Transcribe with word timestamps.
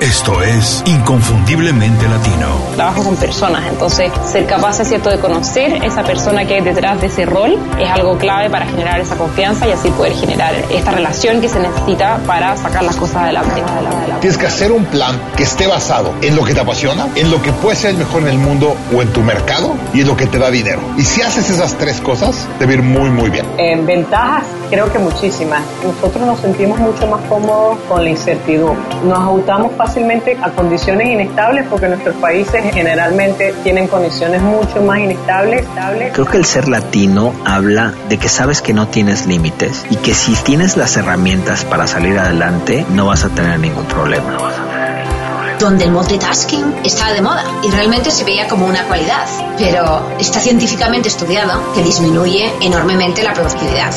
Esto 0.00 0.42
es 0.42 0.82
Inconfundiblemente 0.84 2.06
Latino. 2.06 2.48
Trabajo 2.74 3.02
con 3.02 3.16
personas, 3.16 3.66
entonces 3.66 4.12
ser 4.30 4.44
capaz, 4.44 4.78
es 4.80 4.88
cierto, 4.88 5.08
de 5.08 5.18
conocer 5.18 5.82
esa 5.82 6.02
persona 6.02 6.44
que 6.44 6.56
hay 6.56 6.60
detrás 6.60 7.00
de 7.00 7.06
ese 7.06 7.24
rol 7.24 7.58
es 7.80 7.90
algo 7.90 8.18
clave 8.18 8.50
para 8.50 8.66
generar 8.66 9.00
esa 9.00 9.16
confianza 9.16 9.66
y 9.66 9.72
así 9.72 9.88
poder 9.88 10.12
generar 10.12 10.54
esta 10.70 10.90
relación 10.90 11.40
que 11.40 11.48
se 11.48 11.60
necesita 11.60 12.18
para 12.26 12.54
sacar 12.58 12.82
las 12.82 12.96
cosas 12.96 13.22
adelante. 13.22 13.62
Tienes 14.20 14.36
que 14.36 14.46
hacer 14.46 14.70
un 14.70 14.84
plan 14.84 15.18
que 15.34 15.44
esté 15.44 15.66
basado 15.66 16.12
en 16.20 16.36
lo 16.36 16.44
que 16.44 16.52
te 16.52 16.60
apasiona, 16.60 17.08
en 17.14 17.30
lo 17.30 17.40
que 17.40 17.52
puede 17.52 17.76
ser 17.76 17.92
el 17.92 17.96
mejor 17.96 18.20
en 18.22 18.28
el 18.28 18.38
mundo 18.38 18.76
o 18.94 19.00
en 19.00 19.10
tu 19.14 19.22
mercado 19.22 19.76
y 19.94 20.02
en 20.02 20.08
lo 20.08 20.16
que 20.16 20.26
te 20.26 20.38
da 20.38 20.50
dinero. 20.50 20.80
Y 20.98 21.04
si 21.04 21.22
haces 21.22 21.48
esas 21.48 21.74
tres 21.78 22.02
cosas, 22.02 22.46
te 22.58 22.66
va 22.66 22.72
a 22.72 22.74
ir 22.74 22.82
muy, 22.82 23.08
muy 23.08 23.30
bien. 23.30 23.46
En 23.56 23.86
ventajas, 23.86 24.44
creo 24.68 24.92
que 24.92 24.98
muchísimas. 24.98 25.62
Nosotros 25.82 26.26
nos 26.26 26.38
sentimos 26.40 26.78
mucho 26.78 27.06
más 27.06 27.22
cómodos 27.30 27.78
con 27.88 28.04
la 28.04 28.10
incertidumbre. 28.10 28.76
Nos 29.02 29.18
ajustamos 29.18 29.72
fácilmente 29.86 30.36
a 30.42 30.50
condiciones 30.50 31.06
inestables 31.08 31.64
porque 31.70 31.88
nuestros 31.88 32.16
países 32.16 32.62
generalmente 32.74 33.54
tienen 33.62 33.86
condiciones 33.86 34.42
mucho 34.42 34.82
más 34.82 34.98
inestables. 34.98 35.64
Creo 36.12 36.26
que 36.26 36.36
el 36.36 36.44
ser 36.44 36.68
latino 36.68 37.32
habla 37.44 37.92
de 38.08 38.18
que 38.18 38.28
sabes 38.28 38.62
que 38.62 38.72
no 38.72 38.88
tienes 38.88 39.26
límites 39.26 39.86
y 39.88 39.96
que 39.96 40.12
si 40.12 40.34
tienes 40.34 40.76
las 40.76 40.96
herramientas 40.96 41.64
para 41.64 41.86
salir 41.86 42.18
adelante 42.18 42.84
no 42.90 43.06
vas 43.06 43.24
a 43.24 43.28
tener 43.28 43.60
ningún 43.60 43.84
problema. 43.84 44.32
No 44.32 44.40
vas 44.40 44.58
a 44.58 44.64
tener 44.64 44.76
donde 45.60 45.84
el 45.84 45.90
multitasking 45.90 46.80
estaba 46.84 47.14
de 47.14 47.22
moda 47.22 47.44
y 47.62 47.70
realmente 47.70 48.10
se 48.10 48.24
veía 48.24 48.46
como 48.46 48.66
una 48.66 48.84
cualidad, 48.84 49.26
pero 49.56 50.06
está 50.18 50.38
científicamente 50.38 51.08
estudiado 51.08 51.72
que 51.74 51.82
disminuye 51.82 52.52
enormemente 52.60 53.22
la 53.22 53.32
productividad. 53.32 53.90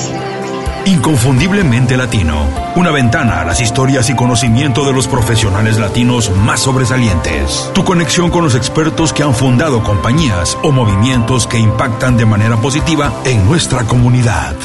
Inconfundiblemente 0.90 1.96
Latino, 1.96 2.50
una 2.76 2.90
ventana 2.90 3.42
a 3.42 3.46
las 3.46 3.62
historias 3.62 4.10
y 4.10 4.16
conocimiento 4.16 4.84
de 4.88 4.92
los 4.92 5.08
profesionales 5.08 5.78
latinos 5.78 6.32
más 6.32 6.62
sobresalientes. 6.62 7.70
Tu 7.76 7.84
conexión 7.86 8.32
con 8.32 8.44
los 8.44 8.56
expertos 8.56 9.14
que 9.14 9.22
han 9.22 9.36
fundado 9.36 9.84
compañías 9.84 10.58
o 10.64 10.72
movimientos 10.72 11.46
que 11.46 11.60
impactan 11.60 12.18
de 12.18 12.26
manera 12.26 12.58
positiva 12.58 13.14
en 13.24 13.46
nuestra 13.46 13.84
comunidad. 13.84 14.56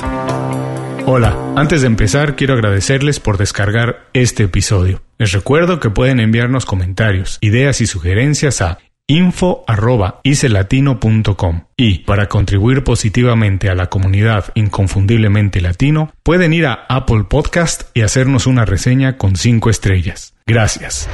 Hola, 1.04 1.36
antes 1.56 1.82
de 1.82 1.88
empezar 1.88 2.36
quiero 2.36 2.54
agradecerles 2.54 3.20
por 3.20 3.36
descargar 3.36 4.06
este 4.14 4.44
episodio. 4.44 5.02
Les 5.18 5.32
recuerdo 5.32 5.78
que 5.78 5.90
pueden 5.90 6.20
enviarnos 6.20 6.64
comentarios, 6.64 7.36
ideas 7.42 7.82
y 7.82 7.86
sugerencias 7.86 8.62
a 8.62 8.78
info.icelatino.com 9.06 11.64
y 11.77 11.98
para 12.00 12.28
contribuir 12.28 12.83
positivamente 12.84 13.69
a 13.69 13.74
la 13.74 13.91
comunidad 13.91 14.46
inconfundiblemente 14.55 15.61
latino 15.61 16.11
pueden 16.22 16.55
ir 16.55 16.64
a 16.66 16.86
Apple 16.88 17.24
Podcast 17.28 17.94
y 17.94 18.00
hacernos 18.00 18.46
una 18.46 18.64
reseña 18.64 19.19
con 19.19 19.36
5 19.36 19.69
estrellas. 19.69 20.34
Gracias. 20.46 21.06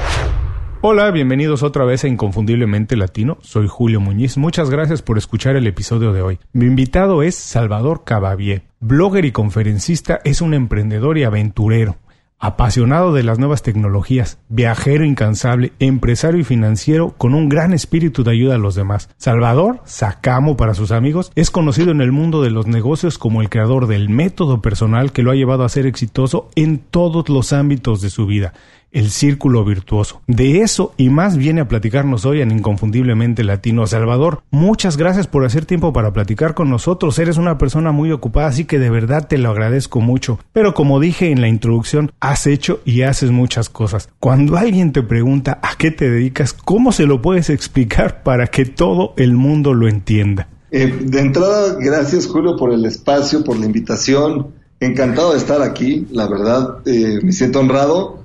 Hola, 0.82 1.10
bienvenidos 1.10 1.62
otra 1.62 1.84
vez 1.84 2.04
a 2.04 2.08
Inconfundiblemente 2.08 2.96
Latino. 2.96 3.36
Soy 3.42 3.66
Julio 3.68 4.00
Muñiz. 4.00 4.38
Muchas 4.38 4.70
gracias 4.70 5.02
por 5.02 5.18
escuchar 5.18 5.54
el 5.56 5.66
episodio 5.66 6.14
de 6.14 6.22
hoy. 6.22 6.38
Mi 6.54 6.64
invitado 6.64 7.22
es 7.22 7.34
Salvador 7.34 8.04
Cabavier. 8.04 8.62
Blogger 8.80 9.26
y 9.26 9.32
conferencista, 9.32 10.20
es 10.24 10.40
un 10.40 10.54
emprendedor 10.54 11.18
y 11.18 11.24
aventurero 11.24 11.98
apasionado 12.40 13.12
de 13.12 13.22
las 13.22 13.38
nuevas 13.38 13.62
tecnologías, 13.62 14.38
viajero 14.48 15.04
incansable, 15.04 15.72
empresario 15.78 16.40
y 16.40 16.44
financiero 16.44 17.14
con 17.16 17.34
un 17.34 17.50
gran 17.50 17.74
espíritu 17.74 18.24
de 18.24 18.32
ayuda 18.32 18.54
a 18.54 18.58
los 18.58 18.74
demás. 18.74 19.10
Salvador, 19.18 19.82
Sacamo 19.84 20.56
para 20.56 20.74
sus 20.74 20.90
amigos, 20.90 21.30
es 21.34 21.50
conocido 21.50 21.90
en 21.90 22.00
el 22.00 22.12
mundo 22.12 22.42
de 22.42 22.50
los 22.50 22.66
negocios 22.66 23.18
como 23.18 23.42
el 23.42 23.50
creador 23.50 23.86
del 23.86 24.08
método 24.08 24.62
personal 24.62 25.12
que 25.12 25.22
lo 25.22 25.30
ha 25.30 25.34
llevado 25.34 25.64
a 25.64 25.68
ser 25.68 25.86
exitoso 25.86 26.48
en 26.56 26.78
todos 26.78 27.28
los 27.28 27.52
ámbitos 27.52 28.00
de 28.00 28.08
su 28.08 28.26
vida 28.26 28.54
el 28.92 29.10
círculo 29.10 29.64
virtuoso. 29.64 30.22
De 30.26 30.60
eso 30.60 30.94
y 30.96 31.10
más 31.10 31.36
viene 31.36 31.60
a 31.60 31.68
platicarnos 31.68 32.24
hoy 32.24 32.40
en 32.40 32.50
Inconfundiblemente 32.50 33.44
Latino. 33.44 33.86
Salvador, 33.86 34.42
muchas 34.50 34.96
gracias 34.96 35.26
por 35.26 35.44
hacer 35.44 35.64
tiempo 35.64 35.92
para 35.92 36.12
platicar 36.12 36.54
con 36.54 36.70
nosotros. 36.70 37.18
Eres 37.18 37.36
una 37.36 37.58
persona 37.58 37.92
muy 37.92 38.12
ocupada, 38.12 38.48
así 38.48 38.64
que 38.64 38.78
de 38.78 38.90
verdad 38.90 39.28
te 39.28 39.38
lo 39.38 39.50
agradezco 39.50 40.00
mucho. 40.00 40.38
Pero 40.52 40.74
como 40.74 41.00
dije 41.00 41.30
en 41.30 41.40
la 41.40 41.48
introducción, 41.48 42.12
has 42.20 42.46
hecho 42.46 42.80
y 42.84 43.02
haces 43.02 43.30
muchas 43.30 43.68
cosas. 43.68 44.08
Cuando 44.18 44.56
alguien 44.56 44.92
te 44.92 45.02
pregunta 45.02 45.58
a 45.62 45.76
qué 45.76 45.90
te 45.90 46.10
dedicas, 46.10 46.52
¿cómo 46.52 46.92
se 46.92 47.06
lo 47.06 47.22
puedes 47.22 47.50
explicar 47.50 48.22
para 48.22 48.48
que 48.48 48.64
todo 48.64 49.14
el 49.16 49.34
mundo 49.34 49.74
lo 49.74 49.88
entienda? 49.88 50.48
Eh, 50.72 50.86
de 51.02 51.20
entrada, 51.20 51.76
gracias 51.80 52.26
Julio 52.26 52.56
por 52.56 52.72
el 52.72 52.84
espacio, 52.84 53.42
por 53.42 53.58
la 53.58 53.66
invitación. 53.66 54.48
Encantado 54.78 55.32
de 55.32 55.38
estar 55.38 55.60
aquí, 55.60 56.06
la 56.10 56.26
verdad, 56.26 56.78
eh, 56.86 57.18
me 57.22 57.32
siento 57.32 57.60
honrado 57.60 58.19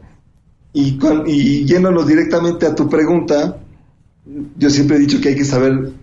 y, 0.76 1.00
y 1.26 1.66
yéndonos 1.66 2.06
directamente 2.06 2.66
a 2.66 2.76
tu 2.76 2.90
pregunta, 2.90 3.58
yo 4.58 4.70
siempre 4.70 4.98
he 4.98 5.00
dicho 5.00 5.22
que 5.22 5.30
hay 5.30 5.36
que 5.36 5.46
saber 5.46 5.94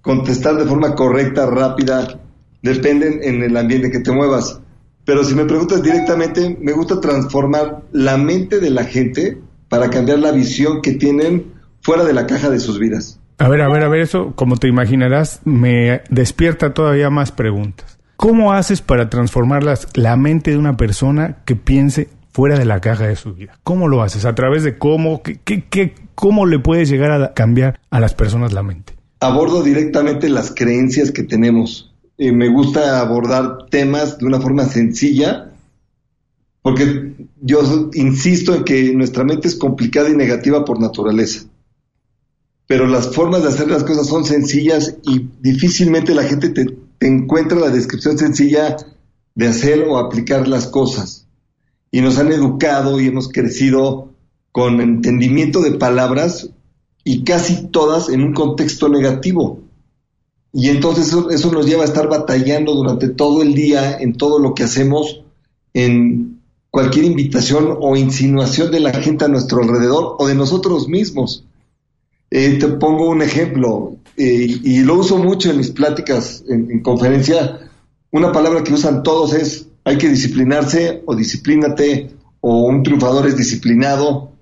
contestar 0.00 0.56
de 0.56 0.64
forma 0.64 0.94
correcta, 0.94 1.46
rápida, 1.46 2.18
dependen 2.62 3.20
en 3.22 3.42
el 3.42 3.56
ambiente 3.56 3.90
que 3.90 4.00
te 4.00 4.10
muevas. 4.10 4.58
Pero 5.04 5.22
si 5.24 5.34
me 5.34 5.44
preguntas 5.44 5.82
directamente, 5.82 6.56
me 6.60 6.72
gusta 6.72 7.00
transformar 7.00 7.82
la 7.92 8.16
mente 8.16 8.58
de 8.58 8.70
la 8.70 8.84
gente 8.84 9.38
para 9.68 9.90
cambiar 9.90 10.20
la 10.20 10.32
visión 10.32 10.80
que 10.80 10.92
tienen 10.92 11.52
fuera 11.80 12.04
de 12.04 12.12
la 12.12 12.26
caja 12.26 12.50
de 12.50 12.60
sus 12.60 12.78
vidas. 12.78 13.20
A 13.38 13.48
ver, 13.48 13.60
a 13.60 13.68
ver, 13.68 13.82
a 13.82 13.88
ver, 13.88 14.00
eso, 14.00 14.32
como 14.36 14.56
te 14.56 14.68
imaginarás, 14.68 15.40
me 15.44 16.02
despierta 16.08 16.72
todavía 16.72 17.10
más 17.10 17.32
preguntas. 17.32 17.98
¿Cómo 18.16 18.52
haces 18.52 18.80
para 18.80 19.10
transformar 19.10 19.64
la 19.94 20.16
mente 20.16 20.52
de 20.52 20.58
una 20.58 20.76
persona 20.76 21.38
que 21.44 21.56
piense 21.56 22.08
fuera 22.32 22.58
de 22.58 22.64
la 22.64 22.80
caja 22.80 23.06
de 23.06 23.16
su 23.16 23.34
vida. 23.34 23.58
¿Cómo 23.62 23.88
lo 23.88 24.02
haces? 24.02 24.24
¿A 24.24 24.34
través 24.34 24.64
de 24.64 24.78
cómo? 24.78 25.22
¿Qué, 25.22 25.38
qué, 25.44 25.94
cómo 26.14 26.46
le 26.46 26.58
puedes 26.58 26.88
llegar 26.88 27.12
a 27.12 27.34
cambiar 27.34 27.80
a 27.90 28.00
las 28.00 28.14
personas 28.14 28.52
la 28.52 28.62
mente? 28.62 28.94
Abordo 29.20 29.62
directamente 29.62 30.28
las 30.28 30.52
creencias 30.52 31.12
que 31.12 31.22
tenemos. 31.22 31.94
Eh, 32.18 32.32
me 32.32 32.48
gusta 32.48 33.00
abordar 33.00 33.66
temas 33.70 34.18
de 34.18 34.26
una 34.26 34.40
forma 34.40 34.64
sencilla, 34.64 35.52
porque 36.62 37.14
yo 37.40 37.90
insisto 37.94 38.54
en 38.54 38.64
que 38.64 38.92
nuestra 38.94 39.24
mente 39.24 39.48
es 39.48 39.56
complicada 39.56 40.08
y 40.08 40.16
negativa 40.16 40.64
por 40.64 40.80
naturaleza. 40.80 41.44
Pero 42.66 42.86
las 42.86 43.14
formas 43.14 43.42
de 43.42 43.48
hacer 43.48 43.68
las 43.70 43.84
cosas 43.84 44.06
son 44.06 44.24
sencillas 44.24 44.96
y 45.02 45.28
difícilmente 45.40 46.14
la 46.14 46.22
gente 46.22 46.48
te 46.48 46.66
encuentra 47.00 47.58
la 47.58 47.68
descripción 47.68 48.16
sencilla 48.16 48.76
de 49.34 49.48
hacer 49.48 49.84
o 49.88 49.98
aplicar 49.98 50.48
las 50.48 50.68
cosas 50.68 51.22
y 51.92 52.00
nos 52.00 52.18
han 52.18 52.32
educado 52.32 52.98
y 52.98 53.06
hemos 53.06 53.28
crecido 53.28 54.08
con 54.50 54.80
entendimiento 54.80 55.60
de 55.60 55.72
palabras 55.72 56.50
y 57.04 57.22
casi 57.22 57.68
todas 57.68 58.08
en 58.08 58.22
un 58.22 58.32
contexto 58.32 58.88
negativo. 58.88 59.60
Y 60.54 60.68
entonces 60.68 61.14
eso, 61.30 61.52
nos 61.52 61.66
lleva 61.66 61.82
a 61.82 61.86
estar 61.86 62.08
batallando 62.08 62.74
durante 62.74 63.08
todo 63.08 63.42
el 63.42 63.54
día 63.54 63.98
en 63.98 64.14
todo 64.14 64.38
lo 64.38 64.54
que 64.54 64.64
hacemos, 64.64 65.22
en 65.74 66.40
cualquier 66.70 67.04
invitación 67.04 67.76
o 67.80 67.96
insinuación 67.96 68.70
de 68.70 68.80
la 68.80 68.92
gente 68.92 69.26
a 69.26 69.28
nuestro 69.28 69.62
alrededor 69.62 70.16
o 70.18 70.26
de 70.26 70.34
nosotros 70.34 70.88
mismos. 70.88 71.44
Eh, 72.30 72.58
te 72.58 72.68
pongo 72.68 73.10
un 73.10 73.20
ejemplo, 73.20 73.96
eh, 74.16 74.60
y 74.62 74.80
lo 74.80 74.98
uso 74.98 75.18
mucho 75.18 75.50
en 75.50 75.58
mis 75.58 75.70
pláticas 75.70 76.42
en, 76.48 76.70
en 76.70 76.82
conferencia. 76.82 77.70
Una 78.10 78.32
palabra 78.32 78.62
que 78.62 78.72
usan 78.72 79.02
todos 79.02 79.34
es 79.34 79.66
hay 79.84 79.98
que 79.98 80.08
disciplinarse 80.08 81.02
o 81.06 81.14
disciplínate 81.14 82.10
o 82.40 82.64
un 82.64 82.82
triunfador 82.82 83.26
es 83.26 83.36
disciplinado. 83.36 84.32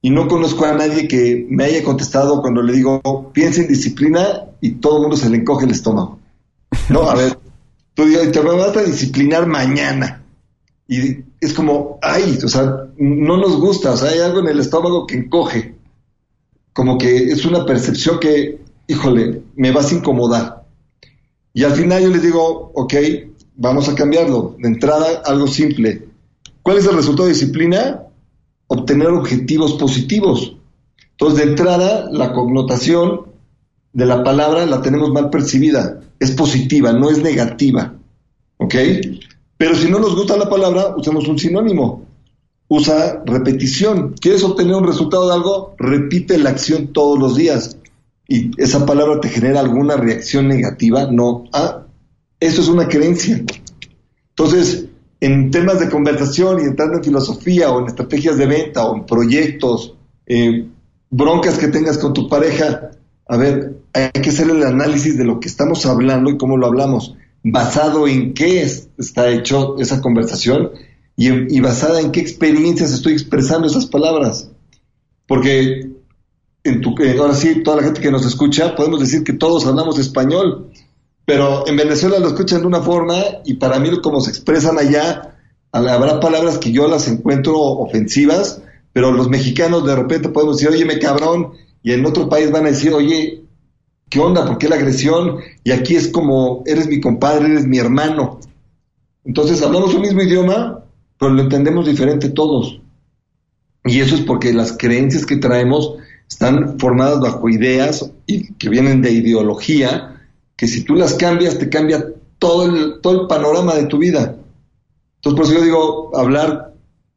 Y 0.00 0.10
no 0.10 0.28
conozco 0.28 0.64
a 0.64 0.74
nadie 0.74 1.08
que 1.08 1.46
me 1.48 1.64
haya 1.64 1.82
contestado 1.82 2.40
cuando 2.40 2.62
le 2.62 2.72
digo, 2.72 3.32
piensa 3.32 3.60
en 3.60 3.68
disciplina 3.68 4.44
y 4.60 4.72
todo 4.76 4.96
el 4.96 5.02
mundo 5.02 5.16
se 5.16 5.28
le 5.28 5.38
encoge 5.38 5.64
el 5.64 5.72
estómago. 5.72 6.20
No, 6.88 7.10
a 7.10 7.14
ver, 7.14 7.36
tú 7.94 8.04
dices, 8.04 8.30
te 8.30 8.40
vas 8.40 8.76
a 8.76 8.82
disciplinar 8.84 9.46
mañana. 9.46 10.22
Y 10.86 11.24
es 11.40 11.52
como, 11.52 11.98
ay, 12.00 12.38
o 12.42 12.48
sea, 12.48 12.86
no 12.96 13.36
nos 13.36 13.56
gusta, 13.58 13.92
o 13.92 13.96
sea, 13.96 14.10
hay 14.10 14.20
algo 14.20 14.40
en 14.40 14.48
el 14.48 14.60
estómago 14.60 15.06
que 15.06 15.16
encoge. 15.16 15.74
Como 16.72 16.96
que 16.96 17.16
es 17.30 17.44
una 17.44 17.66
percepción 17.66 18.20
que, 18.20 18.60
híjole, 18.86 19.42
me 19.56 19.72
vas 19.72 19.90
a 19.90 19.96
incomodar. 19.96 20.64
Y 21.52 21.64
al 21.64 21.72
final 21.72 22.02
yo 22.02 22.10
les 22.10 22.22
digo, 22.22 22.70
ok, 22.74 22.94
Vamos 23.60 23.88
a 23.88 23.94
cambiarlo. 23.96 24.54
De 24.56 24.68
entrada, 24.68 25.20
algo 25.24 25.48
simple. 25.48 26.06
¿Cuál 26.62 26.78
es 26.78 26.86
el 26.86 26.94
resultado 26.94 27.26
de 27.26 27.34
disciplina? 27.34 28.04
Obtener 28.68 29.08
objetivos 29.08 29.74
positivos. 29.74 30.56
Entonces, 31.10 31.44
de 31.44 31.50
entrada, 31.50 32.08
la 32.12 32.32
connotación 32.32 33.22
de 33.92 34.06
la 34.06 34.22
palabra 34.22 34.64
la 34.64 34.80
tenemos 34.80 35.10
mal 35.10 35.28
percibida. 35.28 36.00
Es 36.20 36.30
positiva, 36.30 36.92
no 36.92 37.10
es 37.10 37.20
negativa. 37.20 37.94
¿Ok? 38.58 38.74
Pero 39.56 39.74
si 39.74 39.90
no 39.90 39.98
nos 39.98 40.14
gusta 40.14 40.36
la 40.36 40.48
palabra, 40.48 40.94
usamos 40.96 41.26
un 41.26 41.40
sinónimo. 41.40 42.06
Usa 42.68 43.24
repetición. 43.26 44.14
¿Quieres 44.20 44.44
obtener 44.44 44.76
un 44.76 44.86
resultado 44.86 45.26
de 45.26 45.34
algo? 45.34 45.74
Repite 45.78 46.38
la 46.38 46.50
acción 46.50 46.92
todos 46.92 47.18
los 47.18 47.34
días. 47.34 47.76
Y 48.28 48.52
esa 48.62 48.86
palabra 48.86 49.20
te 49.20 49.30
genera 49.30 49.58
alguna 49.58 49.96
reacción 49.96 50.46
negativa, 50.46 51.08
no. 51.10 51.46
Ah, 51.52 51.87
eso 52.40 52.62
es 52.62 52.68
una 52.68 52.88
creencia. 52.88 53.44
Entonces, 54.30 54.86
en 55.20 55.50
temas 55.50 55.80
de 55.80 55.88
conversación 55.88 56.60
y 56.60 56.64
entrando 56.64 56.98
en 56.98 57.04
filosofía 57.04 57.70
o 57.70 57.80
en 57.80 57.86
estrategias 57.86 58.38
de 58.38 58.46
venta 58.46 58.86
o 58.86 58.96
en 58.96 59.06
proyectos, 59.06 59.94
eh, 60.26 60.68
broncas 61.10 61.58
que 61.58 61.68
tengas 61.68 61.98
con 61.98 62.12
tu 62.12 62.28
pareja. 62.28 62.90
A 63.26 63.36
ver, 63.36 63.78
hay 63.92 64.22
que 64.22 64.30
hacer 64.30 64.48
el 64.48 64.62
análisis 64.62 65.16
de 65.18 65.24
lo 65.24 65.40
que 65.40 65.48
estamos 65.48 65.84
hablando 65.86 66.30
y 66.30 66.38
cómo 66.38 66.56
lo 66.56 66.66
hablamos, 66.66 67.14
basado 67.42 68.06
en 68.06 68.34
qué 68.34 68.62
está 68.62 69.28
hecho 69.30 69.76
esa 69.78 70.00
conversación 70.00 70.70
y, 71.16 71.60
basada 71.60 72.00
en 72.00 72.12
qué 72.12 72.20
experiencias 72.20 72.92
estoy 72.92 73.14
expresando 73.14 73.66
esas 73.66 73.86
palabras. 73.86 74.50
Porque 75.26 75.90
en 76.64 76.80
tu, 76.80 76.94
eh, 77.02 77.16
ahora 77.18 77.34
sí, 77.34 77.62
toda 77.62 77.78
la 77.78 77.82
gente 77.82 78.00
que 78.00 78.10
nos 78.10 78.24
escucha, 78.24 78.76
podemos 78.76 79.00
decir 79.00 79.24
que 79.24 79.32
todos 79.32 79.66
hablamos 79.66 79.98
español, 79.98 80.70
pero 81.28 81.68
en 81.68 81.76
Venezuela 81.76 82.18
lo 82.18 82.28
escuchan 82.28 82.62
de 82.62 82.66
una 82.68 82.80
forma 82.80 83.22
y 83.44 83.52
para 83.56 83.78
mí 83.78 83.90
como 84.00 84.18
se 84.18 84.30
expresan 84.30 84.78
allá, 84.78 85.36
habrá 85.72 86.20
palabras 86.20 86.56
que 86.56 86.72
yo 86.72 86.88
las 86.88 87.06
encuentro 87.06 87.54
ofensivas, 87.54 88.62
pero 88.94 89.12
los 89.12 89.28
mexicanos 89.28 89.84
de 89.84 89.94
repente 89.94 90.30
podemos 90.30 90.56
decir, 90.56 90.74
oye, 90.74 90.86
me 90.86 90.98
cabrón, 90.98 91.52
y 91.82 91.92
en 91.92 92.06
otro 92.06 92.30
país 92.30 92.50
van 92.50 92.64
a 92.64 92.70
decir, 92.70 92.94
oye, 92.94 93.44
¿qué 94.08 94.20
onda? 94.20 94.46
¿Por 94.46 94.56
qué 94.56 94.70
la 94.70 94.76
agresión? 94.76 95.36
Y 95.64 95.72
aquí 95.72 95.96
es 95.96 96.08
como, 96.08 96.62
eres 96.64 96.86
mi 96.86 96.98
compadre, 96.98 97.48
eres 97.48 97.66
mi 97.66 97.76
hermano. 97.76 98.40
Entonces 99.22 99.60
hablamos 99.60 99.92
un 99.92 100.00
mismo 100.00 100.22
idioma, 100.22 100.82
pero 101.18 101.30
lo 101.30 101.42
entendemos 101.42 101.84
diferente 101.84 102.30
todos. 102.30 102.80
Y 103.84 104.00
eso 104.00 104.14
es 104.14 104.22
porque 104.22 104.54
las 104.54 104.72
creencias 104.78 105.26
que 105.26 105.36
traemos 105.36 105.92
están 106.26 106.78
formadas 106.78 107.20
bajo 107.20 107.50
ideas 107.50 108.10
y 108.24 108.54
que 108.54 108.70
vienen 108.70 109.02
de 109.02 109.12
ideología, 109.12 110.14
que 110.58 110.68
si 110.68 110.82
tú 110.82 110.94
las 110.94 111.14
cambias, 111.14 111.58
te 111.58 111.70
cambia 111.70 112.04
todo 112.38 112.66
el, 112.66 113.00
todo 113.00 113.22
el 113.22 113.26
panorama 113.28 113.74
de 113.74 113.86
tu 113.86 113.96
vida. 113.96 114.36
Entonces, 115.16 115.36
por 115.36 115.44
eso 115.44 115.54
yo 115.54 115.64
digo, 115.64 116.16
hablar, 116.16 116.74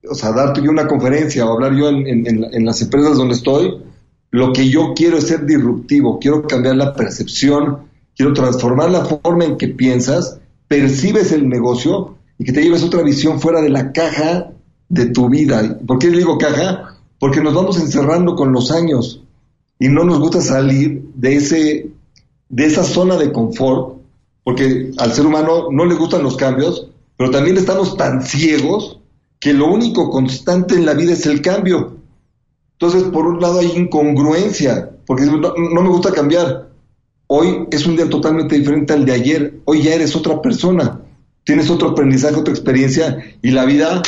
o 0.09 0.15
sea, 0.15 0.31
darte 0.31 0.61
yo 0.61 0.71
una 0.71 0.87
conferencia 0.87 1.45
o 1.45 1.53
hablar 1.53 1.75
yo 1.75 1.89
en, 1.89 2.07
en 2.07 2.65
las 2.65 2.81
empresas 2.81 3.17
donde 3.17 3.33
estoy, 3.33 3.81
lo 4.31 4.53
que 4.53 4.69
yo 4.69 4.93
quiero 4.95 5.17
es 5.17 5.27
ser 5.27 5.45
disruptivo, 5.45 6.17
quiero 6.19 6.47
cambiar 6.47 6.77
la 6.77 6.93
percepción, 6.93 7.79
quiero 8.15 8.33
transformar 8.33 8.89
la 8.89 9.03
forma 9.03 9.43
en 9.43 9.57
que 9.57 9.67
piensas, 9.67 10.39
percibes 10.69 11.33
el 11.33 11.49
negocio 11.49 12.15
y 12.37 12.45
que 12.45 12.53
te 12.53 12.63
lleves 12.63 12.83
otra 12.83 13.03
visión 13.03 13.41
fuera 13.41 13.61
de 13.61 13.69
la 13.69 13.91
caja 13.91 14.51
de 14.87 15.07
tu 15.07 15.29
vida. 15.29 15.79
¿Por 15.85 15.99
qué 15.99 16.09
digo 16.09 16.37
caja? 16.37 16.97
Porque 17.19 17.41
nos 17.41 17.53
vamos 17.53 17.79
encerrando 17.79 18.35
con 18.35 18.53
los 18.53 18.71
años 18.71 19.21
y 19.79 19.89
no 19.89 20.03
nos 20.03 20.19
gusta 20.19 20.41
salir 20.41 21.03
de, 21.15 21.35
ese, 21.35 21.89
de 22.51 22.65
esa 22.65 22.83
zona 22.83 23.17
de 23.17 23.31
confort, 23.31 23.97
porque 24.43 24.91
al 24.97 25.11
ser 25.13 25.25
humano 25.25 25.69
no 25.71 25.85
le 25.85 25.95
gustan 25.95 26.21
los 26.21 26.37
cambios, 26.37 26.87
pero 27.17 27.31
también 27.31 27.57
estamos 27.57 27.97
tan 27.97 28.21
ciegos 28.21 28.99
que 29.39 29.53
lo 29.53 29.67
único 29.67 30.11
constante 30.11 30.75
en 30.75 30.85
la 30.85 30.93
vida 30.93 31.13
es 31.13 31.25
el 31.25 31.41
cambio. 31.41 31.97
Entonces, 32.73 33.03
por 33.05 33.25
un 33.25 33.41
lado 33.41 33.59
hay 33.59 33.71
incongruencia, 33.75 34.91
porque 35.07 35.25
no, 35.25 35.37
no 35.37 35.81
me 35.81 35.89
gusta 35.89 36.11
cambiar. 36.11 36.69
Hoy 37.25 37.67
es 37.71 37.87
un 37.87 37.95
día 37.95 38.09
totalmente 38.09 38.57
diferente 38.57 38.93
al 38.93 39.05
de 39.05 39.13
ayer. 39.13 39.61
Hoy 39.65 39.81
ya 39.81 39.95
eres 39.95 40.15
otra 40.15 40.39
persona 40.41 41.01
tienes 41.43 41.69
otro 41.69 41.89
aprendizaje, 41.89 42.35
otra 42.35 42.53
experiencia 42.53 43.17
y 43.41 43.51
la 43.51 43.65
vida 43.65 44.01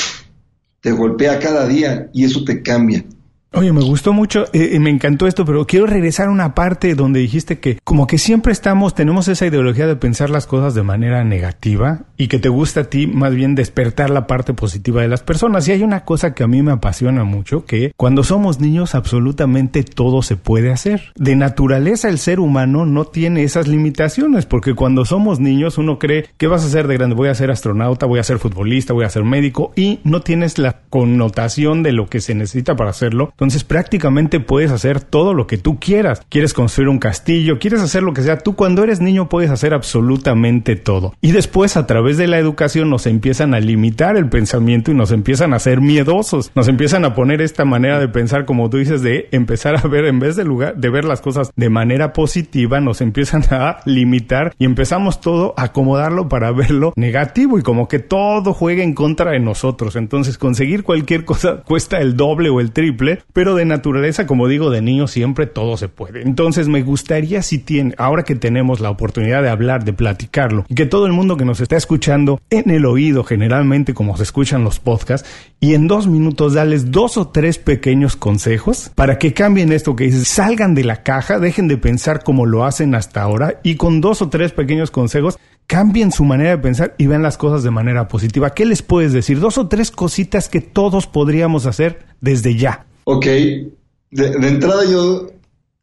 te 0.82 0.92
golpea 0.92 1.40
cada 1.40 1.68
día 1.68 2.10
y 2.14 2.26
eso 2.26 2.44
te 2.44 2.62
cambia. 2.62 3.06
Oye, 3.56 3.72
me 3.72 3.84
gustó 3.84 4.14
mucho, 4.14 4.46
eh, 4.52 4.80
me 4.80 4.90
encantó 4.90 5.28
esto, 5.28 5.46
pero 5.46 5.68
quiero 5.68 5.86
regresar 5.86 6.28
a 6.28 6.32
una 6.32 6.56
parte 6.56 6.96
donde 6.96 7.20
dijiste 7.20 7.60
que 7.60 7.78
como 7.84 8.08
que 8.08 8.18
siempre 8.18 8.52
estamos, 8.52 8.96
tenemos 8.96 9.28
esa 9.28 9.46
ideología 9.46 9.86
de 9.86 9.96
pensar 9.96 10.32
las 10.32 10.48
cosas 10.48 10.74
de 10.74 10.82
manera 10.82 11.24
negativa 11.24 12.06
y 12.18 12.30
que 12.30 12.40
te 12.40 12.50
gusta 12.50 12.82
a 12.82 12.84
ti 12.86 13.06
más 13.06 13.36
bien 13.36 13.54
despertar 13.54 14.10
la 14.10 14.26
parte 14.26 14.56
positiva 14.56 15.04
de 15.04 15.08
las 15.08 15.22
personas. 15.22 15.68
Y 15.68 15.72
hay 15.72 15.84
una 15.84 16.04
cosa 16.04 16.34
que 16.34 16.44
a 16.44 16.48
mí 16.48 16.64
me 16.64 16.72
apasiona 16.72 17.26
mucho, 17.26 17.64
que 17.64 17.94
cuando 17.96 18.24
somos 18.24 18.60
niños 18.60 18.96
absolutamente 18.96 19.84
todo 19.84 20.24
se 20.24 20.36
puede 20.36 20.72
hacer. 20.72 21.14
De 21.16 21.36
naturaleza 21.36 22.10
el 22.10 22.18
ser 22.18 22.40
humano 22.40 22.88
no 22.88 23.06
tiene 23.06 23.44
esas 23.44 23.68
limitaciones, 23.68 24.48
porque 24.48 24.74
cuando 24.74 25.06
somos 25.06 25.40
niños 25.40 25.78
uno 25.78 26.00
cree, 26.00 26.26
¿qué 26.38 26.48
vas 26.48 26.64
a 26.64 26.68
hacer 26.68 26.88
de 26.88 26.96
grande? 26.96 27.16
Voy 27.16 27.30
a 27.30 27.36
ser 27.36 27.52
astronauta, 27.52 28.08
voy 28.08 28.18
a 28.18 28.24
ser 28.24 28.40
futbolista, 28.40 28.94
voy 28.94 29.06
a 29.06 29.12
ser 29.12 29.24
médico 29.24 29.74
y 29.76 30.00
no 30.04 30.22
tienes 30.22 30.58
la 30.58 30.82
connotación 30.90 31.84
de 31.84 31.92
lo 31.92 32.08
que 32.08 32.20
se 32.20 32.34
necesita 32.34 32.76
para 32.76 32.90
hacerlo 32.90 33.32
entonces 33.44 33.64
prácticamente 33.64 34.40
puedes 34.40 34.72
hacer 34.72 35.02
todo 35.02 35.34
lo 35.34 35.48
que 35.48 35.58
tú 35.58 35.80
quieras. 35.80 36.22
Quieres 36.30 36.54
construir 36.54 36.90
un 36.90 37.00
castillo, 37.00 37.60
quieres 37.60 37.82
hacer 37.82 38.02
lo 38.02 38.14
que 38.14 38.22
sea. 38.22 38.38
Tú 38.38 38.56
cuando 38.56 38.84
eres 38.84 39.02
niño 39.02 39.30
puedes 39.30 39.52
hacer 39.52 39.74
absolutamente 39.74 40.76
todo. 40.76 41.14
Y 41.22 41.32
después 41.32 41.76
a 41.76 41.86
través 41.86 42.18
de 42.18 42.28
la 42.28 42.40
educación 42.40 42.90
nos 42.90 43.06
empiezan 43.06 43.54
a 43.54 43.60
limitar 43.60 44.16
el 44.16 44.30
pensamiento 44.30 44.92
y 44.92 44.96
nos 44.96 45.12
empiezan 45.12 45.54
a 45.54 45.58
hacer 45.58 45.82
miedosos. 45.82 46.52
Nos 46.56 46.68
empiezan 46.68 47.06
a 47.06 47.16
poner 47.16 47.42
esta 47.42 47.66
manera 47.66 48.00
de 48.00 48.08
pensar, 48.08 48.46
como 48.46 48.70
tú 48.70 48.78
dices, 48.78 49.02
de 49.02 49.28
empezar 49.32 49.76
a 49.78 49.88
ver 49.88 50.06
en 50.06 50.20
vez 50.20 50.36
de 50.36 50.46
lugar 50.46 50.76
de 50.78 50.90
ver 50.90 51.06
las 51.06 51.22
cosas 51.22 51.52
de 51.56 51.70
manera 51.70 52.14
positiva, 52.14 52.80
nos 52.80 53.02
empiezan 53.02 53.44
a 53.52 53.80
limitar 53.86 54.54
y 54.58 54.66
empezamos 54.66 55.20
todo 55.22 55.54
a 55.58 55.64
acomodarlo 55.64 56.30
para 56.30 56.52
verlo 56.52 56.94
negativo 56.96 57.60
y 57.60 57.62
como 57.62 57.88
que 57.88 58.00
todo 58.00 58.54
juega 58.54 58.84
en 58.84 58.94
contra 58.94 59.32
de 59.32 59.40
nosotros. 59.40 59.96
Entonces 59.96 60.38
conseguir 60.38 60.84
cualquier 60.84 61.26
cosa 61.26 61.62
cuesta 61.64 62.00
el 62.00 62.16
doble 62.16 62.50
o 62.50 62.60
el 62.60 62.72
triple 62.72 63.22
pero 63.34 63.56
de 63.56 63.66
naturaleza, 63.66 64.26
como 64.28 64.48
digo, 64.48 64.70
de 64.70 64.82
niño 64.82 65.08
siempre 65.08 65.48
todo 65.48 65.76
se 65.76 65.90
puede. 65.90 66.22
Entonces 66.22 66.68
me 66.68 66.84
gustaría 66.84 67.42
si 67.42 67.58
tiene, 67.58 67.96
ahora 67.98 68.24
que 68.24 68.36
tenemos 68.36 68.80
la 68.80 68.92
oportunidad 68.92 69.42
de 69.42 69.50
hablar, 69.50 69.84
de 69.84 69.94
platicarlo, 69.94 70.66
y 70.70 70.76
que 70.76 70.86
todo 70.86 71.08
el 71.08 71.14
mundo 71.14 71.36
que 71.36 71.46
nos 71.46 71.60
está 71.60 71.76
escuchando 71.76 72.40
en 72.50 72.70
el 72.70 72.86
oído, 72.86 73.24
generalmente 73.24 73.94
como 73.94 74.16
se 74.16 74.24
escuchan 74.24 74.64
los 74.64 74.80
podcasts, 74.80 75.28
y 75.60 75.74
en 75.74 75.88
dos 75.88 76.08
minutos 76.08 76.54
darles 76.54 76.92
dos 76.92 77.18
o 77.18 77.28
tres 77.28 77.58
pequeños 77.58 78.16
consejos 78.16 78.92
para 78.96 79.18
que 79.18 79.34
cambien 79.34 79.72
esto 79.72 79.96
que 79.96 80.06
dices, 80.06 80.28
salgan 80.28 80.76
de 80.76 80.84
la 80.84 81.04
caja, 81.04 81.40
dejen 81.40 81.68
de 81.68 81.78
pensar 81.78 82.24
como 82.24 82.46
lo 82.46 82.66
hacen 82.66 82.96
hasta 82.96 83.22
ahora, 83.22 83.60
y 83.64 83.76
con 83.76 84.00
dos 84.00 84.22
o 84.22 84.30
tres 84.30 84.52
pequeños 84.52 84.92
consejos 84.92 85.40
cambien 85.66 86.12
su 86.12 86.26
manera 86.26 86.52
de 86.52 86.58
pensar 86.58 86.94
y 86.98 87.08
vean 87.08 87.24
las 87.24 87.38
cosas 87.38 87.64
de 87.64 87.72
manera 87.72 88.08
positiva. 88.08 88.52
¿Qué 88.52 88.66
les 88.66 88.82
puedes 88.82 89.14
decir? 89.14 89.40
Dos 89.40 89.58
o 89.58 89.68
tres 89.68 89.92
cositas 89.92 90.50
que 90.50 90.62
todos 90.62 91.08
podríamos 91.08 91.66
hacer 91.66 92.06
desde 92.22 92.56
ya. 92.56 92.86
Ok, 93.06 93.26
de, 93.26 94.48
entrada 94.48 94.86
yo, 94.86 95.28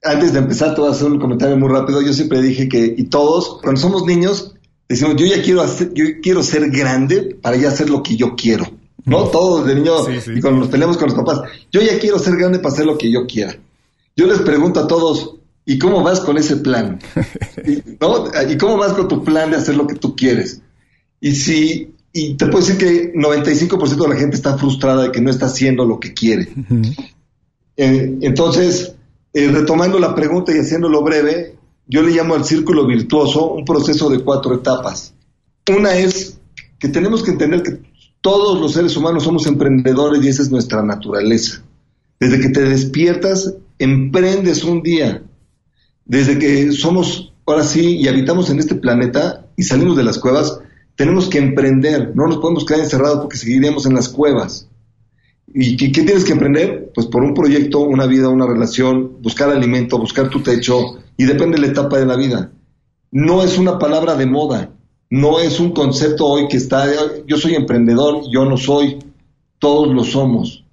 antes 0.03 0.33
de 0.33 0.39
empezar, 0.39 0.75
te 0.75 0.81
voy 0.81 0.91
a 0.91 0.93
hacer 0.93 1.09
un 1.09 1.19
comentario 1.19 1.57
muy 1.57 1.69
rápido. 1.69 2.01
Yo 2.01 2.13
siempre 2.13 2.41
dije 2.41 2.69
que, 2.69 2.95
y 2.97 3.05
todos, 3.05 3.61
cuando 3.63 3.81
somos 3.81 4.07
niños, 4.07 4.55
decimos, 4.89 5.17
yo 5.17 5.27
ya 5.27 5.43
quiero 5.43 5.63
hacer, 5.63 5.93
yo 5.95 6.05
quiero 6.23 6.43
ser 6.43 6.71
grande 6.71 7.37
para 7.41 7.57
ya 7.57 7.69
hacer 7.69 7.91
lo 7.91 8.03
que 8.03 8.17
yo 8.17 8.35
quiero. 8.37 8.67
¿No? 9.05 9.25
Todos 9.25 9.67
de 9.67 9.75
niños, 9.75 10.09
y 10.35 10.41
cuando 10.41 10.61
nos 10.61 10.69
peleamos 10.69 10.99
con 10.99 11.09
los 11.09 11.17
papás, 11.17 11.41
yo 11.73 11.81
ya 11.81 11.99
quiero 11.99 12.19
ser 12.19 12.37
grande 12.37 12.59
para 12.59 12.75
hacer 12.75 12.87
lo 12.87 12.99
que 12.99 13.11
yo 13.11 13.27
quiera. 13.27 13.57
Yo 14.15 14.27
les 14.27 14.41
pregunto 14.41 14.81
a 14.81 14.87
todos, 14.87 15.37
¿y 15.65 15.79
cómo 15.79 16.03
vas 16.03 16.21
con 16.21 16.37
ese 16.37 16.57
plan? 16.57 17.01
¿No? 18.01 18.27
¿Y 18.49 18.59
cómo 18.59 18.77
vas 18.77 18.93
con 18.93 19.09
tu 19.09 19.25
plan 19.25 19.51
de 19.51 19.57
hacer 19.57 19.77
lo 19.77 19.87
que 19.87 19.95
tú 19.95 20.15
quieres? 20.15 20.61
Y 21.21 21.33
si 21.33 21.95
y 22.13 22.35
te 22.35 22.47
puedo 22.47 22.65
decir 22.65 22.79
que 22.79 23.13
95% 23.13 24.03
de 24.03 24.09
la 24.09 24.17
gente 24.17 24.37
está 24.37 24.59
frustrada 24.59 25.05
de 25.05 25.13
que 25.13 25.21
no 25.21 25.31
está 25.31 25.47
haciendo 25.47 25.85
lo 25.85 26.01
que 26.01 26.13
quiere. 26.13 26.49
Eh, 27.77 28.19
entonces, 28.21 28.95
eh, 29.33 29.49
retomando 29.49 29.99
la 29.99 30.15
pregunta 30.15 30.53
y 30.55 30.59
haciéndolo 30.59 31.03
breve, 31.03 31.57
yo 31.87 32.03
le 32.03 32.11
llamo 32.11 32.35
al 32.35 32.45
círculo 32.45 32.87
virtuoso 32.87 33.53
un 33.53 33.65
proceso 33.65 34.11
de 34.11 34.21
cuatro 34.21 34.55
etapas. 34.55 35.15
Una 35.69 35.97
es 35.97 36.39
que 36.79 36.89
tenemos 36.89 37.23
que 37.23 37.31
entender 37.31 37.63
que 37.63 37.79
todos 38.21 38.61
los 38.61 38.73
seres 38.73 38.97
humanos 38.97 39.25
somos 39.25 39.47
emprendedores 39.47 40.23
y 40.23 40.29
esa 40.29 40.43
es 40.43 40.51
nuestra 40.51 40.83
naturaleza. 40.83 41.63
Desde 42.19 42.41
que 42.41 42.51
te 42.51 42.61
despiertas, 42.63 43.55
emprendes 43.79 44.63
un 44.63 44.83
día. 44.83 45.23
Desde 46.05 46.39
que 46.39 46.73
somos, 46.73 47.33
ahora 47.47 47.65
sí, 47.65 47.97
y 47.97 48.09
habitamos 48.09 48.51
en 48.51 48.59
este 48.59 48.75
planeta 48.75 49.47
y 49.57 49.63
salimos 49.63 49.97
de 49.97 50.05
las 50.05 50.19
cuevas, 50.19 50.61
tenemos 51.01 51.31
que 51.31 51.39
emprender, 51.39 52.13
no 52.15 52.27
nos 52.27 52.37
podemos 52.37 52.67
quedar 52.67 52.81
encerrados 52.81 53.21
porque 53.21 53.39
seguiremos 53.39 53.87
en 53.87 53.95
las 53.95 54.11
cuevas. 54.11 54.69
¿Y 55.47 55.75
qué, 55.79 56.03
tienes 56.03 56.27
que 56.27 56.33
emprender? 56.33 56.93
Pues 56.95 57.07
por 57.07 57.25
un 57.25 57.33
proyecto, 57.33 57.81
una 57.81 58.05
vida, 58.05 58.29
una 58.29 58.47
relación, 58.47 59.17
buscar 59.23 59.49
alimento, 59.49 59.97
buscar 59.97 60.29
tu 60.29 60.43
techo, 60.43 60.99
y 61.17 61.25
depende 61.25 61.57
de 61.57 61.67
la 61.67 61.73
etapa 61.73 61.99
de 61.99 62.05
la 62.05 62.17
vida. 62.17 62.53
No 63.11 63.43
es 63.43 63.57
una 63.57 63.79
palabra 63.79 64.15
de 64.15 64.27
moda, 64.27 64.73
no 65.09 65.41
es 65.41 65.59
un 65.59 65.73
concepto 65.73 66.27
hoy 66.27 66.49
que 66.49 66.59
está, 66.59 66.87
yo 67.27 67.39
soy 67.39 67.55
emprendedor, 67.55 68.25
yo 68.31 68.45
no 68.45 68.59
soy, 68.59 68.99
todos 69.59 69.89
lo 69.95 70.05
somos. 70.05 70.67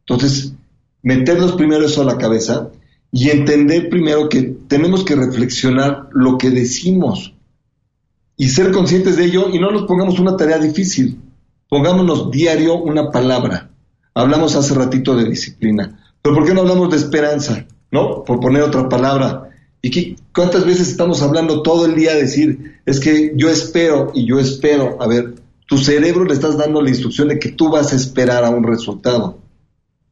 Entonces, 0.00 0.54
meternos 1.02 1.52
primero 1.52 1.86
eso 1.86 2.02
a 2.02 2.04
la 2.04 2.18
cabeza 2.18 2.68
y 3.12 3.30
entender 3.30 3.88
primero 3.88 4.28
que 4.28 4.42
tenemos 4.66 5.04
que 5.04 5.14
reflexionar 5.14 6.08
lo 6.10 6.36
que 6.36 6.50
decimos 6.50 7.32
y 8.40 8.48
ser 8.48 8.70
conscientes 8.70 9.16
de 9.16 9.24
ello 9.24 9.50
y 9.52 9.58
no 9.58 9.70
nos 9.72 9.82
pongamos 9.82 10.18
una 10.20 10.36
tarea 10.36 10.58
difícil. 10.58 11.20
Pongámonos 11.68 12.30
diario 12.30 12.76
una 12.76 13.10
palabra. 13.10 13.68
Hablamos 14.14 14.54
hace 14.54 14.74
ratito 14.74 15.16
de 15.16 15.28
disciplina. 15.28 16.00
Pero 16.22 16.36
¿por 16.36 16.46
qué 16.46 16.54
no 16.54 16.60
hablamos 16.60 16.88
de 16.90 16.96
esperanza? 16.96 17.66
¿No? 17.90 18.22
Por 18.22 18.38
poner 18.38 18.62
otra 18.62 18.88
palabra. 18.88 19.50
¿Y 19.82 20.16
cuántas 20.32 20.64
veces 20.64 20.88
estamos 20.88 21.20
hablando 21.20 21.62
todo 21.62 21.86
el 21.86 21.96
día 21.96 22.14
decir, 22.14 22.80
es 22.86 23.00
que 23.00 23.32
yo 23.36 23.50
espero 23.50 24.12
y 24.14 24.24
yo 24.24 24.38
espero? 24.38 24.96
A 25.00 25.08
ver, 25.08 25.34
tu 25.66 25.76
cerebro 25.76 26.24
le 26.24 26.34
estás 26.34 26.56
dando 26.56 26.80
la 26.80 26.90
instrucción 26.90 27.28
de 27.28 27.40
que 27.40 27.50
tú 27.50 27.70
vas 27.70 27.92
a 27.92 27.96
esperar 27.96 28.44
a 28.44 28.50
un 28.50 28.62
resultado. 28.62 29.38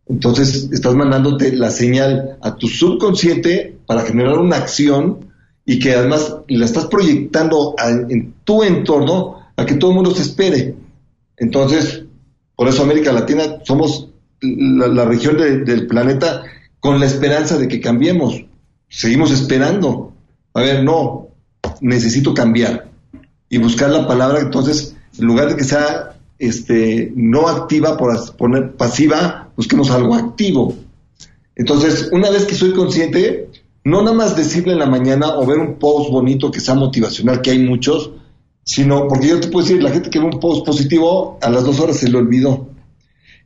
Entonces 0.09 0.68
estás 0.73 0.95
mandándote 0.97 1.52
la 1.52 1.71
señal 1.71 2.38
a 2.42 2.56
tu 2.56 2.66
subconsciente 2.66 3.78
para 3.87 4.02
generar 4.02 4.38
una 4.38 4.56
acción 4.56 5.25
y 5.66 5.80
que 5.80 5.94
además 5.94 6.37
la 6.49 6.64
estás 6.64 6.87
proyectando 6.87 7.75
en 8.08 8.35
tu 8.44 8.62
entorno 8.62 9.40
a 9.56 9.66
que 9.66 9.75
todo 9.75 9.90
el 9.90 9.96
mundo 9.96 10.14
se 10.14 10.23
espere. 10.23 10.76
Entonces, 11.37 12.04
por 12.54 12.68
eso 12.68 12.82
América 12.82 13.12
Latina 13.12 13.58
somos 13.64 14.08
la, 14.40 15.04
región 15.04 15.37
del 15.37 15.87
planeta 15.88 16.44
con 16.78 17.00
la 17.00 17.06
esperanza 17.06 17.58
de 17.58 17.66
que 17.66 17.80
cambiemos. 17.80 18.44
Seguimos 18.88 19.32
esperando. 19.32 20.12
A 20.54 20.61
ver, 20.61 20.85
no, 20.85 21.28
necesito 21.80 22.32
cambiar 22.32 22.88
y 23.49 23.58
buscar 23.58 23.90
la 23.90 24.06
palabra. 24.06 24.40
Entonces, 24.40 24.94
en 25.18 25.26
lugar 25.26 25.49
de 25.49 25.56
que 25.56 25.64
sea 25.64 26.16
este, 26.38 27.12
no 27.16 27.49
activa 27.49 27.96
por 27.96 28.37
poner 28.37 28.73
pasiva, 28.73 29.50
busquemos 29.56 29.90
algo 29.90 30.14
activo. 30.14 30.76
Entonces, 31.56 32.11
una 32.12 32.30
vez 32.30 32.44
que 32.44 32.54
soy 32.54 32.73
consciente, 32.73 33.49
no 33.87 34.02
nada 34.02 34.16
más 34.16 34.35
decirle 34.35 34.73
en 34.73 34.81
la 34.81 34.87
mañana 34.87 35.37
o 35.37 35.47
ver 35.47 35.59
un 35.59 35.78
post 35.78 36.11
bonito 36.11 36.50
que 36.50 36.59
sea 36.59 36.75
motivacional, 36.75 37.40
que 37.40 37.52
hay 37.52 37.61
muchos, 37.61 38.11
sino 38.64 39.07
porque 39.07 39.28
yo 39.28 39.38
te 39.38 39.47
puedo 39.47 39.64
decir, 39.64 39.81
la 39.81 39.93
gente 39.93 40.11
que 40.11 40.19
ve 40.19 40.25
un 40.25 40.40
post 40.40 40.66
positivo, 40.66 41.38
a 41.40 41.49
las 41.49 41.62
dos 41.62 41.78
horas 41.78 41.97
se 41.97 42.09
le 42.09 42.19
olvidó. 42.19 42.69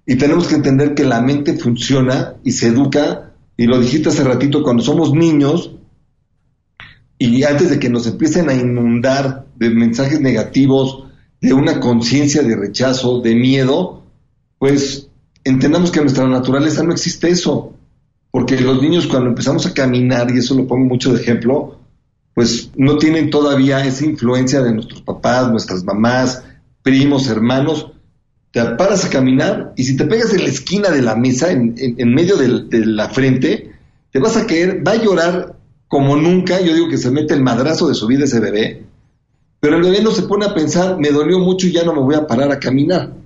Y 0.07 0.17
tenemos 0.17 0.49
que 0.49 0.55
entender 0.55 0.95
que 0.95 1.05
la 1.05 1.21
mente 1.21 1.59
funciona 1.59 2.37
y 2.43 2.53
se 2.53 2.69
educa, 2.69 3.35
y 3.59 3.67
lo 3.67 3.79
dijiste 3.79 4.09
hace 4.09 4.25
ratito, 4.25 4.63
cuando 4.63 4.83
somos 4.83 5.13
niños, 5.13 5.73
y 7.19 7.43
antes 7.43 7.69
de 7.69 7.79
que 7.79 7.91
nos 7.91 8.07
empiecen 8.07 8.49
a 8.49 8.55
inundar 8.55 9.45
de 9.57 9.69
mensajes 9.69 10.23
negativos, 10.23 11.05
de 11.43 11.53
una 11.53 11.81
conciencia 11.81 12.43
de 12.43 12.57
rechazo, 12.57 13.21
de 13.21 13.35
miedo, 13.35 14.05
pues 14.59 15.07
entendamos 15.45 15.91
que 15.91 15.99
en 15.99 16.07
nuestra 16.07 16.27
naturaleza 16.27 16.83
no 16.83 16.93
existe 16.93 17.29
eso. 17.29 17.75
Porque 18.31 18.61
los 18.61 18.81
niños 18.81 19.07
cuando 19.07 19.29
empezamos 19.29 19.67
a 19.67 19.75
caminar, 19.75 20.31
y 20.31 20.39
eso 20.39 20.55
lo 20.55 20.67
pongo 20.67 20.87
mucho 20.87 21.13
de 21.13 21.21
ejemplo, 21.21 21.79
pues 22.35 22.71
no 22.77 22.97
tienen 22.97 23.31
todavía 23.31 23.85
esa 23.85 24.05
influencia 24.05 24.63
de 24.63 24.73
nuestros 24.73 25.03
papás, 25.03 25.51
nuestras 25.51 25.85
mamás, 25.85 26.45
primos, 26.83 27.29
hermanos. 27.29 27.93
Te 28.53 28.65
paras 28.65 29.05
a 29.05 29.11
caminar 29.11 29.73
y 29.77 29.85
si 29.85 29.97
te 29.97 30.05
pegas 30.05 30.33
en 30.33 30.43
la 30.43 30.49
esquina 30.49 30.91
de 30.91 31.03
la 31.03 31.17
mesa, 31.17 31.51
en, 31.51 32.15
medio 32.15 32.37
de, 32.37 32.65
de, 32.65 32.87
la 32.87 33.09
frente, 33.09 33.73
te 34.11 34.19
vas 34.19 34.37
a 34.37 34.47
caer, 34.47 34.87
va 34.87 34.93
a 34.93 35.03
llorar 35.03 35.57
como 35.89 36.17
nunca. 36.17 36.61
Yo 36.61 36.75
digo 36.75 36.89
que 36.89 36.99
se 36.99 37.11
mete 37.11 37.35
el 37.35 37.43
madrazo 37.43 37.89
de 37.89 37.95
su 37.95 38.07
vida 38.07 38.25
ese 38.25 38.41
bebé. 38.41 38.85
Pero 39.61 39.77
el 39.77 39.83
bebé 39.83 40.03
no 40.03 40.11
se 40.11 40.23
pone 40.23 40.47
a 40.47 40.55
pensar, 40.55 40.99
me 40.99 41.11
dolió 41.11 41.39
mucho 41.39 41.67
y 41.67 41.73
ya 41.73 41.85
no 41.85 41.93
me 41.93 42.01
voy 42.01 42.15
a 42.15 42.27
parar 42.27 42.51
a 42.51 42.59
caminar 42.59 43.20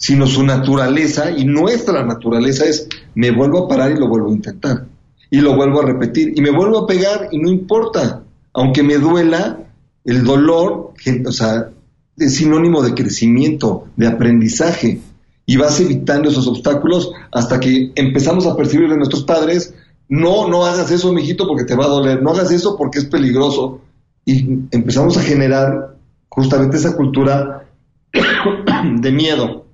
sino 0.00 0.26
su 0.26 0.42
naturaleza 0.42 1.30
y 1.30 1.44
nuestra 1.44 2.02
naturaleza 2.02 2.64
es 2.64 2.88
me 3.14 3.30
vuelvo 3.30 3.64
a 3.64 3.68
parar 3.68 3.92
y 3.92 3.98
lo 3.98 4.08
vuelvo 4.08 4.30
a 4.30 4.32
intentar 4.32 4.86
y 5.30 5.40
lo 5.40 5.54
vuelvo 5.54 5.82
a 5.82 5.84
repetir 5.84 6.32
y 6.34 6.40
me 6.40 6.50
vuelvo 6.50 6.78
a 6.78 6.86
pegar 6.86 7.28
y 7.30 7.38
no 7.38 7.50
importa, 7.50 8.22
aunque 8.54 8.82
me 8.82 8.96
duela, 8.96 9.58
el 10.06 10.24
dolor, 10.24 10.94
es 12.16 12.34
sinónimo 12.34 12.82
de 12.82 12.94
crecimiento, 12.94 13.88
de 13.96 14.06
aprendizaje 14.06 15.00
y 15.44 15.56
vas 15.58 15.78
evitando 15.80 16.30
esos 16.30 16.48
obstáculos 16.48 17.12
hasta 17.30 17.60
que 17.60 17.92
empezamos 17.94 18.46
a 18.46 18.56
percibir 18.56 18.88
de 18.88 18.96
nuestros 18.96 19.24
padres, 19.24 19.74
no, 20.08 20.48
no 20.48 20.64
hagas 20.64 20.90
eso, 20.90 21.12
mijito, 21.12 21.46
porque 21.46 21.64
te 21.64 21.76
va 21.76 21.84
a 21.84 21.88
doler, 21.88 22.22
no 22.22 22.30
hagas 22.30 22.50
eso 22.50 22.74
porque 22.78 23.00
es 23.00 23.04
peligroso 23.04 23.82
y 24.24 24.46
empezamos 24.70 25.18
a 25.18 25.22
generar 25.22 25.94
justamente 26.30 26.78
esa 26.78 26.96
cultura 26.96 27.66
de 29.00 29.12
miedo 29.12 29.66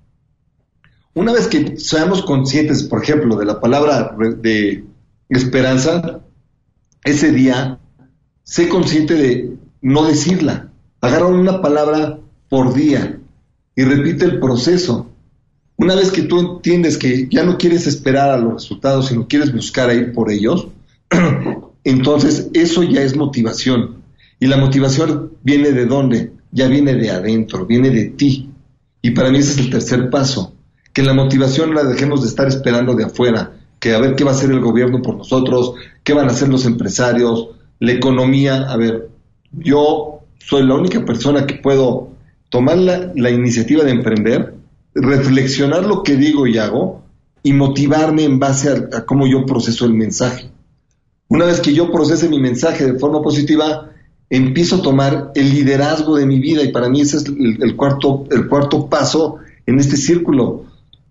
una 1.16 1.32
vez 1.32 1.46
que 1.46 1.78
seamos 1.78 2.22
conscientes, 2.22 2.82
por 2.82 3.02
ejemplo, 3.02 3.36
de 3.36 3.46
la 3.46 3.58
palabra 3.58 4.14
de 4.38 4.84
esperanza, 5.30 6.20
ese 7.04 7.32
día, 7.32 7.78
sé 8.42 8.68
consciente 8.68 9.14
de 9.14 9.56
no 9.80 10.04
decirla. 10.04 10.70
Agarra 11.00 11.28
una 11.28 11.62
palabra 11.62 12.18
por 12.50 12.74
día 12.74 13.18
y 13.74 13.82
repite 13.82 14.26
el 14.26 14.40
proceso. 14.40 15.10
Una 15.78 15.94
vez 15.94 16.10
que 16.10 16.20
tú 16.20 16.38
entiendes 16.38 16.98
que 16.98 17.26
ya 17.30 17.44
no 17.44 17.56
quieres 17.56 17.86
esperar 17.86 18.28
a 18.28 18.36
los 18.36 18.52
resultados, 18.52 19.06
sino 19.06 19.26
quieres 19.26 19.54
buscar 19.54 19.88
a 19.88 19.94
ir 19.94 20.12
por 20.12 20.30
ellos, 20.30 20.68
entonces 21.84 22.50
eso 22.52 22.82
ya 22.82 23.00
es 23.00 23.16
motivación. 23.16 24.02
Y 24.38 24.48
la 24.48 24.58
motivación 24.58 25.32
viene 25.42 25.72
de 25.72 25.86
dónde? 25.86 26.32
Ya 26.52 26.68
viene 26.68 26.94
de 26.94 27.10
adentro, 27.10 27.64
viene 27.64 27.88
de 27.88 28.04
ti. 28.04 28.50
Y 29.00 29.12
para 29.12 29.30
mí 29.30 29.38
ese 29.38 29.52
es 29.52 29.58
el 29.60 29.70
tercer 29.70 30.10
paso 30.10 30.52
que 30.96 31.02
la 31.02 31.12
motivación 31.12 31.74
la 31.74 31.84
dejemos 31.84 32.22
de 32.22 32.28
estar 32.28 32.48
esperando 32.48 32.94
de 32.94 33.04
afuera, 33.04 33.52
que 33.78 33.92
a 33.92 33.98
ver 33.98 34.14
qué 34.16 34.24
va 34.24 34.30
a 34.30 34.34
hacer 34.34 34.50
el 34.50 34.60
gobierno 34.60 35.02
por 35.02 35.14
nosotros, 35.14 35.74
qué 36.02 36.14
van 36.14 36.26
a 36.26 36.30
hacer 36.30 36.48
los 36.48 36.64
empresarios, 36.64 37.50
la 37.80 37.92
economía. 37.92 38.62
A 38.62 38.78
ver, 38.78 39.10
yo 39.52 40.20
soy 40.38 40.66
la 40.66 40.74
única 40.74 41.04
persona 41.04 41.46
que 41.46 41.56
puedo 41.56 42.08
tomar 42.48 42.78
la, 42.78 43.30
iniciativa 43.30 43.84
de 43.84 43.90
emprender, 43.90 44.54
reflexionar 44.94 45.84
lo 45.84 46.02
que 46.02 46.16
digo 46.16 46.46
y 46.46 46.56
hago 46.56 47.02
y 47.42 47.52
motivarme 47.52 48.24
en 48.24 48.38
base 48.38 48.70
a, 48.70 49.04
cómo 49.04 49.26
yo 49.26 49.44
proceso 49.44 49.84
el 49.84 49.92
mensaje. 49.92 50.50
Una 51.28 51.44
vez 51.44 51.60
que 51.60 51.74
yo 51.74 51.92
procese 51.92 52.30
mi 52.30 52.40
mensaje 52.40 52.90
de 52.90 52.98
forma 52.98 53.20
positiva, 53.20 53.90
empiezo 54.30 54.76
a 54.76 54.82
tomar 54.82 55.32
el 55.34 55.50
liderazgo 55.50 56.16
de 56.16 56.24
mi 56.24 56.38
vida 56.38 56.62
y 56.62 56.72
para 56.72 56.88
mí 56.88 57.02
ese 57.02 57.18
es 57.18 57.26
el 57.26 57.76
cuarto, 57.76 58.24
el 58.30 58.48
cuarto 58.48 58.88
paso 58.88 59.36
en 59.66 59.78
este 59.78 59.98
círculo 59.98 60.64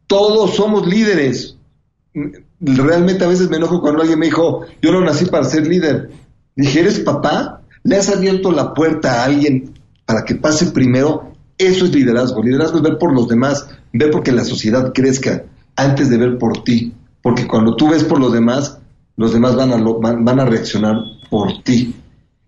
todos 0.08 0.56
somos 0.56 0.88
líderes. 0.88 1.58
Realmente 2.60 3.24
a 3.24 3.28
veces 3.28 3.50
me 3.50 3.58
enojo 3.58 3.82
cuando 3.82 4.02
alguien 4.02 4.20
me 4.20 4.28
dijo, 4.28 4.62
yo 4.82 4.92
no 4.92 5.02
nací 5.02 5.26
para 5.26 5.46
ser 5.46 5.68
líder. 5.68 6.12
Dije, 6.56 6.82
¿eres 6.82 7.00
papá? 7.00 7.62
¿Le 7.84 7.98
has 7.98 8.10
abierto 8.10 8.52
la 8.52 8.74
puerta 8.74 9.22
a 9.22 9.26
alguien 9.26 9.74
para 10.06 10.24
que 10.24 10.36
pase 10.36 10.68
primero? 10.68 11.34
Eso 11.58 11.86
es 11.86 11.94
liderazgo. 11.94 12.42
Liderazgo 12.42 12.78
es 12.78 12.84
ver 12.84 12.98
por 12.98 13.14
los 13.14 13.28
demás, 13.28 13.68
ver 13.94 14.12
porque 14.12 14.32
la 14.32 14.46
sociedad 14.46 14.92
crezca 14.94 15.44
antes 15.76 16.10
de 16.10 16.18
ver 16.18 16.38
por 16.38 16.64
ti. 16.64 16.94
Porque 17.22 17.48
cuando 17.48 17.76
tú 17.76 17.90
ves 17.90 18.04
por 18.04 18.20
los 18.20 18.32
demás, 18.32 18.80
los 19.18 19.34
demás 19.34 19.56
van 19.56 19.74
a, 19.74 19.78
van 19.78 20.40
a 20.40 20.46
reaccionar 20.46 20.96
por 21.30 21.64
ti. 21.64 21.96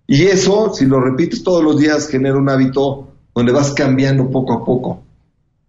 Y 0.07 0.23
eso, 0.23 0.73
si 0.73 0.85
lo 0.85 1.01
repites 1.01 1.43
todos 1.43 1.63
los 1.63 1.79
días, 1.79 2.07
genera 2.07 2.37
un 2.37 2.49
hábito 2.49 3.09
donde 3.35 3.51
vas 3.51 3.73
cambiando 3.73 4.29
poco 4.29 4.53
a 4.53 4.65
poco 4.65 5.03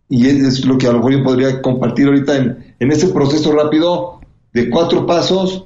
y 0.08 0.26
es, 0.26 0.64
lo 0.64 0.78
que 0.78 0.86
a 0.86 0.92
lo 0.92 0.98
mejor 0.98 1.12
yo 1.12 1.24
podría 1.24 1.62
compartir 1.62 2.06
ahorita 2.06 2.36
en, 2.36 2.74
en 2.78 2.92
ese 2.92 3.08
proceso 3.08 3.52
rápido 3.52 4.20
de 4.52 4.70
cuatro 4.70 5.06
pasos 5.06 5.64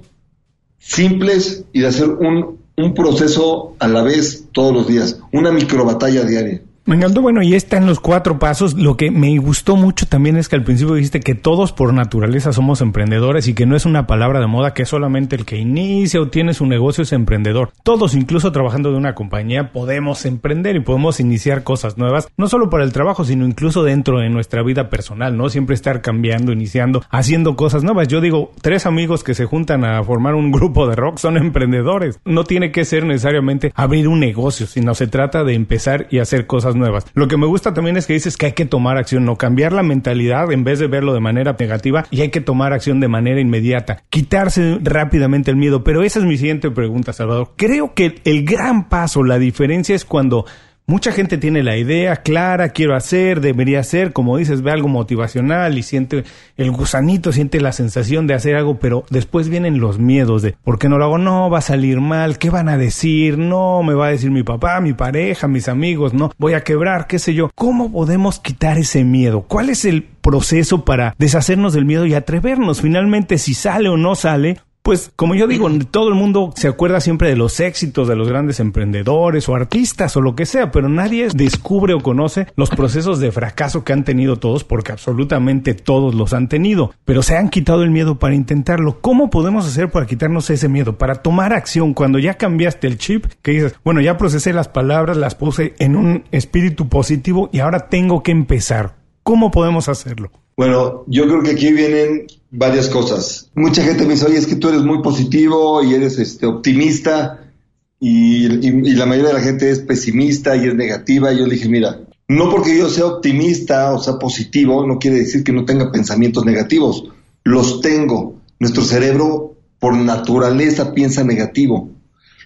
simples 0.78 1.64
y 1.72 1.80
de 1.80 1.86
hacer 1.86 2.08
un, 2.08 2.58
un 2.76 2.94
proceso 2.94 3.76
a 3.78 3.86
la 3.88 4.02
vez 4.02 4.48
todos 4.52 4.74
los 4.74 4.86
días, 4.86 5.20
una 5.32 5.52
micro 5.52 5.84
batalla 5.84 6.24
diaria. 6.24 6.62
Encantó, 6.84 7.22
bueno, 7.22 7.42
y 7.42 7.54
está 7.54 7.76
en 7.76 7.86
los 7.86 8.00
cuatro 8.00 8.40
pasos. 8.40 8.74
Lo 8.74 8.96
que 8.96 9.12
me 9.12 9.38
gustó 9.38 9.76
mucho 9.76 10.06
también 10.06 10.36
es 10.36 10.48
que 10.48 10.56
al 10.56 10.64
principio 10.64 10.94
dijiste 10.94 11.20
que 11.20 11.36
todos 11.36 11.72
por 11.72 11.94
naturaleza 11.94 12.52
somos 12.52 12.80
emprendedores 12.80 13.46
y 13.46 13.54
que 13.54 13.66
no 13.66 13.76
es 13.76 13.86
una 13.86 14.08
palabra 14.08 14.40
de 14.40 14.48
moda 14.48 14.74
que 14.74 14.84
solamente 14.84 15.36
el 15.36 15.44
que 15.44 15.58
inicia 15.58 16.20
o 16.20 16.28
tiene 16.28 16.54
su 16.54 16.66
negocio 16.66 17.02
es 17.02 17.12
emprendedor. 17.12 17.70
Todos, 17.84 18.16
incluso 18.16 18.50
trabajando 18.50 18.90
de 18.90 18.96
una 18.96 19.14
compañía, 19.14 19.70
podemos 19.72 20.26
emprender 20.26 20.74
y 20.74 20.80
podemos 20.80 21.20
iniciar 21.20 21.62
cosas 21.62 21.98
nuevas, 21.98 22.28
no 22.36 22.48
solo 22.48 22.68
para 22.68 22.82
el 22.82 22.92
trabajo, 22.92 23.24
sino 23.24 23.46
incluso 23.46 23.84
dentro 23.84 24.18
de 24.18 24.28
nuestra 24.28 24.64
vida 24.64 24.90
personal, 24.90 25.36
¿no? 25.36 25.48
Siempre 25.50 25.74
estar 25.74 26.02
cambiando, 26.02 26.52
iniciando, 26.52 27.04
haciendo 27.10 27.54
cosas 27.54 27.84
nuevas. 27.84 28.08
Yo 28.08 28.20
digo, 28.20 28.52
tres 28.60 28.86
amigos 28.86 29.22
que 29.22 29.34
se 29.34 29.44
juntan 29.44 29.84
a 29.84 30.02
formar 30.02 30.34
un 30.34 30.50
grupo 30.50 30.88
de 30.88 30.96
rock 30.96 31.18
son 31.18 31.36
emprendedores. 31.36 32.18
No 32.24 32.42
tiene 32.42 32.72
que 32.72 32.84
ser 32.84 33.04
necesariamente 33.04 33.72
abrir 33.76 34.08
un 34.08 34.18
negocio, 34.18 34.66
sino 34.66 34.94
se 34.94 35.06
trata 35.06 35.44
de 35.44 35.54
empezar 35.54 36.08
y 36.10 36.18
hacer 36.18 36.46
cosas 36.46 36.71
nuevas. 36.76 37.06
Lo 37.14 37.28
que 37.28 37.36
me 37.36 37.46
gusta 37.46 37.74
también 37.74 37.96
es 37.96 38.06
que 38.06 38.14
dices 38.14 38.36
que 38.36 38.46
hay 38.46 38.52
que 38.52 38.64
tomar 38.64 38.96
acción, 38.96 39.24
no 39.24 39.36
cambiar 39.36 39.72
la 39.72 39.82
mentalidad 39.82 40.50
en 40.52 40.64
vez 40.64 40.78
de 40.78 40.86
verlo 40.86 41.14
de 41.14 41.20
manera 41.20 41.56
negativa 41.58 42.06
y 42.10 42.20
hay 42.20 42.30
que 42.30 42.40
tomar 42.40 42.72
acción 42.72 43.00
de 43.00 43.08
manera 43.08 43.40
inmediata, 43.40 44.02
quitarse 44.10 44.78
rápidamente 44.82 45.50
el 45.50 45.56
miedo. 45.56 45.84
Pero 45.84 46.02
esa 46.02 46.18
es 46.18 46.24
mi 46.24 46.36
siguiente 46.36 46.70
pregunta, 46.70 47.12
Salvador. 47.12 47.52
Creo 47.56 47.94
que 47.94 48.20
el 48.24 48.44
gran 48.44 48.88
paso, 48.88 49.22
la 49.22 49.38
diferencia 49.38 49.94
es 49.94 50.04
cuando 50.04 50.44
Mucha 50.86 51.12
gente 51.12 51.38
tiene 51.38 51.62
la 51.62 51.76
idea 51.76 52.16
clara, 52.16 52.70
quiero 52.70 52.96
hacer, 52.96 53.40
debería 53.40 53.78
hacer, 53.78 54.12
como 54.12 54.36
dices, 54.36 54.62
ve 54.62 54.72
algo 54.72 54.88
motivacional 54.88 55.78
y 55.78 55.84
siente 55.84 56.24
el 56.56 56.72
gusanito, 56.72 57.30
siente 57.30 57.60
la 57.60 57.70
sensación 57.70 58.26
de 58.26 58.34
hacer 58.34 58.56
algo, 58.56 58.80
pero 58.80 59.04
después 59.08 59.48
vienen 59.48 59.78
los 59.78 60.00
miedos 60.00 60.42
de, 60.42 60.56
¿por 60.64 60.80
qué 60.80 60.88
no 60.88 60.98
lo 60.98 61.04
hago? 61.04 61.18
No, 61.18 61.48
va 61.50 61.58
a 61.58 61.62
salir 61.62 62.00
mal, 62.00 62.36
¿qué 62.36 62.50
van 62.50 62.68
a 62.68 62.76
decir? 62.76 63.38
No, 63.38 63.84
me 63.84 63.94
va 63.94 64.08
a 64.08 64.10
decir 64.10 64.32
mi 64.32 64.42
papá, 64.42 64.80
mi 64.80 64.92
pareja, 64.92 65.46
mis 65.46 65.68
amigos, 65.68 66.14
no, 66.14 66.32
voy 66.36 66.54
a 66.54 66.64
quebrar, 66.64 67.06
qué 67.06 67.20
sé 67.20 67.32
yo. 67.32 67.50
¿Cómo 67.54 67.92
podemos 67.92 68.40
quitar 68.40 68.76
ese 68.76 69.04
miedo? 69.04 69.42
¿Cuál 69.42 69.70
es 69.70 69.84
el 69.84 70.02
proceso 70.02 70.84
para 70.84 71.14
deshacernos 71.16 71.74
del 71.74 71.84
miedo 71.84 72.06
y 72.06 72.14
atrevernos? 72.14 72.80
Finalmente, 72.80 73.38
si 73.38 73.54
sale 73.54 73.88
o 73.88 73.96
no 73.96 74.16
sale, 74.16 74.58
Pues 74.82 75.12
como 75.14 75.36
yo 75.36 75.46
digo, 75.46 75.70
todo 75.92 76.08
el 76.08 76.16
mundo 76.16 76.52
se 76.56 76.66
acuerda 76.66 77.00
siempre 77.00 77.28
de 77.28 77.36
los 77.36 77.60
éxitos 77.60 78.08
de 78.08 78.16
los 78.16 78.28
grandes 78.28 78.58
emprendedores 78.58 79.48
o 79.48 79.54
artistas 79.54 80.16
o 80.16 80.20
lo 80.20 80.34
que 80.34 80.44
sea, 80.44 80.72
pero 80.72 80.88
nadie 80.88 81.28
descubre 81.32 81.94
o 81.94 82.00
conoce 82.00 82.48
los 82.56 82.70
procesos 82.70 83.20
de 83.20 83.30
fracaso 83.30 83.84
que 83.84 83.92
han 83.92 84.02
tenido 84.02 84.40
todos, 84.40 84.64
porque 84.64 84.90
absolutamente 84.90 85.74
todos 85.74 86.16
los 86.16 86.32
han 86.32 86.48
tenido, 86.48 86.92
pero 87.04 87.22
se 87.22 87.36
han 87.36 87.48
quitado 87.48 87.84
el 87.84 87.92
miedo 87.92 88.18
para 88.18 88.34
intentarlo. 88.34 89.00
¿Cómo 89.00 89.30
podemos 89.30 89.68
hacer 89.68 89.88
para 89.88 90.06
quitarnos 90.06 90.50
ese 90.50 90.68
miedo, 90.68 90.98
para 90.98 91.14
tomar 91.14 91.52
acción 91.52 91.94
cuando 91.94 92.18
ya 92.18 92.34
cambiaste 92.34 92.88
el 92.88 92.98
chip, 92.98 93.26
que 93.40 93.52
dices, 93.52 93.76
bueno, 93.84 94.00
ya 94.00 94.18
procesé 94.18 94.52
las 94.52 94.66
palabras, 94.66 95.16
las 95.16 95.36
puse 95.36 95.74
en 95.78 95.94
un 95.94 96.24
espíritu 96.32 96.88
positivo 96.88 97.50
y 97.52 97.60
ahora 97.60 97.88
tengo 97.88 98.24
que 98.24 98.32
empezar? 98.32 98.96
¿Cómo 99.22 99.52
podemos 99.52 99.88
hacerlo? 99.88 100.32
Bueno, 100.62 101.02
yo 101.08 101.26
creo 101.26 101.42
que 101.42 101.50
aquí 101.50 101.72
vienen 101.72 102.28
varias 102.52 102.88
cosas. 102.88 103.50
Mucha 103.52 103.82
gente 103.82 104.04
me 104.04 104.12
dice, 104.12 104.26
oye, 104.26 104.38
es 104.38 104.46
que 104.46 104.54
tú 104.54 104.68
eres 104.68 104.82
muy 104.82 105.02
positivo 105.02 105.82
y 105.82 105.92
eres 105.92 106.20
este, 106.20 106.46
optimista 106.46 107.50
y, 107.98 108.46
la 108.94 109.04
mayoría 109.04 109.30
de 109.30 109.38
la 109.40 109.44
gente 109.44 109.68
es 109.72 109.80
pesimista 109.80 110.54
y 110.54 110.68
es 110.68 110.74
negativa. 110.76 111.32
Y 111.32 111.40
yo 111.40 111.46
le 111.46 111.54
dije, 111.54 111.68
mira, 111.68 112.02
no 112.28 112.48
porque 112.48 112.78
yo 112.78 112.88
sea 112.88 113.06
optimista 113.06 113.92
o 113.92 113.98
sea 113.98 114.20
positivo, 114.20 114.86
no 114.86 115.00
quiere 115.00 115.16
decir 115.16 115.42
que 115.42 115.50
no 115.50 115.64
tenga 115.64 115.90
pensamientos 115.90 116.44
negativos. 116.44 117.08
Los 117.42 117.80
tengo. 117.80 118.36
Nuestro 118.60 118.84
cerebro 118.84 119.56
por 119.80 119.96
naturaleza 119.96 120.94
piensa 120.94 121.24
negativo. 121.24 121.90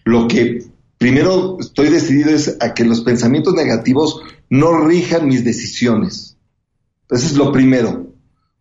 Lo 0.06 0.26
que 0.26 0.64
primero 0.96 1.58
estoy 1.61 1.90
decidido 1.90 2.30
es 2.30 2.56
a 2.61 2.73
que 2.73 2.87
los 2.87 3.02
pensamientos 3.02 3.52
negativos 3.52 4.23
no 4.49 4.87
rijan 4.87 5.28
mis 5.28 5.44
decisiones. 5.44 6.38
Eso 7.11 7.26
es 7.26 7.37
lo 7.37 7.52
primero. 7.52 8.05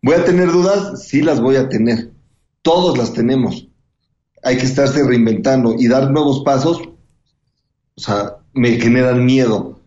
¿Voy 0.05 0.13
a 0.13 0.23
tener 0.23 0.51
dudas? 0.51 1.03
Sí 1.07 1.23
las 1.23 1.41
voy 1.41 1.55
a 1.55 1.67
tener. 1.67 2.11
Todos 2.61 2.95
las 2.95 3.13
tenemos. 3.13 3.67
Hay 4.43 4.55
que 4.57 4.67
estarse 4.67 5.03
reinventando 5.03 5.73
y 5.79 5.87
dar 5.87 6.11
nuevos 6.11 6.43
pasos. 6.43 6.79
O 7.95 7.99
sea, 7.99 8.35
me 8.53 8.79
generan 8.79 9.25
miedo. 9.25 9.79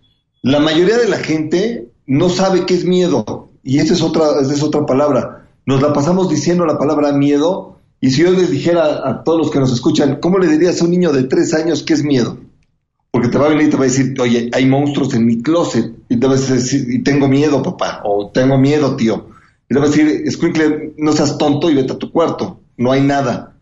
La 0.43 0.59
mayoría 0.59 0.99
de 0.99 1.09
la 1.09 1.19
gente 1.19 1.93
no 2.07 2.31
sabe 2.31 2.67
qué 2.67 2.75
es 2.75 2.85
miedo. 2.85 3.53
Y 3.63 3.79
esa 3.79 3.95
es 3.95 4.03
otra, 4.03 4.41
esa 4.43 4.53
es 4.53 4.63
otra 4.65 4.85
palabra. 4.87 5.49
Nos 5.67 5.81
la 5.81 5.93
pasamos 5.93 6.29
diciendo 6.29 6.67
la 6.67 6.79
palabra 6.79 7.13
miedo. 7.13 7.79
Y 8.01 8.11
si 8.11 8.23
yo 8.23 8.33
les 8.33 8.51
dijera 8.51 9.09
a 9.09 9.23
todos 9.23 9.39
los 9.39 9.51
que 9.53 9.61
nos 9.61 9.73
escuchan, 9.73 10.19
¿cómo 10.21 10.39
le 10.39 10.49
dirías 10.49 10.83
a 10.83 10.85
un 10.85 10.91
niño 10.91 11.13
de 11.13 11.23
tres 11.23 11.55
años 11.55 11.85
qué 11.85 11.95
es 11.95 12.03
miedo? 12.03 12.39
Porque 13.13 13.29
te 13.29 13.39
va 13.39 13.47
a 13.47 13.51
venir 13.51 13.69
y 13.69 13.71
te 13.71 13.77
va 13.77 13.85
a 13.85 13.87
decir, 13.87 14.21
oye, 14.21 14.51
hay 14.53 14.67
monstruos 14.67 15.15
en 15.15 15.27
mi 15.27 15.41
closet. 15.43 15.95
Y 16.09 16.17
te 16.17 16.27
va 16.27 16.33
a 16.33 16.37
decir, 16.37 16.93
y 16.93 17.05
tengo 17.05 17.29
miedo, 17.29 17.63
papá. 17.63 18.01
O 18.05 18.33
tengo 18.33 18.59
miedo, 18.59 18.97
tío. 18.97 19.38
Te 19.69 19.79
va 19.79 19.85
a 19.85 19.89
decir, 19.89 20.31
Squinkle, 20.31 20.95
no 20.97 21.13
seas 21.13 21.39
tonto 21.39 21.71
y 21.71 21.75
vete 21.75 21.93
a 21.93 21.99
tu 21.99 22.11
cuarto. 22.11 22.61
No 22.77 22.91
hay 22.91 23.03
nada. 23.03 23.59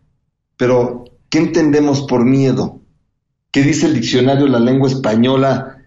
Pero, 0.55 1.05
¿qué 1.29 1.39
entendemos 1.39 2.03
por 2.03 2.25
miedo? 2.25 2.81
¿Qué 3.51 3.61
dice 3.61 3.87
el 3.87 3.93
diccionario 3.93 4.45
de 4.45 4.51
la 4.51 4.59
lengua 4.59 4.89
española? 4.89 5.77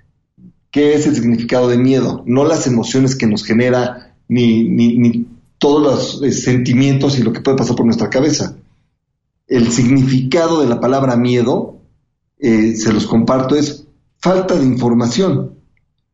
¿Qué 0.70 0.94
es 0.94 1.06
el 1.06 1.14
significado 1.14 1.68
de 1.68 1.78
miedo? 1.78 2.22
No 2.26 2.44
las 2.44 2.66
emociones 2.66 3.16
que 3.16 3.26
nos 3.26 3.44
genera, 3.44 4.14
ni 4.28 5.26
todos 5.60 5.82
los 5.82 6.22
eh, 6.22 6.32
sentimientos 6.32 7.18
y 7.18 7.22
lo 7.22 7.32
que 7.32 7.42
puede 7.42 7.58
pasar 7.58 7.76
por 7.76 7.84
nuestra 7.84 8.08
cabeza. 8.08 8.56
El 9.46 9.70
significado 9.70 10.62
de 10.62 10.66
la 10.66 10.80
palabra 10.80 11.16
miedo 11.16 11.82
eh, 12.38 12.74
se 12.76 12.92
los 12.92 13.06
comparto, 13.06 13.54
es 13.54 13.86
falta 14.18 14.54
de 14.54 14.64
información. 14.64 15.56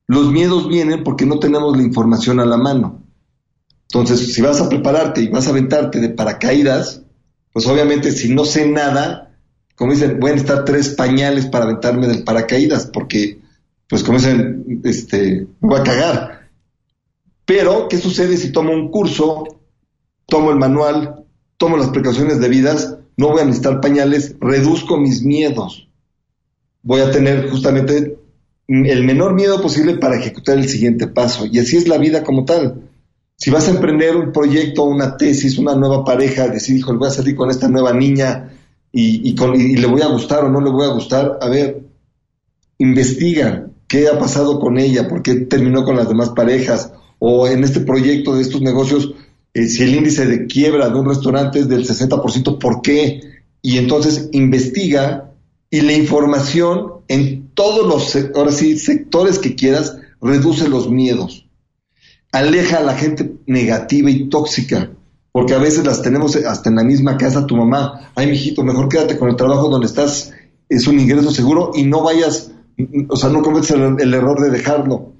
Los 0.08 0.32
miedos 0.32 0.68
vienen 0.68 1.04
porque 1.04 1.26
no 1.26 1.38
tenemos 1.38 1.76
la 1.76 1.84
información 1.84 2.40
a 2.40 2.44
la 2.44 2.56
mano. 2.56 3.02
Entonces, 3.88 4.34
si 4.34 4.42
vas 4.42 4.60
a 4.60 4.68
prepararte 4.68 5.22
y 5.22 5.28
vas 5.28 5.46
a 5.46 5.50
aventarte 5.50 6.00
de 6.00 6.10
paracaídas, 6.10 7.02
pues 7.52 7.66
obviamente 7.66 8.10
si 8.10 8.32
no 8.32 8.44
sé 8.44 8.68
nada, 8.68 9.36
como 9.74 9.92
dicen, 9.92 10.18
voy 10.20 10.30
a 10.30 10.34
necesitar 10.34 10.64
tres 10.64 10.90
pañales 10.90 11.46
para 11.46 11.64
aventarme 11.64 12.06
del 12.06 12.24
paracaídas, 12.24 12.86
porque, 12.86 13.40
pues 13.88 14.02
como 14.02 14.18
dicen, 14.18 14.80
este, 14.84 15.46
me 15.60 15.68
voy 15.68 15.80
a 15.80 15.84
cagar. 15.84 16.48
Pero, 17.44 17.88
¿qué 17.88 17.98
sucede 17.98 18.36
si 18.36 18.50
tomo 18.50 18.72
un 18.72 18.90
curso, 18.90 19.60
tomo 20.26 20.50
el 20.50 20.56
manual, 20.56 21.24
tomo 21.56 21.76
las 21.76 21.88
precauciones 21.88 22.40
debidas, 22.40 22.96
no 23.16 23.30
voy 23.30 23.42
a 23.42 23.44
necesitar 23.44 23.80
pañales, 23.80 24.34
reduzco 24.40 24.98
mis 24.98 25.22
miedos? 25.22 25.86
voy 26.86 27.00
a 27.00 27.10
tener 27.10 27.50
justamente 27.50 28.16
el 28.68 29.04
menor 29.04 29.34
miedo 29.34 29.60
posible 29.60 29.96
para 29.96 30.18
ejecutar 30.18 30.56
el 30.56 30.68
siguiente 30.68 31.08
paso. 31.08 31.44
Y 31.50 31.58
así 31.58 31.76
es 31.76 31.88
la 31.88 31.98
vida 31.98 32.22
como 32.22 32.44
tal. 32.44 32.85
Si 33.38 33.50
vas 33.50 33.68
a 33.68 33.72
emprender 33.72 34.16
un 34.16 34.32
proyecto, 34.32 34.84
una 34.84 35.16
tesis, 35.16 35.58
una 35.58 35.74
nueva 35.74 36.04
pareja, 36.04 36.48
decir, 36.48 36.76
hijo, 36.76 36.96
voy 36.96 37.08
a 37.08 37.12
salir 37.12 37.36
con 37.36 37.50
esta 37.50 37.68
nueva 37.68 37.92
niña 37.92 38.50
y, 38.92 39.34
le 39.76 39.86
voy 39.86 40.00
a 40.00 40.06
gustar 40.06 40.44
o 40.44 40.50
no 40.50 40.60
le 40.60 40.70
voy 40.70 40.86
a 40.86 40.92
gustar, 40.92 41.38
a 41.42 41.48
ver, 41.48 41.82
investiga 42.78 43.66
qué 43.88 44.08
ha 44.08 44.18
pasado 44.18 44.58
con 44.58 44.78
ella, 44.78 45.06
por 45.06 45.22
qué 45.22 45.34
terminó 45.34 45.84
con 45.84 45.96
las 45.96 46.08
demás 46.08 46.30
parejas, 46.30 46.92
o 47.18 47.46
en 47.46 47.62
este 47.62 47.80
proyecto 47.80 48.34
de 48.34 48.42
estos 48.42 48.62
negocios, 48.62 49.12
eh, 49.52 49.68
si 49.68 49.82
el 49.82 49.94
índice 49.94 50.26
de 50.26 50.46
quiebra 50.46 50.88
de 50.88 50.98
un 50.98 51.06
restaurante 51.06 51.60
es 51.60 51.68
del 51.68 51.86
60%, 51.86 52.58
¿por 52.58 52.80
qué? 52.80 53.20
Y 53.60 53.76
entonces 53.76 54.30
investiga 54.32 55.30
y 55.70 55.82
la 55.82 55.92
información 55.92 56.86
en 57.08 57.50
todos 57.54 57.86
los 57.86 58.16
ahora 58.34 58.52
sí, 58.52 58.78
sectores 58.78 59.38
que 59.38 59.54
quieras 59.54 59.96
reduce 60.22 60.68
los 60.68 60.90
miedos. 60.90 61.45
Aleja 62.32 62.78
a 62.78 62.82
la 62.82 62.94
gente 62.94 63.36
negativa 63.46 64.10
y 64.10 64.28
tóxica, 64.28 64.90
porque 65.32 65.54
a 65.54 65.58
veces 65.58 65.84
las 65.86 66.02
tenemos 66.02 66.36
hasta 66.36 66.68
en 66.68 66.76
la 66.76 66.84
misma 66.84 67.16
casa 67.16 67.46
tu 67.46 67.56
mamá. 67.56 68.10
Ay, 68.14 68.26
mijito, 68.26 68.62
mejor 68.62 68.88
quédate 68.88 69.18
con 69.18 69.28
el 69.28 69.36
trabajo 69.36 69.68
donde 69.68 69.86
estás, 69.86 70.32
es 70.68 70.86
un 70.86 70.98
ingreso 70.98 71.30
seguro 71.30 71.72
y 71.74 71.84
no 71.84 72.02
vayas, 72.02 72.52
o 73.08 73.16
sea, 73.16 73.30
no 73.30 73.42
cometes 73.42 73.70
el, 73.70 74.14
error 74.14 74.40
de 74.40 74.50
dejarlo. 74.50 75.12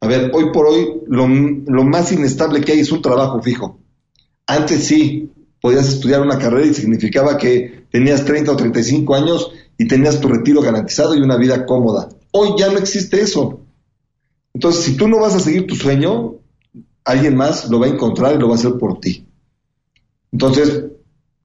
A 0.00 0.06
ver, 0.06 0.30
hoy 0.34 0.52
por 0.52 0.66
hoy 0.66 1.02
lo, 1.06 1.28
lo 1.28 1.84
más 1.84 2.12
inestable 2.12 2.60
que 2.60 2.72
hay 2.72 2.80
es 2.80 2.92
un 2.92 3.02
trabajo 3.02 3.40
fijo. 3.40 3.78
Antes 4.46 4.84
sí, 4.84 5.30
podías 5.60 5.88
estudiar 5.88 6.20
una 6.20 6.38
carrera 6.38 6.66
y 6.66 6.74
significaba 6.74 7.38
que 7.38 7.86
tenías 7.90 8.24
30 8.24 8.52
o 8.52 8.56
35 8.56 9.14
años 9.14 9.52
y 9.78 9.86
tenías 9.86 10.20
tu 10.20 10.28
retiro 10.28 10.60
garantizado 10.60 11.14
y 11.14 11.20
una 11.20 11.36
vida 11.36 11.64
cómoda. 11.64 12.08
Hoy 12.32 12.50
ya 12.58 12.70
no 12.70 12.78
existe 12.78 13.20
eso. 13.20 13.60
Entonces, 14.54 14.84
si 14.84 14.96
tú 14.96 15.08
no 15.08 15.20
vas 15.20 15.34
a 15.34 15.40
seguir 15.40 15.66
tu 15.66 15.74
sueño, 15.76 16.34
alguien 17.04 17.36
más 17.36 17.68
lo 17.68 17.80
va 17.80 17.86
a 17.86 17.90
encontrar 17.90 18.34
y 18.34 18.38
lo 18.38 18.48
va 18.48 18.54
a 18.54 18.58
hacer 18.58 18.74
por 18.78 19.00
ti. 19.00 19.26
Entonces, 20.30 20.84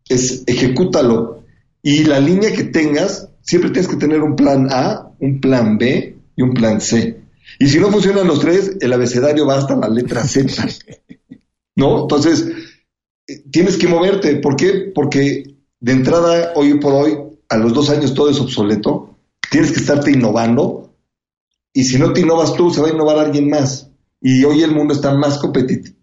es 0.08 0.44
ejecútalo. 0.46 1.44
Y 1.82 2.04
la 2.04 2.20
línea 2.20 2.54
que 2.54 2.64
tengas, 2.64 3.30
siempre 3.42 3.72
tienes 3.72 3.90
que 3.90 3.98
tener 3.98 4.22
un 4.22 4.36
plan 4.36 4.68
A, 4.72 5.12
un 5.20 5.40
plan 5.40 5.78
B 5.78 6.18
y 6.36 6.42
un 6.42 6.54
plan 6.54 6.82
C. 6.82 7.22
Y 7.60 7.68
si 7.68 7.80
no 7.80 7.92
funcionan 7.92 8.28
los 8.28 8.40
tres, 8.40 8.78
el 8.80 8.94
abecedario 8.94 9.46
va 9.46 9.58
hasta 9.58 9.76
la 9.76 9.90
letra 9.90 10.24
Z. 10.24 10.68
¿No? 11.76 12.02
Entonces, 12.02 12.48
eh, 13.28 13.44
tienes 13.50 13.78
que 13.78 13.88
moverte. 13.88 14.36
¿Por 14.38 14.56
qué? 14.56 14.92
Porque 14.94 15.56
de 15.80 15.92
entrada, 15.92 16.54
hoy 16.56 16.80
por 16.80 16.94
hoy, 16.94 17.18
a 17.50 17.58
los 17.58 17.74
dos 17.74 17.90
años 17.90 18.14
todo 18.14 18.30
es 18.30 18.40
obsoleto, 18.40 19.18
tienes 19.50 19.72
que 19.72 19.80
estarte 19.80 20.12
innovando 20.12 20.88
y 21.78 21.84
si 21.84 22.00
no 22.00 22.12
te 22.12 22.22
innovas 22.22 22.56
tú, 22.56 22.72
se 22.72 22.82
va 22.82 22.88
a 22.88 22.92
innovar 22.92 23.20
alguien 23.20 23.50
más. 23.50 23.92
Y 24.22 24.44
hoy 24.44 24.64
el 24.64 24.72
mundo 24.72 24.94
está 24.94 25.14
más 25.14 25.40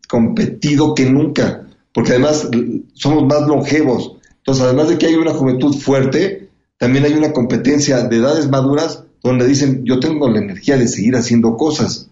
competido 0.08 0.94
que 0.94 1.06
nunca, 1.10 1.66
porque 1.92 2.12
además 2.12 2.48
somos 2.94 3.24
más 3.26 3.46
longevos. 3.48 4.16
Entonces, 4.38 4.64
además 4.64 4.88
de 4.88 4.98
que 4.98 5.06
hay 5.06 5.14
una 5.14 5.32
juventud 5.32 5.74
fuerte, 5.74 6.50
también 6.78 7.04
hay 7.04 7.14
una 7.14 7.32
competencia 7.32 8.02
de 8.02 8.16
edades 8.16 8.48
maduras 8.48 9.04
donde 9.22 9.46
dicen, 9.46 9.84
yo 9.84 10.00
tengo 10.00 10.28
la 10.28 10.38
energía 10.38 10.76
de 10.76 10.86
seguir 10.86 11.16
haciendo 11.16 11.56
cosas. 11.56 12.10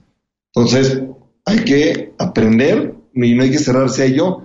Entonces, 0.54 1.02
hay 1.44 1.58
que 1.64 2.14
aprender 2.18 2.94
y 3.14 3.34
no 3.34 3.42
hay 3.42 3.50
que 3.50 3.58
cerrarse 3.58 4.02
a 4.02 4.06
ello 4.06 4.42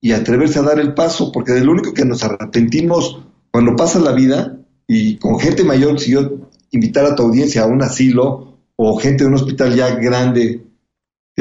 y 0.00 0.12
atreverse 0.12 0.58
a 0.58 0.62
dar 0.62 0.78
el 0.78 0.94
paso, 0.94 1.32
porque 1.32 1.52
de 1.52 1.64
lo 1.64 1.72
único 1.72 1.94
que 1.94 2.04
nos 2.04 2.22
arrepentimos 2.22 3.20
cuando 3.50 3.76
pasa 3.76 3.98
la 3.98 4.12
vida 4.12 4.58
y 4.86 5.16
con 5.16 5.38
gente 5.38 5.64
mayor, 5.64 5.98
si 5.98 6.12
yo 6.12 6.48
invitar 6.70 7.04
a 7.04 7.14
tu 7.14 7.22
audiencia 7.22 7.62
a 7.62 7.66
un 7.66 7.82
asilo 7.82 8.58
o 8.76 8.98
gente 8.98 9.24
de 9.24 9.28
un 9.28 9.36
hospital 9.36 9.74
ya 9.74 9.94
grande, 9.94 10.62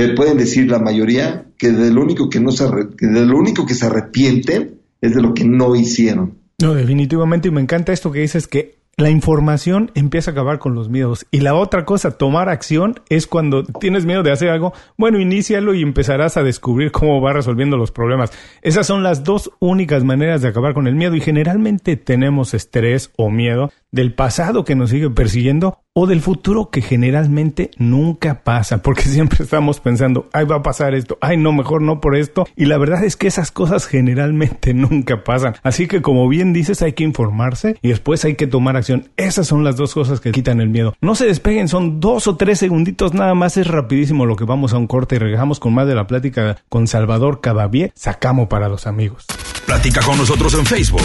te 0.08 0.14
pueden 0.14 0.38
decir 0.38 0.72
la 0.72 0.80
mayoría 0.80 1.46
que 1.58 1.72
de 1.72 1.92
lo 1.92 2.02
único 2.02 2.30
que 2.30 2.40
no 2.40 2.52
se 2.52 2.66
que 2.98 3.08
de 3.08 3.26
lo 3.26 3.38
único 3.38 3.66
que 3.66 3.74
se 3.74 3.86
arrepienten 3.86 4.80
es 5.02 5.14
de 5.14 5.22
lo 5.22 5.34
que 5.34 5.44
no 5.44 5.76
hicieron. 5.76 6.38
No, 6.62 6.74
definitivamente, 6.74 7.50
y 7.50 7.52
me 7.52 7.62
encanta 7.62 7.92
esto 7.92 8.12
que 8.12 8.20
dices 8.20 8.48
que 8.48 8.80
la 8.96 9.10
información 9.10 9.92
empieza 9.96 10.32
a 10.32 10.34
acabar 10.34 10.60
con 10.60 10.76
los 10.76 10.90
miedos. 10.90 11.26
Y 11.32 11.40
la 11.40 11.56
otra 11.56 11.86
cosa, 11.86 12.18
tomar 12.18 12.50
acción, 12.50 12.96
es 13.10 13.28
cuando 13.28 13.64
tienes 13.64 14.06
miedo 14.06 14.24
de 14.24 14.32
hacer 14.32 14.50
algo, 14.50 14.74
bueno, 14.98 15.20
inícialo 15.20 15.74
y 15.74 15.82
empezarás 15.82 16.36
a 16.36 16.44
descubrir 16.44 16.92
cómo 16.92 17.22
va 17.22 17.32
resolviendo 17.32 17.78
los 17.78 17.92
problemas. 17.92 18.32
Esas 18.62 18.88
son 18.88 19.04
las 19.04 19.24
dos 19.24 19.52
únicas 19.60 20.04
maneras 20.04 20.42
de 20.42 20.50
acabar 20.50 20.74
con 20.74 20.88
el 20.88 20.96
miedo 20.96 21.16
y 21.16 21.22
generalmente 21.22 21.96
tenemos 21.96 22.54
estrés 22.54 23.12
o 23.16 23.30
miedo 23.30 23.72
del 23.92 24.14
pasado 24.14 24.64
que 24.64 24.76
nos 24.76 24.90
sigue 24.90 25.10
persiguiendo 25.10 25.80
o 25.94 26.08
del 26.08 26.22
futuro 26.22 26.70
que 26.70 26.82
generalmente 26.82 27.72
nunca 27.78 28.44
pasa, 28.44 28.82
porque 28.82 29.02
siempre 29.10 29.44
estamos 29.44 29.80
pensando, 29.80 30.30
ay 30.34 30.46
va 30.46 30.58
a 30.58 30.64
pasar 30.64 30.94
esto, 30.94 31.18
ay 31.22 31.38
no, 31.38 31.52
mejor 31.52 31.82
no 31.82 32.00
por 32.00 32.16
esto, 32.16 32.48
y 32.56 32.66
la 32.66 32.78
verdad 32.78 33.04
es 33.04 33.16
que 33.16 33.28
esas 33.28 33.52
cosas 33.52 33.86
generalmente 33.86 34.74
nunca 34.76 35.24
pasan. 35.24 35.56
Así 35.64 35.88
que 35.88 36.02
como 36.02 36.28
bien 36.30 36.54
dices, 36.54 36.82
hay 36.82 36.94
que 36.94 37.04
informarse 37.04 37.78
y 37.82 37.90
después 37.90 38.24
hay 38.26 38.36
que 38.36 38.48
tomar 38.48 38.78
acción. 38.78 39.10
Esas 39.18 39.48
son 39.48 39.64
las 39.64 39.76
dos 39.76 39.94
cosas 39.94 40.20
que 40.20 40.32
quitan 40.32 40.62
el 40.62 40.70
miedo. 40.70 40.96
No 41.02 41.16
se 41.16 41.26
despeguen, 41.26 41.68
son 41.68 42.00
dos 42.00 42.28
o 42.28 42.38
tres 42.38 42.60
segunditos 42.60 43.14
nada 43.14 43.34
más, 43.34 43.58
es 43.58 43.68
rapidísimo 43.68 44.26
lo 44.26 44.36
que 44.36 44.46
vamos 44.46 44.74
a 44.74 44.78
un 44.78 44.88
corte 44.88 45.16
y 45.16 45.20
regresamos 45.20 45.60
con 45.60 45.74
más 45.74 45.88
de 45.88 45.96
la 45.96 46.08
plática 46.08 46.58
con 46.70 46.88
Salvador 46.88 47.42
Cadavier, 47.42 47.92
sacamos 47.96 48.48
para 48.48 48.70
los 48.70 48.88
amigos. 48.88 49.26
Platica 49.66 50.02
con 50.02 50.18
nosotros 50.18 50.54
en 50.54 50.66
Facebook, 50.66 51.02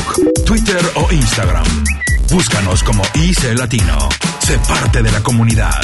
Twitter 0.47 0.81
o 0.97 1.12
Instagram. 1.12 1.64
Búscanos 2.31 2.83
como 2.83 3.03
IC 3.15 3.57
Latino. 3.57 3.99
Sé 4.41 4.59
parte 4.69 5.03
de 5.03 5.13
la 5.13 5.23
comunidad. 5.23 5.81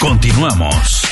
Continuamos. 0.00 1.02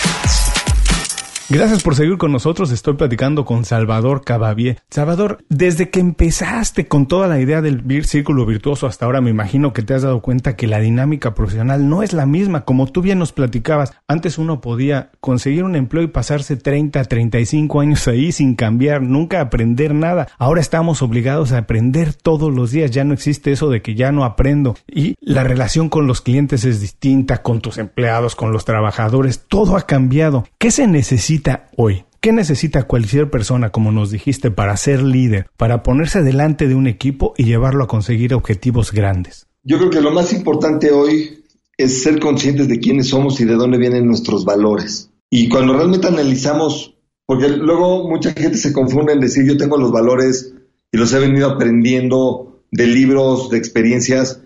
Gracias 1.49 1.83
por 1.83 1.97
seguir 1.97 2.19
con 2.19 2.33
nosotros. 2.33 2.71
Estoy 2.71 2.95
platicando 2.95 3.45
con 3.45 3.65
Salvador 3.65 4.25
Cavavier. 4.25 4.79
Salvador, 4.91 5.45
desde 5.49 5.91
que 5.91 6.01
empezaste 6.01 6.87
con 6.87 7.07
toda 7.07 7.27
la 7.27 7.41
idea 7.41 7.61
del 7.61 8.05
círculo 8.05 8.47
virtuoso 8.47 8.87
hasta 8.87 9.05
ahora, 9.05 9.21
me 9.21 9.31
imagino 9.31 9.73
que 9.73 9.83
te 9.83 9.93
has 9.93 10.03
dado 10.03 10.23
cuenta 10.23 10.57
que 10.57 10.67
la 10.67 10.79
dinámica 10.79 11.35
profesional 11.35 11.89
no 11.89 12.03
es 12.03 12.13
la 12.13 12.27
misma. 12.27 12.65
Como 12.65 12.87
tú 12.87 13.03
bien 13.03 13.19
nos 13.19 13.33
platicabas, 13.33 13.93
antes 14.07 14.39
uno 14.39 14.61
podía 14.61 15.11
conseguir 15.21 15.65
un 15.65 15.75
empleo 15.75 16.05
y 16.05 16.09
pasarse 16.09 16.57
30, 16.57 17.05
35 17.05 17.81
años 17.81 18.07
ahí 18.09 18.33
sin 18.33 18.55
cambiar, 18.55 19.03
nunca 19.03 19.41
aprender 19.41 19.95
nada. 19.95 20.29
Ahora 20.39 20.61
estamos 20.61 21.03
obligados 21.03 21.53
a 21.53 21.59
aprender 21.59 22.15
todos 22.15 22.55
los 22.55 22.71
días. 22.71 22.93
Ya 22.93 23.05
no 23.05 23.15
existe 23.15 23.53
eso 23.53 23.69
de 23.69 23.83
que 23.83 23.95
ya 23.95 24.13
no 24.13 24.25
aprendo. 24.25 24.77
Y 24.87 25.17
la 25.21 25.43
relación 25.43 25.89
con 25.89 26.07
los 26.07 26.21
clientes 26.21 26.65
es 26.65 26.81
distinta, 26.81 27.43
con 27.43 27.61
tus 27.61 27.79
empleados, 27.79 28.37
con 28.37 28.53
los 28.53 28.65
trabajadores. 28.65 29.45
Todo 29.49 29.77
ha 29.77 29.83
cambiado. 29.83 30.47
¿Qué 30.59 30.71
se 30.71 30.87
necesita? 30.87 31.42
Hoy? 31.77 32.05
¿Qué 32.21 32.33
necesita 32.33 32.85
cualquier 32.85 33.31
persona, 33.31 33.71
como 33.71 33.91
nos 33.91 34.11
dijiste, 34.11 34.53
para 34.53 34.77
ser 34.77 35.03
líder, 35.03 35.47
para 35.57 35.83
ponerse 35.83 36.23
delante 36.23 36.69
de 36.69 36.77
un 36.77 36.87
equipo 36.87 37.35
y 37.37 37.45
llevarlo 37.45 37.85
a 37.85 37.89
conseguir 37.89 38.33
objetivos 38.35 38.93
grandes? 38.93 39.49
Yo 39.65 39.79
creo 39.79 39.91
que 39.91 40.01
lo 40.01 40.13
más 40.13 40.33
importante 40.33 40.93
hoy 40.93 41.45
es 41.77 42.05
ser 42.05 42.21
conscientes 42.21 42.69
de 42.69 42.79
quiénes 42.79 43.09
somos 43.09 43.41
y 43.41 43.45
de 43.45 43.55
dónde 43.55 43.79
vienen 43.79 44.07
nuestros 44.07 44.45
valores. 44.45 45.11
Y 45.31 45.49
cuando 45.49 45.73
realmente 45.73 46.07
analizamos, 46.07 46.95
porque 47.27 47.49
luego 47.49 48.09
mucha 48.09 48.33
gente 48.33 48.57
se 48.57 48.73
confunde 48.73 49.15
en 49.15 49.21
decir 49.21 49.45
yo 49.45 49.57
tengo 49.57 49.77
los 49.77 49.91
valores 49.91 50.55
y 50.93 50.99
los 50.99 51.13
he 51.13 51.19
venido 51.19 51.51
aprendiendo 51.51 52.63
de 52.71 52.87
libros, 52.87 53.51
de 53.51 53.59
experiencias, 53.59 54.41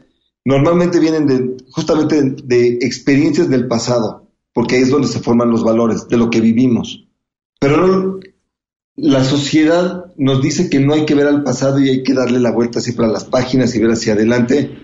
normalmente 0.44 0.98
vienen 0.98 1.26
de 1.26 1.56
justamente 1.70 2.22
de 2.22 2.78
experiencias 2.80 3.50
del 3.50 3.66
pasado 3.66 4.25
porque 4.56 4.76
ahí 4.76 4.82
es 4.84 4.88
donde 4.88 5.06
se 5.06 5.20
forman 5.20 5.50
los 5.50 5.62
valores, 5.62 6.08
de 6.08 6.16
lo 6.16 6.30
que 6.30 6.40
vivimos. 6.40 7.06
Pero 7.60 8.20
la 8.94 9.22
sociedad 9.22 10.06
nos 10.16 10.40
dice 10.40 10.70
que 10.70 10.80
no 10.80 10.94
hay 10.94 11.04
que 11.04 11.14
ver 11.14 11.26
al 11.26 11.42
pasado 11.42 11.78
y 11.78 11.90
hay 11.90 12.02
que 12.02 12.14
darle 12.14 12.40
la 12.40 12.52
vuelta 12.52 12.80
siempre 12.80 13.04
a 13.04 13.10
las 13.10 13.26
páginas 13.26 13.74
y 13.74 13.80
ver 13.80 13.90
hacia 13.90 14.14
adelante. 14.14 14.78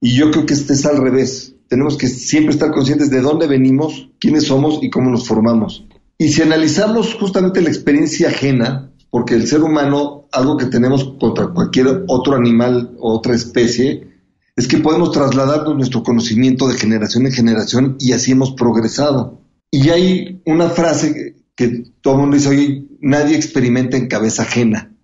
Y 0.00 0.14
yo 0.14 0.30
creo 0.30 0.46
que 0.46 0.54
este 0.54 0.72
es 0.72 0.86
al 0.86 0.96
revés. 0.96 1.56
Tenemos 1.68 1.98
que 1.98 2.06
siempre 2.06 2.54
estar 2.54 2.70
conscientes 2.70 3.10
de 3.10 3.20
dónde 3.20 3.46
venimos, 3.46 4.08
quiénes 4.18 4.44
somos 4.44 4.78
y 4.80 4.88
cómo 4.88 5.10
nos 5.10 5.28
formamos. 5.28 5.84
Y 6.16 6.30
si 6.30 6.40
analizamos 6.40 7.12
justamente 7.12 7.60
la 7.60 7.68
experiencia 7.68 8.28
ajena, 8.28 8.94
porque 9.10 9.34
el 9.34 9.46
ser 9.46 9.60
humano, 9.62 10.26
algo 10.32 10.56
que 10.56 10.64
tenemos 10.64 11.04
contra 11.20 11.48
cualquier 11.48 12.04
otro 12.08 12.34
animal 12.34 12.96
o 12.98 13.12
otra 13.12 13.34
especie, 13.34 14.08
es 14.56 14.68
que 14.68 14.78
podemos 14.78 15.12
trasladarnos 15.12 15.76
nuestro 15.76 16.02
conocimiento 16.02 16.68
de 16.68 16.78
generación 16.78 17.26
en 17.26 17.32
generación 17.32 17.96
y 17.98 18.12
así 18.12 18.32
hemos 18.32 18.52
progresado. 18.52 19.40
Y 19.70 19.88
hay 19.88 20.42
una 20.44 20.68
frase 20.68 21.36
que 21.56 21.84
todo 22.00 22.14
el 22.14 22.20
mundo 22.20 22.36
dice, 22.36 22.48
oye, 22.50 22.86
nadie 23.00 23.36
experimenta 23.36 23.96
en 23.96 24.08
cabeza 24.08 24.42
ajena. 24.42 24.94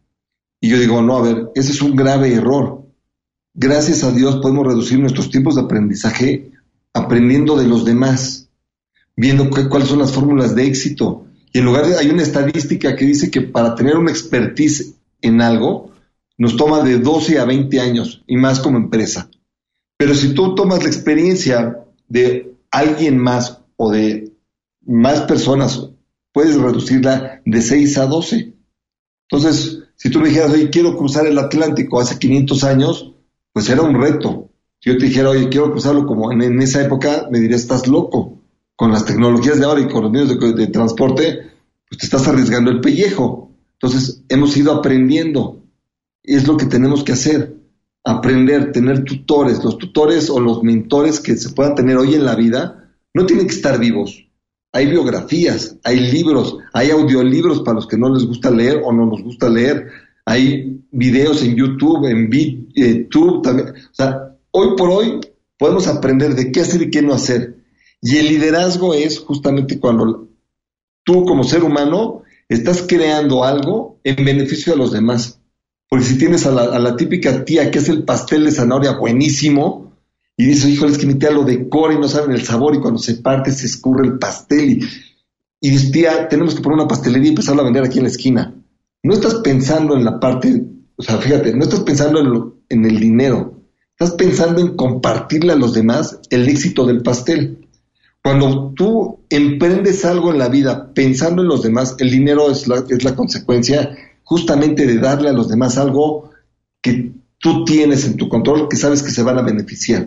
Y 0.60 0.68
yo 0.68 0.78
digo, 0.78 1.00
no, 1.02 1.16
a 1.16 1.22
ver, 1.22 1.50
ese 1.54 1.72
es 1.72 1.80
un 1.80 1.96
grave 1.96 2.34
error. 2.34 2.86
Gracias 3.54 4.04
a 4.04 4.12
Dios 4.12 4.36
podemos 4.36 4.66
reducir 4.66 4.98
nuestros 4.98 5.30
tiempos 5.30 5.54
de 5.54 5.62
aprendizaje 5.62 6.52
aprendiendo 6.92 7.56
de 7.56 7.66
los 7.66 7.84
demás, 7.84 8.50
viendo 9.16 9.48
cuáles 9.50 9.88
son 9.88 10.00
las 10.00 10.12
fórmulas 10.12 10.54
de 10.54 10.66
éxito. 10.66 11.26
Y 11.52 11.58
en 11.58 11.64
lugar 11.64 11.86
de, 11.86 11.96
hay 11.96 12.10
una 12.10 12.22
estadística 12.22 12.94
que 12.96 13.06
dice 13.06 13.30
que 13.30 13.40
para 13.40 13.74
tener 13.74 13.96
una 13.96 14.10
expertise 14.10 14.94
en 15.22 15.40
algo, 15.40 15.92
nos 16.36 16.56
toma 16.56 16.82
de 16.82 16.98
12 16.98 17.38
a 17.38 17.44
20 17.44 17.80
años 17.80 18.22
y 18.26 18.36
más 18.36 18.60
como 18.60 18.78
empresa. 18.78 19.30
Pero 19.98 20.14
si 20.14 20.32
tú 20.32 20.54
tomas 20.54 20.82
la 20.82 20.88
experiencia 20.88 21.84
de 22.08 22.54
alguien 22.70 23.18
más 23.18 23.62
o 23.76 23.90
de 23.90 24.32
más 24.86 25.22
personas, 25.22 25.90
puedes 26.32 26.54
reducirla 26.54 27.42
de 27.44 27.60
6 27.60 27.98
a 27.98 28.06
12. 28.06 28.54
Entonces, 29.28 29.80
si 29.96 30.08
tú 30.08 30.20
me 30.20 30.28
dijeras, 30.28 30.52
oye, 30.52 30.70
quiero 30.70 30.96
cruzar 30.96 31.26
el 31.26 31.36
Atlántico 31.36 32.00
hace 32.00 32.16
500 32.16 32.64
años, 32.64 33.12
pues 33.52 33.68
era 33.68 33.82
un 33.82 34.00
reto. 34.00 34.50
Si 34.78 34.90
yo 34.90 34.98
te 34.98 35.06
dijera, 35.06 35.30
oye, 35.30 35.48
quiero 35.48 35.72
cruzarlo 35.72 36.06
como 36.06 36.30
en, 36.30 36.62
esa 36.62 36.80
época, 36.80 37.26
me 37.32 37.40
diría, 37.40 37.56
estás 37.56 37.88
loco. 37.88 38.38
Con 38.76 38.92
las 38.92 39.04
tecnologías 39.04 39.58
de 39.58 39.64
ahora 39.64 39.80
y 39.80 39.88
con 39.88 40.04
los 40.04 40.12
medios 40.12 40.28
de, 40.28 40.52
de 40.52 40.68
transporte, 40.68 41.40
pues 41.88 41.98
te 41.98 42.06
estás 42.06 42.28
arriesgando 42.28 42.70
el 42.70 42.80
pellejo. 42.80 43.50
Entonces, 43.72 44.22
hemos 44.28 44.56
ido 44.56 44.72
aprendiendo. 44.72 45.64
Es 46.22 46.46
lo 46.46 46.56
que 46.56 46.66
tenemos 46.66 47.02
que 47.02 47.12
hacer 47.12 47.57
aprender, 48.08 48.72
tener 48.72 49.04
tutores. 49.04 49.62
Los 49.62 49.76
tutores 49.76 50.30
o 50.30 50.40
los 50.40 50.62
mentores 50.62 51.20
que 51.20 51.36
se 51.36 51.50
puedan 51.50 51.74
tener 51.74 51.98
hoy 51.98 52.14
en 52.14 52.24
la 52.24 52.34
vida 52.34 52.90
no 53.12 53.26
tienen 53.26 53.46
que 53.46 53.54
estar 53.54 53.78
vivos. 53.78 54.26
Hay 54.72 54.86
biografías, 54.86 55.76
hay 55.84 56.00
libros, 56.00 56.56
hay 56.72 56.90
audiolibros 56.90 57.60
para 57.60 57.76
los 57.76 57.86
que 57.86 57.98
no 57.98 58.08
les 58.08 58.24
gusta 58.24 58.50
leer 58.50 58.80
o 58.82 58.92
no 58.92 59.04
nos 59.04 59.22
gusta 59.22 59.50
leer. 59.50 59.88
Hay 60.24 60.82
videos 60.90 61.42
en 61.42 61.54
YouTube, 61.54 62.06
en 62.06 62.30
YouTube 62.30 63.42
también. 63.42 63.68
O 63.68 63.94
sea, 63.94 64.36
hoy 64.52 64.68
por 64.76 64.88
hoy 64.88 65.20
podemos 65.58 65.86
aprender 65.86 66.34
de 66.34 66.50
qué 66.50 66.60
hacer 66.60 66.80
y 66.80 66.90
qué 66.90 67.02
no 67.02 67.12
hacer. 67.12 67.58
Y 68.00 68.16
el 68.16 68.28
liderazgo 68.28 68.94
es 68.94 69.18
justamente 69.18 69.78
cuando 69.78 70.28
tú 71.04 71.24
como 71.24 71.44
ser 71.44 71.62
humano 71.62 72.22
estás 72.48 72.82
creando 72.88 73.44
algo 73.44 73.98
en 74.02 74.24
beneficio 74.24 74.72
de 74.72 74.78
los 74.78 74.92
demás. 74.92 75.37
Porque 75.88 76.04
si 76.04 76.18
tienes 76.18 76.44
a 76.46 76.50
la, 76.50 76.96
típica 76.96 77.44
tía 77.44 77.70
que 77.70 77.78
es 77.78 77.88
el 77.88 78.04
pastel 78.04 78.44
de 78.44 78.52
zanahoria 78.52 78.98
buenísimo, 78.98 79.92
y 80.36 80.44
dices, 80.44 80.70
híjole, 80.70 80.92
es 80.92 80.98
que 80.98 81.06
mi 81.06 81.14
tía 81.14 81.30
lo 81.30 81.44
decora 81.44 81.94
y 81.94 81.98
no 81.98 82.08
saben 82.08 82.32
el 82.32 82.44
sabor, 82.44 82.74
y 82.74 82.80
cuando 82.80 82.98
se 82.98 83.14
parte 83.16 83.50
se 83.50 83.66
escurre 83.66 84.06
el 84.06 84.18
pastel, 84.18 84.70
y, 84.70 84.88
y 85.60 85.70
dices, 85.70 85.90
tía, 85.90 86.28
tenemos 86.28 86.54
que 86.54 86.60
poner 86.60 86.78
una 86.78 86.88
pastelería 86.88 87.28
y 87.28 87.30
empezarla 87.30 87.62
a 87.62 87.64
vender 87.64 87.84
aquí 87.84 87.98
en 87.98 88.04
la 88.04 88.10
esquina. 88.10 88.54
No 89.02 89.14
estás 89.14 89.36
pensando 89.36 89.96
en 89.96 90.04
la 90.04 90.20
parte, 90.20 90.62
o 90.96 91.02
sea, 91.02 91.18
fíjate, 91.18 91.54
no 91.54 91.64
estás 91.64 91.80
pensando 91.80 92.20
en, 92.20 92.52
en 92.68 92.84
el 92.84 93.00
dinero, 93.00 93.62
estás 93.98 94.12
pensando 94.12 94.60
en 94.60 94.76
compartirle 94.76 95.52
a 95.52 95.56
los 95.56 95.72
demás 95.72 96.20
el 96.30 96.48
éxito 96.48 96.84
del 96.84 97.02
pastel. 97.02 97.66
Cuando 98.22 98.74
tú 98.76 99.20
emprendes 99.30 100.04
algo 100.04 100.30
en 100.30 100.38
la 100.38 100.48
vida 100.48 100.92
pensando 100.92 101.42
en 101.42 101.48
los 101.48 101.62
demás, 101.62 101.96
el 101.98 102.10
dinero 102.10 102.50
es 102.50 102.68
la, 102.68 102.84
es 102.88 103.02
la 103.02 103.14
consecuencia 103.14 103.96
justamente 104.28 104.86
de 104.86 104.98
darle 104.98 105.30
a 105.30 105.32
los 105.32 105.48
demás 105.48 105.78
algo 105.78 106.30
que 106.82 107.12
tú 107.38 107.64
tienes 107.64 108.04
en 108.04 108.18
tu 108.18 108.28
control, 108.28 108.68
que 108.68 108.76
sabes 108.76 109.02
que 109.02 109.10
se 109.10 109.22
van 109.22 109.38
a 109.38 109.42
beneficiar. 109.42 110.06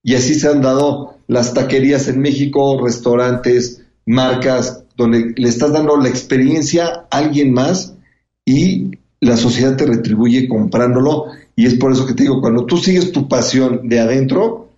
Y 0.00 0.14
así 0.14 0.36
se 0.36 0.46
han 0.46 0.62
dado 0.62 1.16
las 1.26 1.54
taquerías 1.54 2.06
en 2.06 2.20
México, 2.20 2.80
restaurantes, 2.80 3.82
marcas, 4.06 4.84
donde 4.96 5.34
le 5.36 5.48
estás 5.48 5.72
dando 5.72 5.96
la 5.96 6.08
experiencia 6.08 7.06
a 7.10 7.18
alguien 7.18 7.52
más 7.52 7.94
y 8.44 8.92
la 9.18 9.36
sociedad 9.36 9.76
te 9.76 9.86
retribuye 9.86 10.46
comprándolo. 10.46 11.24
Y 11.56 11.66
es 11.66 11.74
por 11.74 11.90
eso 11.90 12.06
que 12.06 12.14
te 12.14 12.22
digo, 12.22 12.40
cuando 12.40 12.64
tú 12.64 12.76
sigues 12.76 13.10
tu 13.10 13.26
pasión 13.26 13.88
de 13.88 13.98
adentro, 13.98 14.68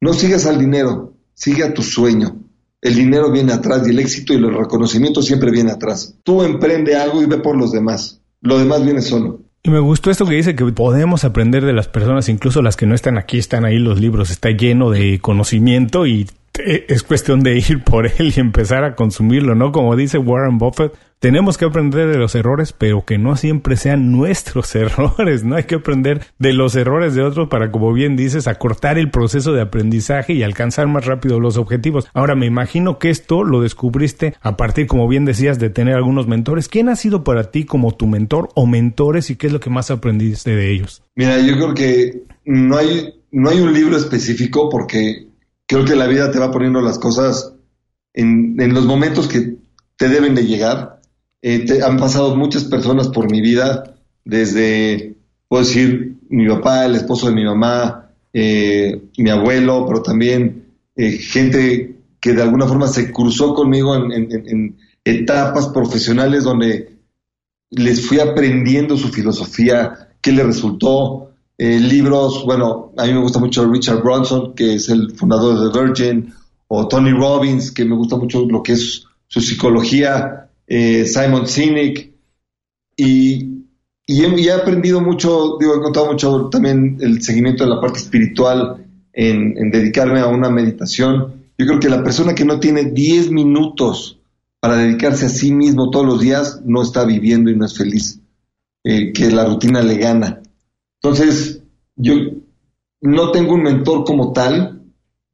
no 0.00 0.14
sigas 0.14 0.46
al 0.46 0.58
dinero, 0.58 1.12
sigue 1.34 1.62
a 1.62 1.74
tu 1.74 1.82
sueño 1.82 2.43
el 2.84 2.94
dinero 2.94 3.32
viene 3.32 3.54
atrás 3.54 3.82
y 3.86 3.90
el 3.90 3.98
éxito 3.98 4.34
y 4.34 4.36
el 4.36 4.54
reconocimiento 4.54 5.22
siempre 5.22 5.50
viene 5.50 5.72
atrás. 5.72 6.14
Tú 6.22 6.42
emprende 6.42 6.94
algo 6.94 7.22
y 7.22 7.26
ve 7.26 7.38
por 7.38 7.56
los 7.56 7.72
demás. 7.72 8.20
Lo 8.42 8.58
demás 8.58 8.84
viene 8.84 9.00
solo. 9.00 9.40
Y 9.62 9.70
me 9.70 9.80
gustó 9.80 10.10
esto 10.10 10.26
que 10.26 10.34
dice 10.34 10.54
que 10.54 10.66
podemos 10.66 11.24
aprender 11.24 11.64
de 11.64 11.72
las 11.72 11.88
personas, 11.88 12.28
incluso 12.28 12.60
las 12.60 12.76
que 12.76 12.84
no 12.84 12.94
están 12.94 13.16
aquí, 13.16 13.38
están 13.38 13.64
ahí 13.64 13.78
los 13.78 13.98
libros, 13.98 14.30
está 14.30 14.50
lleno 14.50 14.90
de 14.90 15.18
conocimiento 15.18 16.06
y 16.06 16.28
es 16.58 17.02
cuestión 17.02 17.40
de 17.40 17.58
ir 17.58 17.82
por 17.82 18.06
él 18.18 18.32
y 18.34 18.40
empezar 18.40 18.84
a 18.84 18.94
consumirlo, 18.94 19.54
¿no? 19.54 19.72
Como 19.72 19.96
dice 19.96 20.18
Warren 20.18 20.58
Buffett, 20.58 20.92
tenemos 21.18 21.56
que 21.56 21.64
aprender 21.64 22.08
de 22.08 22.18
los 22.18 22.34
errores, 22.34 22.74
pero 22.76 23.06
que 23.06 23.16
no 23.16 23.36
siempre 23.36 23.76
sean 23.76 24.12
nuestros 24.12 24.74
errores, 24.74 25.42
¿no? 25.42 25.56
Hay 25.56 25.64
que 25.64 25.76
aprender 25.76 26.26
de 26.38 26.52
los 26.52 26.76
errores 26.76 27.14
de 27.14 27.22
otros 27.22 27.48
para, 27.48 27.70
como 27.70 27.92
bien 27.92 28.14
dices, 28.16 28.46
acortar 28.46 28.98
el 28.98 29.10
proceso 29.10 29.52
de 29.52 29.62
aprendizaje 29.62 30.34
y 30.34 30.42
alcanzar 30.42 30.86
más 30.86 31.06
rápido 31.06 31.40
los 31.40 31.56
objetivos. 31.56 32.08
Ahora, 32.12 32.34
me 32.34 32.46
imagino 32.46 32.98
que 32.98 33.10
esto 33.10 33.42
lo 33.42 33.62
descubriste 33.62 34.34
a 34.42 34.56
partir, 34.56 34.86
como 34.86 35.08
bien 35.08 35.24
decías, 35.24 35.58
de 35.58 35.70
tener 35.70 35.94
algunos 35.94 36.26
mentores. 36.26 36.68
¿Quién 36.68 36.88
ha 36.88 36.96
sido 36.96 37.24
para 37.24 37.50
ti 37.50 37.64
como 37.64 37.92
tu 37.92 38.06
mentor 38.06 38.50
o 38.54 38.66
mentores 38.66 39.30
y 39.30 39.36
qué 39.36 39.46
es 39.46 39.52
lo 39.52 39.60
que 39.60 39.70
más 39.70 39.90
aprendiste 39.90 40.54
de 40.54 40.72
ellos? 40.72 41.02
Mira, 41.14 41.38
yo 41.38 41.54
creo 41.54 41.74
que 41.74 42.22
no 42.44 42.76
hay 42.76 43.14
no 43.34 43.50
hay 43.50 43.60
un 43.60 43.74
libro 43.74 43.96
específico 43.96 44.68
porque 44.70 45.23
creo 45.66 45.84
que 45.84 45.96
la 45.96 46.06
vida 46.06 46.30
te 46.30 46.38
va 46.38 46.50
poniendo 46.50 46.80
las 46.80 46.98
cosas 46.98 47.54
en, 48.12 48.56
los 48.72 48.86
momentos 48.86 49.28
que 49.28 49.56
te 49.96 50.08
deben 50.08 50.34
de 50.34 50.46
llegar. 50.46 51.00
Eh, 51.42 51.66
han 51.84 51.98
pasado 51.98 52.36
muchas 52.36 52.64
personas 52.64 53.08
por 53.08 53.30
mi 53.30 53.40
vida, 53.40 53.96
desde, 54.24 55.16
puedo 55.48 55.64
decir, 55.64 56.16
mi 56.28 56.48
papá, 56.48 56.86
el 56.86 56.96
esposo 56.96 57.28
de 57.28 57.34
mi 57.34 57.44
mamá, 57.44 58.10
eh, 58.32 59.02
mi 59.18 59.30
abuelo, 59.30 59.86
pero 59.86 60.02
también 60.02 60.64
eh, 60.96 61.12
gente 61.12 61.96
que 62.20 62.32
de 62.32 62.42
alguna 62.42 62.66
forma 62.66 62.88
se 62.88 63.12
cruzó 63.12 63.54
conmigo 63.54 63.94
en, 63.94 64.76
etapas 65.06 65.68
profesionales 65.68 66.44
donde 66.44 66.96
les 67.68 68.06
fui 68.06 68.20
aprendiendo 68.20 68.96
su 68.96 69.08
filosofía, 69.08 70.08
qué 70.22 70.32
le 70.32 70.42
resultó, 70.42 71.33
libros, 71.58 72.44
bueno, 72.44 72.92
a 72.96 73.06
mí 73.06 73.12
me 73.12 73.20
gusta 73.20 73.38
mucho 73.38 73.64
Richard 73.70 74.02
Bronson, 74.02 74.54
que 74.54 74.74
es 74.74 74.88
el 74.88 75.12
fundador 75.12 75.72
de 75.72 75.80
Virgin, 75.80 76.34
o 76.68 76.88
Tony 76.88 77.12
Robbins, 77.12 77.70
que 77.70 77.84
me 77.84 77.94
gusta 77.94 78.16
mucho 78.16 78.44
lo 78.46 78.62
que 78.62 78.72
es 78.72 79.04
su 79.28 79.40
psicología, 79.40 80.48
eh, 80.66 81.04
Simon 81.06 81.46
Sinek, 81.46 82.12
y, 82.96 83.64
he, 84.06 84.52
aprendido 84.52 85.00
mucho, 85.00 85.56
digo, 85.58 85.74
he 85.74 85.78
encontrado 85.78 86.12
mucho 86.12 86.48
también 86.50 86.98
el 87.00 87.22
seguimiento 87.22 87.64
de 87.64 87.70
la 87.70 87.80
parte 87.80 87.98
espiritual 87.98 88.86
en, 89.12 89.70
dedicarme 89.70 90.20
a 90.20 90.26
una 90.26 90.50
meditación. 90.50 91.44
Yo 91.58 91.66
creo 91.66 91.80
que 91.80 91.88
la 91.88 92.02
persona 92.02 92.34
que 92.34 92.44
no 92.44 92.60
tiene 92.60 92.84
10 92.84 93.30
minutos 93.30 94.18
para 94.60 94.76
dedicarse 94.76 95.26
a 95.26 95.30
sí 95.30 95.52
mismo 95.52 95.90
todos 95.90 96.06
los 96.06 96.20
días 96.20 96.60
no 96.64 96.82
está 96.82 97.04
viviendo 97.04 97.50
y 97.50 97.56
no 97.56 97.66
es 97.66 97.76
feliz, 97.76 98.20
eh, 98.84 99.12
que 99.12 99.30
la 99.30 99.44
rutina 99.44 99.82
le 99.82 99.96
gana. 99.96 100.40
Entonces, 101.04 101.60
yo 101.96 102.14
no 103.02 103.30
tengo 103.30 103.52
un 103.52 103.62
mentor 103.62 104.04
como 104.06 104.32
tal, 104.32 104.80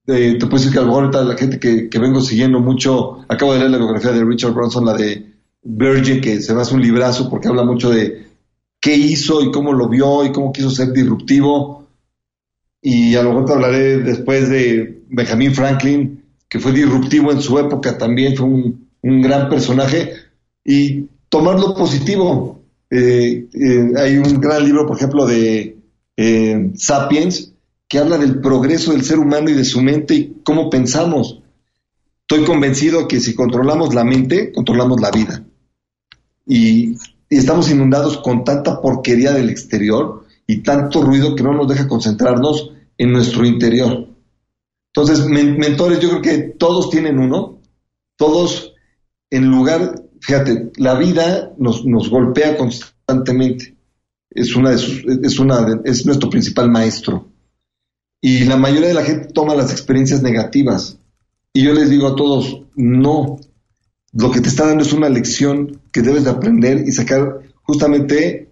te 0.05 0.37
puedo 0.41 0.57
decir 0.57 0.73
que 0.73 0.81
a 0.81 0.83
lo 0.83 0.89
mejor 0.89 1.25
la 1.25 1.37
gente 1.37 1.61
que, 1.61 1.99
vengo 2.01 2.21
siguiendo 2.21 2.59
mucho, 2.59 3.19
acabo 3.29 3.53
de 3.53 3.61
leer 3.61 3.71
la 3.71 3.77
biografía 3.79 4.11
de 4.11 4.25
Richard 4.25 4.53
Bronson, 4.53 4.85
la 4.85 4.95
de 4.95 5.33
Virgin, 5.63 6.21
que 6.21 6.41
se 6.41 6.55
me 6.55 6.63
hace 6.63 6.75
un 6.75 6.83
librazo 6.83 7.31
porque 7.31 7.47
habla 7.47 7.63
mucho 7.63 7.89
de 7.91 8.27
qué 8.81 8.97
hizo 8.97 9.43
y 9.43 9.53
cómo 9.53 9.73
lo 9.73 9.89
vio 9.89 10.25
y 10.25 10.33
cómo 10.33 10.51
quiso 10.53 10.71
ser 10.71 10.93
disruptivo. 10.93 11.87
Y 12.83 13.15
a 13.15 13.23
lo 13.23 13.29
mejor 13.29 13.45
te 13.45 13.53
hablaré 13.53 13.99
después 13.99 14.51
de 14.51 15.05
Benjamin 15.09 15.55
Franklin, 15.55 16.25
que 16.49 16.59
fue 16.59 16.73
disruptivo 16.73 17.31
en 17.31 17.41
su 17.41 17.57
época 17.61 17.97
también, 17.97 18.35
fue 18.35 18.47
un, 18.47 18.89
gran 19.23 19.49
personaje. 19.49 20.15
Y 20.65 21.07
tomar 21.29 21.61
lo 21.61 21.77
positivo. 21.77 22.60
Eh, 22.91 23.49
eh, 23.53 23.93
hay 23.97 24.19
un 24.19 24.41
gran 24.41 24.65
libro, 24.65 24.87
por 24.87 24.97
ejemplo, 24.97 25.25
de 25.25 25.79
eh, 26.17 26.73
Sapiens, 26.75 27.53
que 27.87 27.99
habla 27.99 28.19
del 28.19 28.41
progreso 28.41 28.93
del 28.93 29.05
ser 29.05 29.19
humano 29.19 29.49
y 29.51 29.55
de 29.55 29.65
su 29.65 29.81
mente 29.81 30.15
y 30.15 30.41
cómo 30.45 30.69
pensamos. 30.69 31.43
Estoy 32.23 32.45
convencido 32.45 33.09
que 33.09 33.21
si 33.21 33.35
controlamos 33.35 33.95
la 33.95 34.05
mente, 34.05 34.53
controlamos 34.53 35.01
la 35.01 35.11
vida. 35.11 35.45
Y, 36.47 36.97
estamos 37.29 37.71
inundados 37.71 38.19
con 38.19 38.43
tanta 38.43 38.81
porquería 38.81 39.33
del 39.33 39.51
exterior 39.51 40.27
y 40.49 40.65
tanto 40.65 41.01
ruido 41.01 41.37
que 41.37 41.45
no 41.45 41.53
nos 41.53 41.69
deja 41.69 41.87
concentrarnos 41.87 42.73
en 42.99 43.13
nuestro 43.13 43.47
interior. 43.47 44.09
Entonces, 44.93 45.25
mentores, 45.27 46.01
yo 46.01 46.09
creo 46.11 46.23
que 46.23 46.39
todos 46.39 46.91
tienen 46.91 47.21
uno, 47.21 47.61
todos 48.17 48.75
en 49.31 49.49
lugar, 49.49 49.95
fíjate, 50.21 50.71
la 50.77 50.95
vida 50.95 51.53
nos, 51.59 51.83
golpea 52.11 52.57
constantemente. 52.57 53.77
Es 54.31 54.55
una 54.55 54.71
de 54.71 54.79
sus, 54.79 55.05
es 55.05 55.39
una 55.39 55.81
es 55.85 56.07
nuestro 56.07 56.31
principal 56.31 56.71
maestro. 56.71 57.29
Y 58.21 58.45
la 58.45 58.57
mayoría 58.57 58.89
de 58.89 58.95
la 58.95 59.05
gente 59.05 59.33
toma 59.33 59.55
las 59.55 59.73
experiencias 59.73 60.23
negativas. 60.23 60.99
Y 61.53 61.63
yo 61.65 61.73
les 61.73 61.91
digo 61.91 62.07
a 62.07 62.17
todos, 62.17 62.63
no. 62.77 63.41
Lo 64.13 64.31
que 64.31 64.41
te 64.41 64.49
está 64.49 64.67
dando 64.67 64.85
es 64.85 64.93
una 64.93 65.09
lección 65.09 65.81
que 65.93 66.03
debes 66.03 66.25
de 66.25 66.31
aprender 66.31 66.85
y 66.87 66.93
sacar 66.93 67.41
justamente 67.63 68.51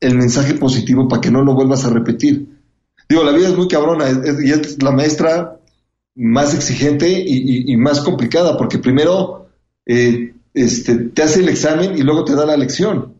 el 0.00 0.16
mensaje 0.16 0.54
positivo 0.54 1.08
para 1.08 1.20
que 1.20 1.30
no 1.30 1.42
lo 1.42 1.54
vuelvas 1.54 1.84
a 1.84 1.90
repetir. 1.90 2.48
Digo, 3.08 3.22
la 3.22 3.32
vida 3.32 3.48
es 3.48 3.56
muy 3.56 3.68
cabrona 3.68 4.06
y 4.42 4.50
es 4.50 4.82
la 4.82 4.90
maestra 4.90 5.60
más 6.14 6.54
exigente 6.54 7.08
y, 7.10 7.76
más 7.76 8.00
complicada, 8.00 8.56
porque 8.56 8.78
primero 8.78 9.48
eh, 9.86 10.34
este, 10.54 10.94
te 10.94 11.22
hace 11.22 11.40
el 11.40 11.48
examen 11.48 11.98
y 11.98 12.02
luego 12.02 12.24
te 12.24 12.34
da 12.34 12.46
la 12.46 12.56
lección. 12.56 13.14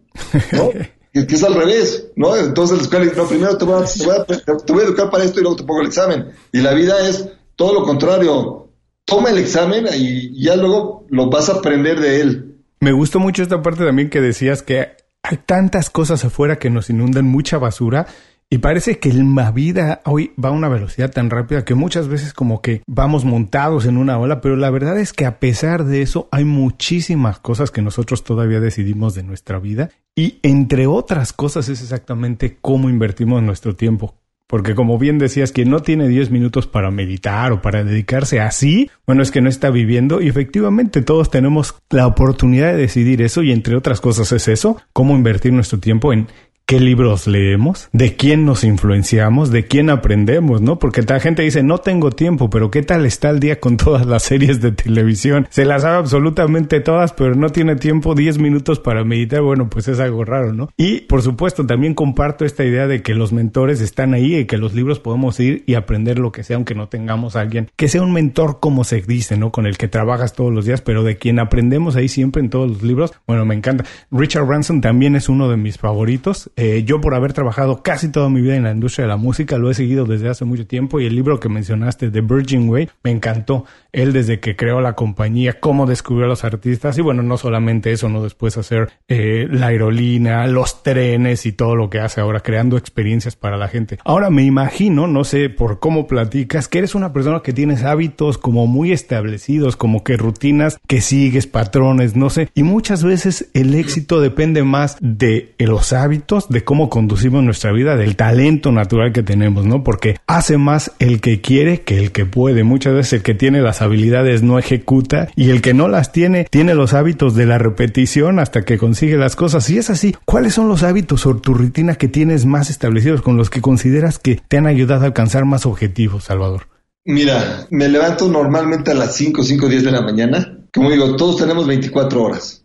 ¿no? 0.52 0.70
que, 1.12 1.34
es 1.34 1.44
al 1.44 1.54
revés, 1.54 2.06
¿no? 2.16 2.36
Entonces 2.36 2.78
la 2.78 2.82
escuela 2.84 3.12
no, 3.16 3.28
primero 3.28 3.58
te 3.58 3.64
voy, 3.64 3.82
a, 3.82 3.84
te, 3.84 4.72
voy 4.72 4.82
a, 4.82 4.86
educar 4.86 5.10
para 5.10 5.24
esto 5.24 5.40
y 5.40 5.42
luego 5.42 5.56
te 5.56 5.64
pongo 5.64 5.80
el 5.80 5.88
examen. 5.88 6.30
Y 6.52 6.60
la 6.60 6.72
vida 6.74 7.06
es 7.06 7.28
todo 7.56 7.74
lo 7.74 7.82
contrario. 7.82 8.68
Toma 9.04 9.30
el 9.30 9.38
examen 9.38 9.86
y 9.94 10.42
ya 10.42 10.56
luego 10.56 11.06
lo 11.10 11.28
vas 11.28 11.48
a 11.50 11.54
aprender 11.54 12.00
de 12.00 12.20
él. 12.20 12.54
Me 12.80 12.92
gustó 12.92 13.20
mucho 13.20 13.42
esta 13.42 13.62
parte 13.62 13.84
también 13.84 14.10
que 14.10 14.20
decías 14.20 14.62
que 14.62 14.96
hay 15.22 15.38
tantas 15.38 15.90
cosas 15.90 16.24
afuera 16.24 16.58
que 16.58 16.70
nos 16.70 16.90
inundan 16.90 17.26
mucha 17.26 17.58
basura 17.58 18.06
y 18.50 18.58
parece 18.58 18.98
que 18.98 19.12
la 19.12 19.50
vida 19.50 20.00
hoy 20.04 20.32
va 20.42 20.50
a 20.50 20.52
una 20.52 20.68
velocidad 20.68 21.10
tan 21.10 21.30
rápida 21.30 21.64
que 21.64 21.74
muchas 21.74 22.08
veces 22.08 22.32
como 22.32 22.62
que 22.62 22.82
vamos 22.86 23.24
montados 23.24 23.86
en 23.86 23.96
una 23.96 24.18
ola, 24.18 24.40
pero 24.40 24.56
la 24.56 24.70
verdad 24.70 24.98
es 24.98 25.12
que 25.12 25.26
a 25.26 25.40
pesar 25.40 25.84
de 25.84 26.02
eso 26.02 26.28
hay 26.30 26.44
muchísimas 26.44 27.38
cosas 27.38 27.70
que 27.70 27.82
nosotros 27.82 28.22
todavía 28.22 28.60
decidimos 28.60 29.14
de 29.14 29.22
nuestra 29.24 29.58
vida 29.58 29.90
y 30.14 30.38
entre 30.42 30.86
otras 30.86 31.32
cosas 31.32 31.68
es 31.68 31.82
exactamente 31.82 32.58
cómo 32.60 32.88
invertimos 32.88 33.42
nuestro 33.42 33.74
tiempo. 33.74 34.14
Porque 34.46 34.74
como 34.74 34.98
bien 34.98 35.18
decías, 35.18 35.52
quien 35.52 35.70
no 35.70 35.80
tiene 35.80 36.06
10 36.06 36.30
minutos 36.30 36.66
para 36.66 36.90
meditar 36.90 37.50
o 37.52 37.62
para 37.62 37.82
dedicarse 37.82 38.40
así, 38.40 38.90
bueno, 39.06 39.22
es 39.22 39.30
que 39.30 39.40
no 39.40 39.48
está 39.48 39.70
viviendo 39.70 40.20
y 40.20 40.28
efectivamente 40.28 41.00
todos 41.00 41.30
tenemos 41.30 41.76
la 41.88 42.06
oportunidad 42.06 42.72
de 42.72 42.76
decidir 42.76 43.22
eso 43.22 43.42
y 43.42 43.52
entre 43.52 43.74
otras 43.74 44.02
cosas 44.02 44.30
es 44.32 44.46
eso, 44.48 44.76
cómo 44.92 45.16
invertir 45.16 45.52
nuestro 45.54 45.80
tiempo 45.80 46.12
en 46.12 46.28
qué 46.66 46.80
libros 46.80 47.26
leemos, 47.26 47.88
de 47.92 48.16
quién 48.16 48.44
nos 48.46 48.64
influenciamos, 48.64 49.50
de 49.50 49.66
quién 49.66 49.90
aprendemos, 49.90 50.62
¿no? 50.62 50.78
Porque 50.78 51.02
la 51.02 51.20
gente 51.20 51.42
dice, 51.42 51.62
no 51.62 51.78
tengo 51.78 52.10
tiempo, 52.10 52.48
pero 52.48 52.70
¿qué 52.70 52.82
tal 52.82 53.04
está 53.04 53.30
el 53.30 53.40
día 53.40 53.60
con 53.60 53.76
todas 53.76 54.06
las 54.06 54.22
series 54.22 54.60
de 54.60 54.72
televisión? 54.72 55.46
Se 55.50 55.64
las 55.64 55.82
sabe 55.82 55.96
absolutamente 55.96 56.80
todas, 56.80 57.12
pero 57.12 57.34
no 57.34 57.50
tiene 57.50 57.76
tiempo 57.76 58.14
10 58.14 58.38
minutos 58.38 58.80
para 58.80 59.04
meditar. 59.04 59.42
Bueno, 59.42 59.68
pues 59.68 59.88
es 59.88 60.00
algo 60.00 60.24
raro, 60.24 60.52
¿no? 60.52 60.70
Y 60.76 61.02
por 61.02 61.22
supuesto, 61.22 61.66
también 61.66 61.94
comparto 61.94 62.44
esta 62.44 62.64
idea 62.64 62.86
de 62.86 63.02
que 63.02 63.14
los 63.14 63.32
mentores 63.32 63.80
están 63.80 64.14
ahí 64.14 64.36
y 64.36 64.44
que 64.46 64.56
los 64.56 64.74
libros 64.74 65.00
podemos 65.00 65.38
ir 65.40 65.64
y 65.66 65.74
aprender 65.74 66.18
lo 66.18 66.32
que 66.32 66.44
sea, 66.44 66.56
aunque 66.56 66.74
no 66.74 66.88
tengamos 66.88 67.36
a 67.36 67.40
alguien 67.40 67.70
que 67.76 67.88
sea 67.88 68.02
un 68.02 68.12
mentor, 68.12 68.60
como 68.60 68.84
se 68.84 69.02
dice, 69.02 69.36
¿no? 69.36 69.52
Con 69.52 69.66
el 69.66 69.76
que 69.76 69.88
trabajas 69.88 70.32
todos 70.32 70.52
los 70.52 70.64
días, 70.64 70.80
pero 70.80 71.04
de 71.04 71.18
quien 71.18 71.38
aprendemos 71.38 71.96
ahí 71.96 72.08
siempre 72.08 72.40
en 72.40 72.48
todos 72.48 72.70
los 72.70 72.82
libros. 72.82 73.12
Bueno, 73.26 73.44
me 73.44 73.54
encanta. 73.54 73.84
Richard 74.10 74.46
Branson 74.46 74.80
también 74.80 75.14
es 75.14 75.28
uno 75.28 75.50
de 75.50 75.56
mis 75.56 75.76
favoritos. 75.76 76.50
Eh, 76.56 76.84
yo 76.84 77.00
por 77.00 77.14
haber 77.14 77.32
trabajado 77.32 77.82
casi 77.82 78.10
toda 78.10 78.28
mi 78.28 78.40
vida 78.40 78.54
en 78.54 78.62
la 78.62 78.70
industria 78.70 79.04
de 79.04 79.08
la 79.08 79.16
música, 79.16 79.58
lo 79.58 79.70
he 79.70 79.74
seguido 79.74 80.04
desde 80.04 80.28
hace 80.28 80.44
mucho 80.44 80.66
tiempo 80.66 81.00
y 81.00 81.06
el 81.06 81.14
libro 81.16 81.40
que 81.40 81.48
mencionaste, 81.48 82.10
The 82.10 82.20
Virgin 82.20 82.68
Way, 82.68 82.90
me 83.02 83.10
encantó. 83.10 83.64
Él 83.94 84.12
desde 84.12 84.40
que 84.40 84.56
creó 84.56 84.80
la 84.80 84.94
compañía, 84.94 85.60
cómo 85.60 85.86
descubrió 85.86 86.26
a 86.26 86.28
los 86.28 86.44
artistas 86.44 86.98
y 86.98 87.00
bueno, 87.00 87.22
no 87.22 87.36
solamente 87.36 87.92
eso, 87.92 88.08
no 88.08 88.22
después 88.22 88.58
hacer 88.58 88.90
eh, 89.08 89.46
la 89.50 89.68
aerolínea, 89.68 90.46
los 90.46 90.82
trenes 90.82 91.46
y 91.46 91.52
todo 91.52 91.76
lo 91.76 91.88
que 91.88 92.00
hace 92.00 92.20
ahora, 92.20 92.40
creando 92.40 92.76
experiencias 92.76 93.36
para 93.36 93.56
la 93.56 93.68
gente. 93.68 93.98
Ahora 94.04 94.30
me 94.30 94.42
imagino, 94.42 95.06
no 95.06 95.24
sé 95.24 95.48
por 95.48 95.78
cómo 95.78 96.06
platicas, 96.06 96.68
que 96.68 96.78
eres 96.78 96.94
una 96.94 97.12
persona 97.12 97.40
que 97.40 97.52
tienes 97.52 97.84
hábitos 97.84 98.38
como 98.38 98.66
muy 98.66 98.92
establecidos, 98.92 99.76
como 99.76 100.04
que 100.04 100.16
rutinas 100.16 100.78
que 100.86 101.00
sigues, 101.00 101.46
patrones, 101.46 102.16
no 102.16 102.30
sé, 102.30 102.48
y 102.54 102.62
muchas 102.62 103.04
veces 103.04 103.50
el 103.54 103.74
éxito 103.74 104.20
depende 104.20 104.62
más 104.64 104.96
de 105.00 105.54
los 105.58 105.92
hábitos 105.92 106.48
de 106.48 106.64
cómo 106.64 106.90
conducimos 106.90 107.42
nuestra 107.42 107.72
vida, 107.72 107.96
del 107.96 108.16
talento 108.16 108.72
natural 108.72 109.12
que 109.12 109.22
tenemos, 109.22 109.64
¿no? 109.64 109.82
Porque 109.84 110.16
hace 110.26 110.58
más 110.58 110.92
el 110.98 111.20
que 111.20 111.40
quiere 111.40 111.82
que 111.82 111.98
el 111.98 112.12
que 112.12 112.26
puede. 112.26 112.64
Muchas 112.64 112.94
veces 112.94 113.14
el 113.14 113.22
que 113.22 113.34
tiene 113.34 113.60
las 113.60 113.82
habilidades 113.84 114.42
no 114.42 114.58
ejecuta 114.58 115.28
y 115.36 115.50
el 115.50 115.62
que 115.62 115.74
no 115.74 115.88
las 115.88 116.12
tiene 116.12 116.46
tiene 116.50 116.74
los 116.74 116.94
hábitos 116.94 117.34
de 117.34 117.46
la 117.46 117.58
repetición 117.58 118.38
hasta 118.38 118.62
que 118.62 118.78
consigue 118.78 119.16
las 119.16 119.36
cosas. 119.36 119.68
Y 119.70 119.78
es 119.78 119.90
así, 119.90 120.16
¿cuáles 120.24 120.54
son 120.54 120.68
los 120.68 120.82
hábitos 120.82 121.26
o 121.26 121.36
tu 121.36 121.54
rutina 121.54 121.94
que 121.94 122.08
tienes 122.08 122.46
más 122.46 122.70
establecidos 122.70 123.22
con 123.22 123.36
los 123.36 123.50
que 123.50 123.60
consideras 123.60 124.18
que 124.18 124.40
te 124.48 124.58
han 124.58 124.66
ayudado 124.66 125.02
a 125.02 125.06
alcanzar 125.06 125.44
más 125.44 125.66
objetivos, 125.66 126.24
Salvador? 126.24 126.68
Mira, 127.04 127.66
me 127.70 127.88
levanto 127.88 128.28
normalmente 128.28 128.90
a 128.90 128.94
las 128.94 129.14
5, 129.14 129.42
5, 129.42 129.68
10 129.68 129.84
de 129.84 129.92
la 129.92 130.00
mañana. 130.00 130.58
Como 130.72 130.90
digo, 130.90 131.14
todos 131.16 131.36
tenemos 131.36 131.66
24 131.66 132.22
horas. 132.22 132.64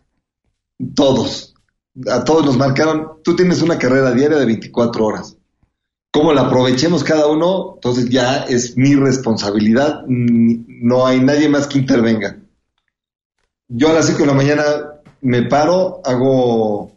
Todos 0.96 1.54
a 2.08 2.24
todos 2.24 2.46
nos 2.46 2.58
marcaron, 2.58 3.22
tú 3.24 3.36
tienes 3.36 3.62
una 3.62 3.78
carrera 3.78 4.12
diaria 4.12 4.38
de 4.38 4.46
24 4.46 5.06
horas. 5.06 5.38
Cómo 6.12 6.34
la 6.34 6.42
aprovechemos 6.42 7.04
cada 7.04 7.28
uno, 7.28 7.74
entonces 7.76 8.10
ya 8.10 8.44
es 8.44 8.76
mi 8.78 8.96
responsabilidad, 8.96 10.04
no 10.08 11.06
hay 11.06 11.20
nadie 11.20 11.50
más 11.50 11.68
que 11.68 11.78
intervenga. 11.78 12.38
Yo 13.68 13.90
a 13.90 13.94
las 13.94 14.08
5 14.08 14.20
de 14.20 14.26
la 14.26 14.34
mañana 14.34 14.64
me 15.22 15.44
paro, 15.44 16.02
hago 16.04 16.92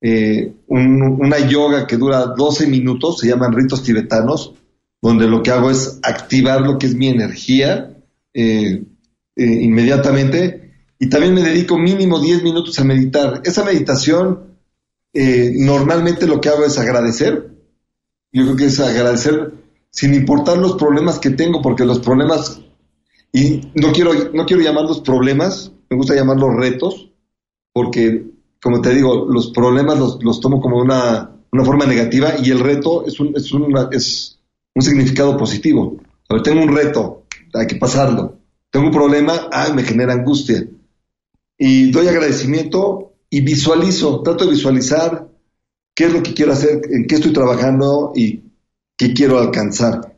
eh, 0.00 0.52
una 0.66 1.38
yoga 1.46 1.86
que 1.86 1.96
dura 1.96 2.26
12 2.36 2.66
minutos, 2.66 3.18
se 3.18 3.28
llaman 3.28 3.52
ritos 3.52 3.84
tibetanos, 3.84 4.54
donde 5.00 5.28
lo 5.28 5.42
que 5.42 5.52
hago 5.52 5.70
es 5.70 6.00
activar 6.02 6.62
lo 6.62 6.78
que 6.78 6.86
es 6.86 6.94
mi 6.96 7.08
energía 7.08 7.96
eh, 8.34 8.82
eh, 9.36 9.44
inmediatamente 9.44 10.66
y 10.98 11.08
también 11.08 11.34
me 11.34 11.42
dedico 11.42 11.78
mínimo 11.78 12.20
10 12.20 12.42
minutos 12.42 12.78
a 12.78 12.84
meditar. 12.84 13.42
Esa 13.44 13.64
meditación, 13.64 14.58
eh, 15.12 15.52
normalmente 15.54 16.26
lo 16.26 16.40
que 16.40 16.48
hago 16.48 16.64
es 16.64 16.78
agradecer. 16.78 17.55
Yo 18.36 18.44
creo 18.44 18.56
que 18.56 18.66
es 18.66 18.80
agradecer 18.80 19.54
sin 19.90 20.12
importar 20.12 20.58
los 20.58 20.76
problemas 20.76 21.18
que 21.18 21.30
tengo, 21.30 21.62
porque 21.62 21.86
los 21.86 22.00
problemas, 22.00 22.60
y 23.32 23.62
no 23.74 23.92
quiero, 23.92 24.12
no 24.34 24.44
quiero 24.44 24.62
llamarlos 24.62 25.00
problemas, 25.00 25.72
me 25.88 25.96
gusta 25.96 26.14
llamarlos 26.14 26.54
retos, 26.54 27.08
porque, 27.72 28.26
como 28.60 28.82
te 28.82 28.94
digo, 28.94 29.24
los 29.24 29.52
problemas 29.52 29.98
los, 29.98 30.40
tomo 30.40 30.60
como 30.60 30.76
una, 30.76 31.30
una, 31.50 31.64
forma 31.64 31.86
negativa 31.86 32.34
y 32.38 32.50
el 32.50 32.60
reto 32.60 33.06
es 33.06 33.18
un, 33.20 33.34
es, 33.34 33.50
es 33.90 34.38
un 34.74 34.82
significado 34.82 35.38
positivo. 35.38 35.96
Tengo 36.44 36.62
un 36.62 36.76
reto, 36.76 37.22
hay 37.54 37.66
que 37.66 37.76
pasarlo. 37.76 38.36
Tengo 38.70 38.88
un 38.88 38.92
problema, 38.92 39.48
ah, 39.50 39.72
me 39.74 39.82
genera 39.82 40.12
angustia 40.12 40.62
y 41.56 41.90
doy 41.90 42.08
agradecimiento 42.08 43.14
y 43.30 43.40
visualizo, 43.40 44.20
trato 44.20 44.44
de 44.44 44.50
visualizar 44.50 45.26
qué 45.96 46.04
es 46.04 46.12
lo 46.12 46.22
que 46.22 46.34
quiero 46.34 46.52
hacer, 46.52 46.82
en 46.90 47.06
qué 47.06 47.16
estoy 47.16 47.32
trabajando 47.32 48.12
y 48.14 48.42
qué 48.96 49.14
quiero 49.14 49.38
alcanzar. 49.38 50.14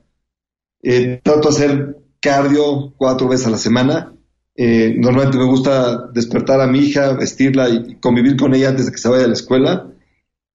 Eh, 0.83 1.21
trato 1.23 1.49
de 1.49 1.55
hacer 1.55 1.97
cardio 2.21 2.93
cuatro 2.97 3.29
veces 3.29 3.47
a 3.47 3.51
la 3.51 3.59
semana. 3.59 4.12
Eh, 4.57 4.97
normalmente 4.99 5.38
me 5.38 5.47
gusta 5.47 6.09
despertar 6.12 6.61
a 6.61 6.67
mi 6.67 6.81
hija, 6.81 7.12
vestirla 7.12 7.69
y 7.69 7.95
convivir 8.01 8.37
con 8.37 8.55
ella 8.55 8.71
antes 8.71 8.87
de 8.87 8.93
que 8.93 8.99
se 8.99 9.09
vaya 9.09 9.25
a 9.25 9.29
la 9.29 9.35
escuela. 9.35 9.87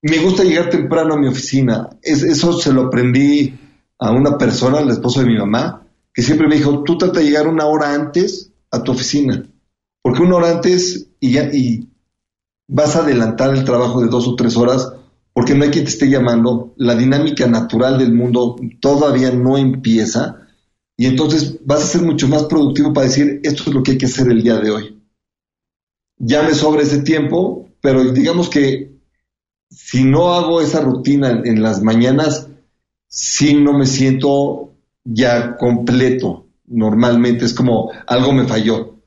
Me 0.02 0.18
gusta 0.18 0.44
llegar 0.44 0.70
temprano 0.70 1.14
a 1.14 1.18
mi 1.18 1.28
oficina. 1.28 1.90
eso 2.02 2.60
se 2.60 2.74
lo 2.74 2.88
aprendí 2.88 3.58
a 4.00 4.12
una 4.12 4.38
persona, 4.38 4.80
el 4.80 4.90
esposo 4.90 5.22
de 5.22 5.28
mi 5.28 5.38
mamá, 5.38 5.88
que 6.14 6.22
siempre 6.22 6.50
me 6.50 6.58
dijo, 6.58 6.84
tú 6.84 6.98
trata 6.98 7.20
de 7.20 7.26
llegar 7.26 7.48
una 7.48 7.66
hora 7.66 7.94
antes 7.94 8.52
a 8.72 8.84
tu 8.84 8.92
oficina. 8.92 9.50
Porque 10.02 10.22
una 10.22 10.36
hora 10.36 10.52
antes 10.52 11.08
y, 11.22 11.32
ya, 11.32 11.44
y 11.46 11.88
vas 12.68 12.98
a 12.98 13.04
adelantar 13.04 13.56
el 13.56 13.64
trabajo 13.64 14.02
de 14.02 14.10
dos 14.10 14.28
o 14.28 14.36
tres 14.36 14.58
horas 14.58 14.92
porque 15.34 15.56
no 15.56 15.64
hay 15.64 15.72
quien 15.72 15.86
te 15.86 15.92
esté 15.92 16.10
llamando, 16.10 16.74
la 16.78 16.96
dinámica 16.96 17.48
natural 17.48 17.98
del 17.98 18.14
mundo 18.14 18.56
todavía 18.80 19.32
no 19.32 19.58
empieza 19.58 20.44
y 20.96 21.08
entonces 21.08 21.58
vas 21.66 21.84
a 21.84 21.88
ser 21.88 22.02
mucho 22.04 22.28
más 22.28 22.44
productivo 22.44 22.94
para 22.94 23.08
decir 23.08 23.42
esto 23.44 23.64
es 23.68 23.74
lo 23.74 23.82
que 23.82 23.92
hay 23.92 23.98
que 23.98 24.06
hacer 24.06 24.30
el 24.30 24.44
día 24.44 24.58
de 24.58 24.72
hoy. 24.72 25.02
Ya 26.18 26.44
me 26.44 26.54
sobra 26.54 26.84
ese 26.84 27.02
tiempo, 27.02 27.70
pero 27.82 28.12
digamos 28.12 28.50
que 28.50 28.94
si 29.70 30.04
no 30.04 30.34
hago 30.34 30.62
esa 30.62 30.82
rutina 30.82 31.42
en 31.44 31.64
las 31.64 31.82
mañanas, 31.82 32.48
sí 33.08 33.56
no 33.56 33.78
me 33.78 33.88
siento 33.88 34.76
ya 35.04 35.58
completo. 35.58 36.46
Normalmente 36.66 37.46
es 37.46 37.54
como 37.54 37.92
algo 38.06 38.32
me 38.32 38.46
falló. 38.46 39.00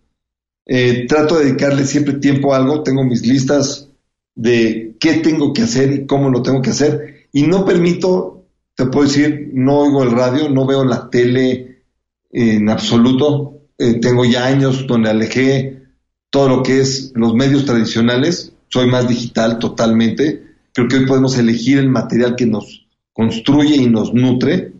Eh, 0.67 1.07
trato 1.09 1.39
de 1.39 1.45
dedicarle 1.45 1.85
siempre 1.87 2.15
tiempo 2.15 2.53
a 2.53 2.57
algo, 2.57 2.83
tengo 2.83 3.05
mis 3.05 3.25
listas 3.25 3.89
de 4.35 4.86
qué 4.99 5.15
tengo 5.15 5.53
que 5.53 5.63
hacer 5.63 5.93
y 5.93 6.07
cómo 6.07 6.31
lo 6.31 6.43
tengo 6.43 6.63
que 6.63 6.71
hacer. 6.71 7.29
Y 7.33 7.43
no 7.43 7.65
permito, 7.65 8.45
te 8.75 8.87
puedo 8.87 9.07
decir, 9.07 9.51
no 9.53 9.81
oigo 9.81 10.03
el 10.03 10.11
radio, 10.11 10.49
no 10.49 10.67
veo 10.67 10.85
la 10.85 11.11
tele 11.11 11.83
en 12.31 12.69
absoluto. 12.69 13.61
Eh, 13.79 13.95
tengo 14.01 14.25
ya 14.25 14.47
años 14.47 14.87
donde 14.87 15.11
alejé 15.11 15.83
todo 16.31 16.49
lo 16.49 16.63
que 16.63 16.81
es 16.81 17.13
los 17.15 17.35
medios 17.35 17.65
tradicionales, 17.65 18.53
soy 18.69 18.89
más 18.89 19.09
digital 19.09 19.59
totalmente. 19.59 20.43
Creo 20.73 20.89
que 20.89 20.97
hoy 20.97 21.07
podemos 21.07 21.39
elegir 21.39 21.79
el 21.79 21.89
material 21.89 22.37
que 22.37 22.47
nos 22.47 22.87
construye 23.13 23.77
y 23.77 23.87
nos 23.89 24.13
nutre. 24.13 24.73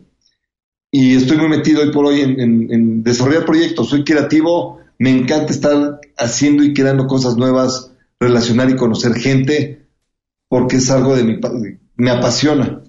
Y 0.91 1.15
estoy 1.15 1.37
muy 1.37 1.49
metido 1.49 1.81
hoy 1.81 1.91
por 1.91 2.05
hoy 2.05 2.21
en 2.21 3.03
desarrollar 3.03 3.45
proyectos. 3.45 3.89
Soy 3.89 4.03
creativo 4.03 4.77
me 4.99 5.11
encanta 5.11 5.53
estar 5.53 6.01
haciendo 6.17 6.63
y 6.63 6.73
creando 6.73 7.07
cosas 7.07 7.37
nuevas, 7.37 7.91
relacionar 8.19 8.69
y 8.69 8.75
conocer 8.75 9.13
gente, 9.13 9.76
porque 10.47 10.77
es 10.77 10.89
algo 10.91 11.15
de 11.15 11.23
mi, 11.23 11.39
me 11.95 12.11
apasiona. 12.11 12.81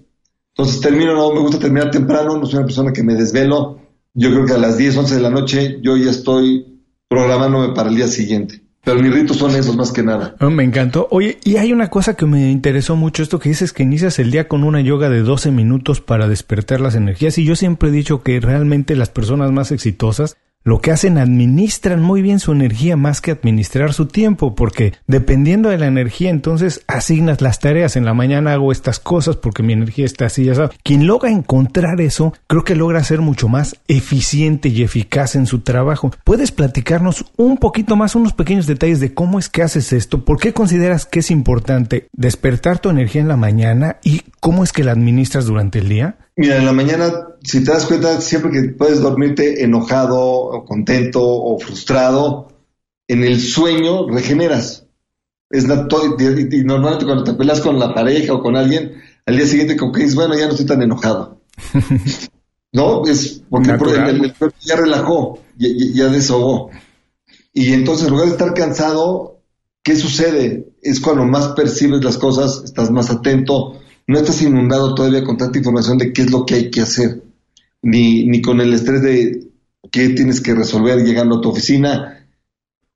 Entonces 0.57 0.81
termino, 0.81 1.14
no 1.14 1.33
me 1.33 1.40
gusta 1.40 1.59
terminar 1.59 1.90
temprano, 1.90 2.37
no 2.37 2.47
soy 2.47 2.57
una 2.57 2.66
persona 2.66 2.92
que 2.92 3.03
me 3.03 3.14
desvelo. 3.14 3.79
Yo 4.14 4.31
creo 4.31 4.44
que 4.44 4.55
a 4.55 4.59
las 4.59 4.77
10, 4.77 4.97
11 4.97 5.14
de 5.14 5.21
la 5.21 5.31
noche 5.31 5.79
yo 5.83 5.97
ya 5.97 6.11
estoy 6.11 6.83
programándome 7.09 7.75
para 7.75 7.90
el 7.90 7.97
día 7.97 8.09
siguiente. 8.09 8.62
Pero 8.85 9.01
mis 9.01 9.12
ritos 9.12 9.37
son 9.37 9.55
esos 9.55 9.77
más 9.77 9.92
que 9.92 10.03
nada. 10.03 10.35
Me 10.40 10.64
encantó. 10.64 11.09
Oye, 11.11 11.38
y 11.44 11.57
hay 11.57 11.73
una 11.73 11.90
cosa 11.90 12.14
que 12.14 12.27
me 12.27 12.51
interesó 12.51 12.97
mucho, 12.97 13.23
esto 13.23 13.38
que 13.38 13.51
dices 13.51 13.73
que 13.73 13.83
inicias 13.83 14.18
el 14.18 14.31
día 14.31 14.49
con 14.49 14.64
una 14.64 14.81
yoga 14.81 15.11
de 15.11 15.21
12 15.21 15.51
minutos 15.51 16.01
para 16.01 16.27
despertar 16.27 16.81
las 16.81 16.94
energías. 16.94 17.37
Y 17.38 17.44
yo 17.44 17.55
siempre 17.55 17.90
he 17.90 17.92
dicho 17.92 18.23
que 18.23 18.40
realmente 18.40 18.97
las 18.97 19.11
personas 19.11 19.53
más 19.53 19.73
exitosas 19.73 20.37
lo 20.64 20.81
que 20.81 20.90
hacen 20.90 21.16
administran 21.16 22.03
muy 22.03 22.21
bien 22.21 22.40
su 22.40 22.53
energía 22.53 22.97
más 22.97 23.21
que 23.21 23.31
administrar 23.31 23.92
su 23.94 24.07
tiempo, 24.07 24.55
porque 24.55 24.92
dependiendo 25.07 25.71
de 25.71 25.79
la 25.79 25.87
energía, 25.87 26.31
entonces 26.31 26.83
asignas 26.87 27.40
las 27.40 27.59
tareas. 27.59 27.97
En 27.97 28.05
la 28.05 28.12
mañana 28.12 28.53
hago 28.53 28.73
estas 28.73 28.99
cosas 28.99 29.37
porque 29.37 29.62
mi 29.62 29.73
energía 29.73 30.05
está 30.05 30.27
así, 30.27 30.44
ya 30.44 30.55
sabes. 30.55 30.77
Quien 30.83 31.07
logra 31.07 31.31
encontrar 31.31 32.01
eso, 32.01 32.35
creo 32.47 32.64
que 32.64 32.75
logra 32.75 33.03
ser 33.03 33.21
mucho 33.21 33.49
más 33.49 33.77
eficiente 33.88 34.68
y 34.68 34.83
eficaz 34.83 35.37
en 35.37 35.47
su 35.47 35.61
trabajo. 35.61 36.11
¿Puedes 36.25 36.53
platicarnos 36.53 37.25
un 37.37 37.57
poquito 37.57 37.97
más, 37.97 38.14
unos 38.14 38.35
pequeños 38.35 38.66
detalles 38.66 39.01
de 39.01 39.14
cómo 39.14 39.38
es 39.38 39.49
que 39.49 39.62
haces 39.62 39.92
esto? 39.92 40.25
¿Por 40.25 40.38
qué 40.38 40.53
consideras 40.53 41.07
que 41.07 41.21
es 41.21 41.31
importante 41.31 42.09
despertar 42.12 42.79
tu 42.79 42.90
energía 42.90 43.23
en 43.23 43.29
la 43.29 43.37
mañana 43.37 43.99
y 44.03 44.23
cómo 44.40 44.64
es 44.64 44.73
que 44.73 44.85
la 44.85 44.92
administras 44.92 45.47
durante 45.47 45.79
el 45.79 45.88
día? 45.88 46.18
Mira, 46.38 46.59
en 46.59 46.66
la 46.66 46.72
mañana, 46.72 47.35
si 47.42 47.64
te 47.64 47.72
das 47.72 47.85
cuenta, 47.85 48.20
siempre 48.20 48.53
que 48.53 48.68
puedes 48.68 49.01
dormirte 49.01 49.64
enojado 49.64 50.20
o 50.20 50.64
contento 50.64 51.20
o 51.20 51.59
frustrado, 51.59 52.53
en 53.09 53.24
el 53.24 53.40
sueño 53.40 54.09
regeneras. 54.09 54.87
Es 55.51 55.64
y 55.64 56.64
normalmente 56.64 57.07
cuando 57.07 57.24
te 57.24 57.35
peleas 57.35 57.61
con 57.61 57.81
la 57.81 57.92
pareja 57.92 58.35
o 58.35 58.40
con 58.40 58.55
alguien, 58.55 59.03
al 59.27 59.37
día 59.37 59.46
siguiente 59.46 59.77
como 59.77 59.90
que 59.90 60.03
dices, 60.03 60.14
bueno, 60.14 60.38
ya 60.38 60.44
no 60.44 60.53
estoy 60.53 60.66
tan 60.66 60.81
enojado. 60.81 61.40
¿No? 62.72 63.05
Es 63.05 63.42
porque 63.51 63.72
el, 63.72 64.33
cuerpo 64.35 64.57
ya 64.61 64.77
relajó, 64.77 65.40
ya, 65.57 65.68
ya 65.92 66.09
desahogó. 66.09 66.70
Y 67.53 67.72
entonces, 67.72 68.07
en 68.07 68.12
lugar 68.12 68.27
de 68.27 68.33
estar 68.35 68.55
cansado, 68.55 69.40
¿qué 69.83 69.96
sucede? 69.96 70.68
Es 70.83 71.01
cuando 71.01 71.24
más 71.24 71.48
percibes 71.48 72.05
las 72.05 72.16
cosas, 72.16 72.62
estás 72.64 72.92
más 72.92 73.11
atento, 73.11 73.81
no 74.09 74.18
estás 74.18 74.40
inundado 74.42 74.94
todavía 74.94 75.23
con 75.23 75.37
tanta 75.37 75.59
información 75.59 75.99
de 75.99 76.12
qué 76.12 76.23
es 76.23 76.31
lo 76.31 76.47
que 76.47 76.55
hay 76.55 76.71
que 76.71 76.81
hacer, 76.81 77.23
ni, 77.83 78.25
ni 78.25 78.40
con 78.40 78.61
el 78.61 78.73
estrés 78.73 79.03
de 79.03 79.49
qué 79.92 80.09
tienes 80.09 80.40
que 80.40 80.55
resolver 80.55 81.05
llegando 81.05 81.37
a 81.37 81.40
tu 81.42 81.51
oficina. 81.51 82.27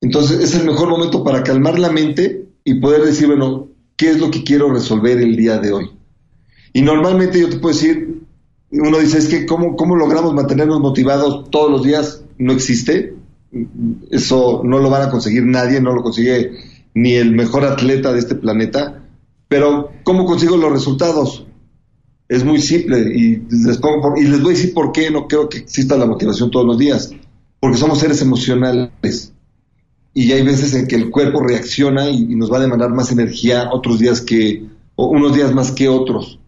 Entonces 0.01 0.39
es 0.41 0.55
el 0.55 0.65
mejor 0.65 0.89
momento 0.89 1.23
para 1.23 1.43
calmar 1.43 1.77
la 1.77 1.91
mente 1.91 2.47
y 2.63 2.79
poder 2.79 3.03
decir, 3.03 3.27
bueno, 3.27 3.69
¿qué 3.95 4.09
es 4.09 4.19
lo 4.19 4.31
que 4.31 4.43
quiero 4.43 4.73
resolver 4.73 5.19
el 5.19 5.35
día 5.35 5.59
de 5.59 5.71
hoy? 5.71 5.91
Y 6.73 6.81
normalmente 6.81 7.39
yo 7.39 7.47
te 7.47 7.57
puedo 7.57 7.75
decir, 7.75 8.23
uno 8.71 8.97
dice, 8.97 9.19
es 9.19 9.27
que 9.27 9.45
¿cómo, 9.45 9.75
cómo 9.75 9.95
logramos 9.95 10.33
mantenernos 10.33 10.79
motivados 10.79 11.51
todos 11.51 11.69
los 11.69 11.83
días? 11.83 12.23
No 12.39 12.53
existe. 12.53 13.13
Eso 14.09 14.61
no 14.63 14.79
lo 14.79 14.89
van 14.89 15.03
a 15.03 15.11
conseguir 15.11 15.45
nadie, 15.45 15.79
no 15.79 15.93
lo 15.93 16.01
consigue 16.01 16.53
ni 16.95 17.13
el 17.13 17.33
mejor 17.33 17.65
atleta 17.65 18.11
de 18.11 18.17
este 18.17 18.33
planeta. 18.33 19.02
Pero, 19.53 19.91
¿cómo 20.03 20.25
consigo 20.25 20.57
los 20.57 20.71
resultados? 20.71 21.45
Es 22.27 22.43
muy 22.43 22.59
simple 22.59 23.01
y 23.01 23.39
les, 23.51 23.77
pongo 23.77 24.15
y 24.17 24.23
les 24.23 24.41
voy 24.41 24.55
a 24.55 24.57
decir 24.57 24.73
por 24.73 24.91
qué 24.91 25.11
no 25.11 25.27
creo 25.27 25.47
que 25.47 25.59
exista 25.59 25.95
la 25.95 26.07
motivación 26.07 26.49
todos 26.49 26.65
los 26.65 26.79
días. 26.79 27.11
Porque 27.59 27.77
somos 27.77 27.99
seres 27.99 28.19
emocionales 28.23 29.31
y 30.11 30.31
hay 30.31 30.41
veces 30.41 30.73
en 30.73 30.87
que 30.87 30.95
el 30.95 31.11
cuerpo 31.11 31.39
reacciona 31.43 32.09
y, 32.09 32.33
nos 32.35 32.51
va 32.51 32.57
a 32.57 32.61
demandar 32.61 32.89
más 32.89 33.11
energía 33.11 33.69
otros 33.71 33.99
días 33.99 34.21
que, 34.21 34.65
o 34.95 35.09
unos 35.09 35.35
días 35.35 35.53
más 35.53 35.71
que 35.71 35.87
otros. 35.87 36.39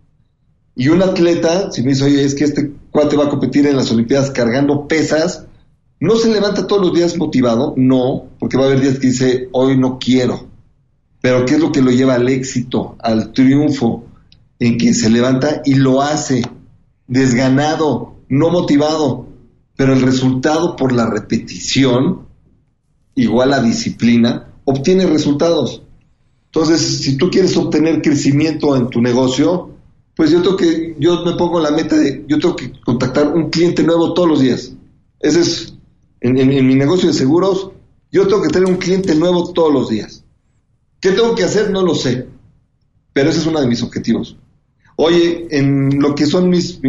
Y 0.76 0.88
un 0.88 1.04
atleta, 1.04 1.72
si 1.72 1.84
me 1.84 1.90
dice, 1.90 2.06
oye, 2.06 2.24
es 2.24 2.34
que 2.34 2.46
este 2.46 2.72
cuate 2.90 3.18
va 3.18 3.26
a 3.26 3.30
competir 3.30 3.68
en 3.68 3.78
las 3.78 3.92
Olimpiadas 3.92 4.32
cargando 4.32 4.88
pesas, 4.88 5.46
no 6.00 6.16
se 6.16 6.34
levanta 6.34 6.66
todos 6.66 6.82
los 6.82 6.96
días 6.96 7.16
motivado, 7.18 7.76
no, 7.78 8.30
porque 8.40 8.58
va 8.58 8.64
a 8.64 8.66
haber 8.70 8.82
días 8.82 8.98
que 8.98 9.10
dice, 9.10 9.50
hoy 9.52 9.78
no 9.78 10.00
quiero. 10.00 10.55
Pero 11.26 11.44
¿qué 11.44 11.56
es 11.56 11.60
lo 11.60 11.72
que 11.72 11.82
lo 11.82 11.90
lleva 11.90 12.14
al 12.14 12.30
éxito, 12.30 12.98
al 13.00 13.34
triunfo? 13.34 14.06
En 14.60 14.78
que 14.78 14.94
se 14.94 15.10
levanta 15.10 15.64
y 15.66 15.74
lo 15.74 16.04
hace, 16.04 16.44
desganado, 17.08 18.18
no 18.30 18.52
motivado, 18.52 19.26
pero 19.76 19.94
el 19.94 20.04
resultado 20.04 20.76
por 20.76 20.92
la 20.92 21.10
repetición, 21.10 22.28
igual 23.16 23.54
a 23.54 23.64
disciplina, 23.64 24.54
obtiene 24.66 25.08
resultados. 25.08 25.82
Entonces, 26.46 27.00
si 27.00 27.18
tú 27.18 27.32
quieres 27.32 27.58
obtener 27.58 28.04
crecimiento 28.04 28.76
en 28.76 28.92
tu 28.92 29.02
negocio, 29.02 29.72
pues 30.16 30.30
yo 30.30 30.44
tengo 30.44 30.58
que, 30.58 30.96
yo 31.00 31.26
me 31.26 31.34
pongo 31.34 31.60
la 31.60 31.72
meta 31.72 31.98
de, 31.98 32.24
yo 32.28 32.38
tengo 32.38 32.56
que 32.56 32.72
contactar 32.82 33.34
un 33.34 33.50
cliente 33.50 33.82
nuevo 33.82 34.14
todos 34.14 34.30
los 34.30 34.42
días. 34.42 34.74
Ese 35.20 35.40
es, 35.40 35.74
en, 36.22 36.38
en 36.38 36.68
mi 36.68 36.76
negocio 36.76 37.08
de 37.08 37.16
seguros, 37.16 37.72
yo 38.12 38.28
tengo 38.28 38.44
que 38.44 38.50
tener 38.50 38.70
un 38.70 38.78
cliente 38.78 39.16
nuevo 39.16 39.52
todos 39.54 39.74
los 39.74 39.90
días. 39.90 40.22
¿Qué 41.06 41.12
tengo 41.12 41.36
que 41.36 41.44
hacer? 41.44 41.70
No 41.70 41.84
lo 41.84 41.94
sé. 41.94 42.26
Pero 43.14 43.30
ese 43.30 43.38
es 43.38 43.46
uno 43.46 43.62
de 43.62 43.68
mis 43.68 43.84
objetivos. 43.84 44.36
Oye, 44.96 45.46
en 45.52 46.02
lo 46.02 46.16
que 46.16 46.26
son 46.26 46.50
mis, 46.50 46.80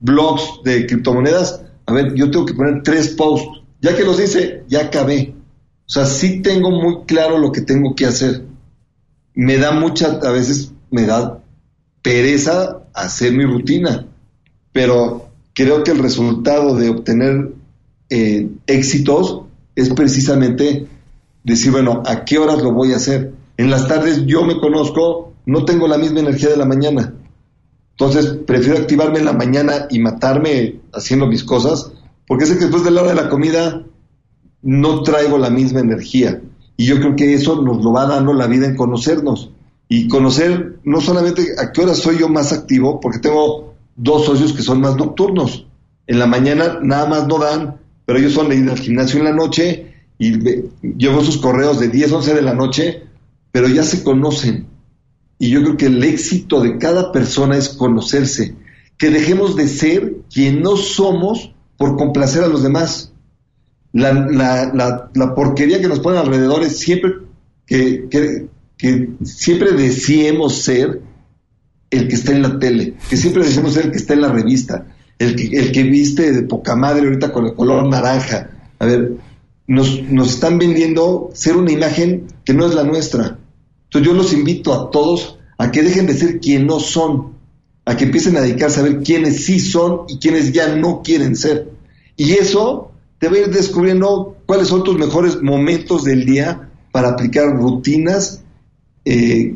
blogs 0.00 0.60
de 0.64 0.88
criptomonedas, 0.88 1.62
a 1.86 1.92
ver, 1.92 2.14
yo 2.16 2.32
tengo 2.32 2.44
que 2.44 2.54
poner 2.54 2.82
tres 2.82 3.10
posts. 3.10 3.62
Ya 3.80 3.96
que 3.96 4.02
los 4.02 4.20
hice, 4.20 4.64
ya 4.66 4.86
acabé. 4.86 5.36
O 5.86 5.88
sea, 5.88 6.04
sí 6.04 6.42
tengo 6.42 6.72
muy 6.72 7.04
claro 7.06 7.38
lo 7.38 7.52
que 7.52 7.60
tengo 7.60 7.94
que 7.94 8.06
hacer. 8.06 8.44
Me 9.34 9.56
da 9.56 9.70
mucha, 9.70 10.18
a 10.20 10.32
veces 10.32 10.72
me 10.90 11.06
da 11.06 11.40
pereza 12.02 12.88
hacer 12.92 13.34
mi 13.34 13.44
rutina, 13.44 14.04
pero 14.72 15.30
creo 15.54 15.84
que 15.84 15.92
el 15.92 16.00
resultado 16.00 16.74
de 16.74 16.88
obtener 16.88 17.52
eh, 18.10 18.48
éxitos 18.66 19.42
es 19.76 19.90
precisamente 19.90 20.88
decir, 21.44 21.72
bueno, 21.72 22.02
¿a 22.06 22.24
qué 22.24 22.38
horas 22.38 22.62
lo 22.62 22.72
voy 22.72 22.92
a 22.92 22.96
hacer? 22.96 23.32
En 23.56 23.70
las 23.70 23.88
tardes 23.88 24.24
yo 24.26 24.44
me 24.44 24.58
conozco, 24.60 25.32
no 25.46 25.64
tengo 25.64 25.88
la 25.88 25.98
misma 25.98 26.20
energía 26.20 26.50
de 26.50 26.56
la 26.56 26.64
mañana. 26.64 27.14
Entonces 27.92 28.38
prefiero 28.46 28.78
activarme 28.78 29.18
en 29.18 29.24
la 29.24 29.32
mañana 29.32 29.86
y 29.90 29.98
matarme 29.98 30.80
haciendo 30.92 31.26
mis 31.26 31.42
cosas, 31.42 31.90
porque 32.26 32.46
sé 32.46 32.54
que 32.54 32.66
después 32.66 32.84
de 32.84 32.92
la 32.92 33.02
hora 33.02 33.10
de 33.10 33.22
la 33.22 33.28
comida 33.28 33.82
no 34.62 35.02
traigo 35.02 35.38
la 35.38 35.50
misma 35.50 35.80
energía. 35.80 36.40
Y 36.76 36.86
yo 36.86 37.00
creo 37.00 37.16
que 37.16 37.34
eso 37.34 37.60
nos 37.60 37.82
lo 37.82 37.92
va 37.92 38.06
dando 38.06 38.32
la 38.32 38.46
vida 38.46 38.66
en 38.66 38.76
conocernos. 38.76 39.50
Y 39.88 40.06
conocer 40.06 40.78
no 40.84 41.00
solamente 41.00 41.42
a 41.58 41.72
qué 41.72 41.80
hora 41.80 41.94
soy 41.94 42.18
yo 42.18 42.28
más 42.28 42.52
activo, 42.52 43.00
porque 43.00 43.18
tengo 43.18 43.74
dos 43.96 44.26
socios 44.26 44.52
que 44.52 44.62
son 44.62 44.80
más 44.80 44.96
nocturnos. 44.96 45.66
En 46.06 46.18
la 46.18 46.26
mañana 46.26 46.78
nada 46.82 47.06
más 47.06 47.26
no 47.26 47.38
dan, 47.38 47.80
pero 48.04 48.18
ellos 48.18 48.32
son 48.32 48.48
de 48.48 48.56
ir 48.56 48.70
al 48.70 48.78
gimnasio 48.78 49.18
en 49.18 49.24
la 49.24 49.32
noche 49.32 49.97
y 50.18 50.32
llevo 50.96 51.22
sus 51.22 51.38
correos 51.38 51.78
de 51.78 51.88
10, 51.88 52.12
11 52.12 52.34
de 52.34 52.42
la 52.42 52.54
noche, 52.54 53.04
pero 53.52 53.68
ya 53.68 53.84
se 53.84 54.02
conocen. 54.02 54.66
Y 55.38 55.50
yo 55.50 55.62
creo 55.62 55.76
que 55.76 55.86
el 55.86 56.02
éxito 56.02 56.60
de 56.60 56.78
cada 56.78 57.12
persona 57.12 57.56
es 57.56 57.68
conocerse, 57.68 58.56
que 58.96 59.10
dejemos 59.10 59.54
de 59.54 59.68
ser 59.68 60.16
quien 60.32 60.60
no 60.60 60.76
somos 60.76 61.52
por 61.76 61.96
complacer 61.96 62.42
a 62.42 62.48
los 62.48 62.64
demás. 62.64 63.12
La, 63.92 64.12
la, 64.12 65.10
la, 65.14 65.34
porquería 65.34 65.80
que 65.80 65.88
nos 65.88 66.00
ponen 66.00 66.18
alrededor 66.18 66.62
es 66.62 66.78
siempre 66.78 67.12
que, 67.64 68.08
que, 68.76 69.08
siempre 69.24 69.72
deseemos 69.72 70.56
ser 70.56 71.00
el 71.90 72.08
que 72.08 72.14
está 72.16 72.32
en 72.32 72.42
la 72.42 72.58
tele, 72.58 72.94
que 73.08 73.16
siempre 73.16 73.44
deseemos 73.44 73.72
ser 73.72 73.86
el 73.86 73.92
que 73.92 73.96
está 73.96 74.14
en 74.14 74.20
la 74.22 74.32
revista, 74.32 74.86
el 75.18 75.36
que, 75.36 75.58
el 75.58 75.72
que 75.72 75.84
viste 75.84 76.32
de 76.32 76.42
poca 76.42 76.76
madre 76.76 77.06
ahorita 77.06 77.32
con 77.32 77.46
el 77.46 77.54
color 77.54 77.88
naranja. 77.88 78.50
A 78.78 78.86
ver, 78.86 79.12
nos, 79.68 80.02
nos 80.02 80.30
están 80.30 80.58
vendiendo 80.58 81.30
ser 81.34 81.56
una 81.56 81.70
imagen 81.70 82.26
que 82.44 82.54
no 82.54 82.66
es 82.66 82.74
la 82.74 82.82
nuestra. 82.82 83.38
Entonces 83.84 84.10
yo 84.10 84.14
los 84.14 84.32
invito 84.32 84.74
a 84.74 84.90
todos 84.90 85.38
a 85.58 85.70
que 85.70 85.82
dejen 85.82 86.06
de 86.06 86.14
ser 86.14 86.40
quien 86.40 86.66
no 86.66 86.80
son, 86.80 87.34
a 87.84 87.96
que 87.96 88.04
empiecen 88.04 88.36
a 88.36 88.40
dedicarse 88.40 88.80
a 88.80 88.84
ver 88.84 89.02
quiénes 89.02 89.44
sí 89.44 89.60
son 89.60 90.02
y 90.08 90.18
quiénes 90.18 90.52
ya 90.52 90.74
no 90.74 91.02
quieren 91.02 91.36
ser. 91.36 91.70
Y 92.16 92.32
eso 92.32 92.92
te 93.18 93.28
va 93.28 93.36
a 93.36 93.40
ir 93.40 93.50
descubriendo 93.50 94.36
cuáles 94.46 94.68
son 94.68 94.82
tus 94.84 94.96
mejores 94.96 95.42
momentos 95.42 96.04
del 96.04 96.24
día 96.24 96.70
para 96.90 97.10
aplicar 97.10 97.54
rutinas, 97.54 98.42
eh, 99.04 99.54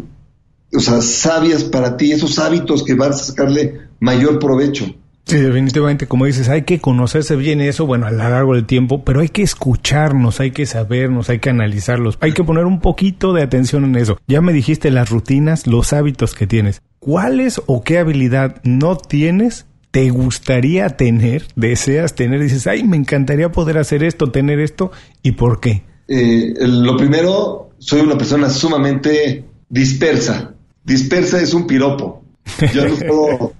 o 0.74 0.80
sea, 0.80 1.00
sabias 1.00 1.64
para 1.64 1.96
ti, 1.96 2.12
esos 2.12 2.38
hábitos 2.38 2.84
que 2.84 2.94
vas 2.94 3.20
a 3.20 3.24
sacarle 3.24 3.88
mayor 4.00 4.38
provecho. 4.38 4.94
Sí, 5.24 5.36
definitivamente, 5.38 6.06
como 6.06 6.26
dices, 6.26 6.48
hay 6.48 6.62
que 6.62 6.80
conocerse 6.80 7.36
bien 7.36 7.60
eso, 7.60 7.86
bueno, 7.86 8.06
a 8.06 8.10
lo 8.10 8.18
largo 8.18 8.54
del 8.54 8.66
tiempo, 8.66 9.04
pero 9.04 9.20
hay 9.20 9.28
que 9.28 9.42
escucharnos, 9.42 10.40
hay 10.40 10.50
que 10.50 10.66
sabernos, 10.66 11.30
hay 11.30 11.38
que 11.38 11.50
analizarlos, 11.50 12.18
hay 12.20 12.32
que 12.32 12.44
poner 12.44 12.64
un 12.64 12.80
poquito 12.80 13.32
de 13.32 13.42
atención 13.42 13.84
en 13.84 13.96
eso. 13.96 14.18
Ya 14.26 14.40
me 14.40 14.52
dijiste 14.52 14.90
las 14.90 15.10
rutinas, 15.10 15.66
los 15.66 15.92
hábitos 15.92 16.34
que 16.34 16.46
tienes. 16.46 16.82
¿Cuáles 16.98 17.62
o 17.66 17.82
qué 17.82 17.98
habilidad 17.98 18.60
no 18.64 18.96
tienes 18.96 19.66
te 19.92 20.08
gustaría 20.08 20.88
tener, 20.88 21.46
deseas 21.54 22.14
tener, 22.14 22.40
dices, 22.40 22.66
ay, 22.66 22.82
me 22.82 22.96
encantaría 22.96 23.52
poder 23.52 23.76
hacer 23.76 24.02
esto, 24.02 24.30
tener 24.30 24.58
esto, 24.58 24.90
¿y 25.22 25.32
por 25.32 25.60
qué? 25.60 25.82
Eh, 26.08 26.54
lo 26.58 26.96
primero, 26.96 27.70
soy 27.78 28.00
una 28.00 28.16
persona 28.16 28.48
sumamente 28.48 29.44
dispersa. 29.68 30.54
Dispersa 30.82 31.40
es 31.40 31.52
un 31.52 31.66
piropo. 31.66 32.24
Yo 32.72 32.88
no 32.88 32.96
puedo 33.06 33.52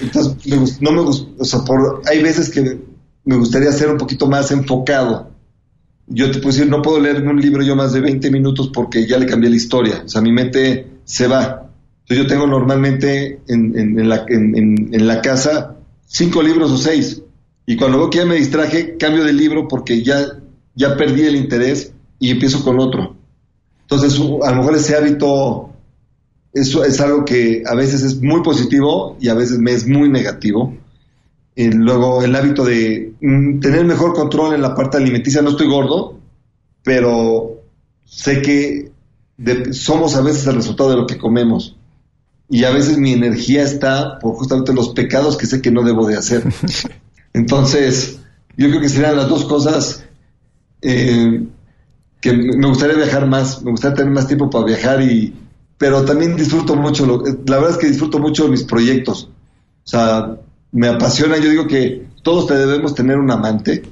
entonces, 0.00 0.80
no 0.80 0.92
me 0.92 1.02
gusta, 1.02 1.64
hay 2.06 2.22
veces 2.22 2.50
que 2.50 2.80
me 3.24 3.36
gustaría 3.36 3.72
ser 3.72 3.90
un 3.90 3.98
poquito 3.98 4.26
más 4.26 4.50
enfocado. 4.50 5.30
Yo 6.06 6.30
te 6.30 6.38
puedo 6.38 6.54
decir, 6.54 6.68
no 6.68 6.82
puedo 6.82 7.00
leer 7.00 7.26
un 7.26 7.40
libro 7.40 7.62
yo 7.62 7.76
más 7.76 7.92
de 7.92 8.00
20 8.00 8.30
minutos 8.30 8.70
porque 8.74 9.06
ya 9.06 9.18
le 9.18 9.26
cambié 9.26 9.48
la 9.48 9.56
historia. 9.56 10.02
O 10.04 10.08
sea, 10.08 10.20
mi 10.20 10.32
mente 10.32 10.86
se 11.04 11.28
va. 11.28 11.70
Yo 12.08 12.26
tengo 12.26 12.46
normalmente 12.46 13.40
en, 13.46 13.78
en, 13.78 14.08
la, 14.08 14.24
en, 14.28 15.06
la, 15.06 15.22
casa 15.22 15.76
cinco 16.06 16.42
libros 16.42 16.72
o 16.72 16.76
seis. 16.76 17.22
Y 17.66 17.76
cuando 17.76 17.98
veo 17.98 18.10
que 18.10 18.18
ya 18.18 18.26
me 18.26 18.34
distraje, 18.34 18.96
cambio 18.96 19.22
de 19.22 19.32
libro 19.32 19.68
porque 19.68 20.02
ya, 20.02 20.40
ya 20.74 20.96
perdí 20.96 21.22
el 21.22 21.36
interés 21.36 21.92
y 22.18 22.32
empiezo 22.32 22.64
con 22.64 22.80
otro. 22.80 23.14
Entonces, 23.82 24.18
a 24.42 24.50
lo 24.50 24.56
mejor 24.56 24.74
ese 24.74 24.96
hábito 24.96 25.69
eso 26.52 26.84
es 26.84 27.00
algo 27.00 27.24
que 27.24 27.62
a 27.66 27.74
veces 27.74 28.02
es 28.02 28.20
muy 28.20 28.42
positivo 28.42 29.16
y 29.20 29.28
a 29.28 29.34
veces 29.34 29.58
me 29.58 29.72
es 29.72 29.86
muy 29.86 30.08
negativo. 30.08 30.76
Y 31.54 31.70
luego 31.70 32.22
el 32.22 32.34
hábito 32.34 32.64
de 32.64 33.12
mm, 33.20 33.60
tener 33.60 33.84
mejor 33.84 34.14
control 34.14 34.54
en 34.54 34.62
la 34.62 34.74
parte 34.74 34.96
alimenticia, 34.96 35.42
no 35.42 35.50
estoy 35.50 35.68
gordo, 35.68 36.18
pero 36.82 37.62
sé 38.04 38.42
que 38.42 38.90
somos 39.72 40.16
a 40.16 40.22
veces 40.22 40.46
el 40.46 40.56
resultado 40.56 40.90
de 40.90 40.96
lo 40.96 41.06
que 41.06 41.18
comemos. 41.18 41.76
Y 42.48 42.64
a 42.64 42.70
veces 42.70 42.98
mi 42.98 43.12
energía 43.12 43.62
está 43.62 44.18
por 44.18 44.34
justamente 44.34 44.72
los 44.72 44.88
pecados 44.88 45.36
que 45.36 45.46
sé 45.46 45.62
que 45.62 45.70
no 45.70 45.84
debo 45.84 46.06
de 46.06 46.16
hacer. 46.16 46.42
Entonces, 47.32 48.18
yo 48.56 48.68
creo 48.68 48.80
que 48.80 48.88
serían 48.88 49.16
las 49.16 49.28
dos 49.28 49.44
cosas 49.44 50.04
eh, 50.82 51.46
que 52.20 52.32
me 52.32 52.66
gustaría 52.66 52.96
viajar 52.96 53.26
más, 53.26 53.62
me 53.62 53.70
gustaría 53.70 53.98
tener 53.98 54.12
más 54.12 54.26
tiempo 54.26 54.50
para 54.50 54.64
viajar 54.64 55.00
y, 55.00 55.32
pero 55.80 56.04
también 56.04 56.36
disfruto 56.36 56.76
mucho, 56.76 57.06
la 57.46 57.56
verdad 57.56 57.70
es 57.70 57.76
que 57.78 57.86
disfruto 57.86 58.18
mucho 58.18 58.46
mis 58.48 58.64
proyectos. 58.64 59.30
O 59.82 59.88
sea, 59.88 60.36
me 60.72 60.88
apasiona, 60.88 61.38
yo 61.38 61.48
digo 61.48 61.66
que 61.66 62.06
todos 62.22 62.46
debemos 62.48 62.94
tener 62.94 63.16
un 63.16 63.30
amante, 63.30 63.84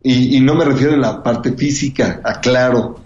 y, 0.00 0.38
no 0.38 0.54
me 0.54 0.64
refiero 0.64 0.94
a 0.94 0.96
la 0.96 1.24
parte 1.24 1.50
física, 1.54 2.20
aclaro, 2.22 3.00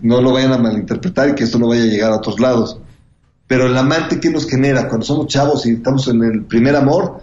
no 0.00 0.22
lo 0.22 0.32
vayan 0.32 0.54
a 0.54 0.56
malinterpretar 0.56 1.28
y 1.28 1.34
que 1.34 1.44
esto 1.44 1.58
no 1.58 1.68
vaya 1.68 1.82
a 1.82 1.88
llegar 1.88 2.12
a 2.12 2.16
otros 2.16 2.40
lados. 2.40 2.78
Pero 3.46 3.66
el 3.66 3.76
amante 3.76 4.18
que 4.18 4.30
nos 4.30 4.48
genera 4.48 4.88
cuando 4.88 5.04
somos 5.04 5.26
chavos 5.26 5.66
y 5.66 5.72
estamos 5.72 6.08
en 6.08 6.24
el 6.24 6.44
primer 6.46 6.74
amor, 6.74 7.20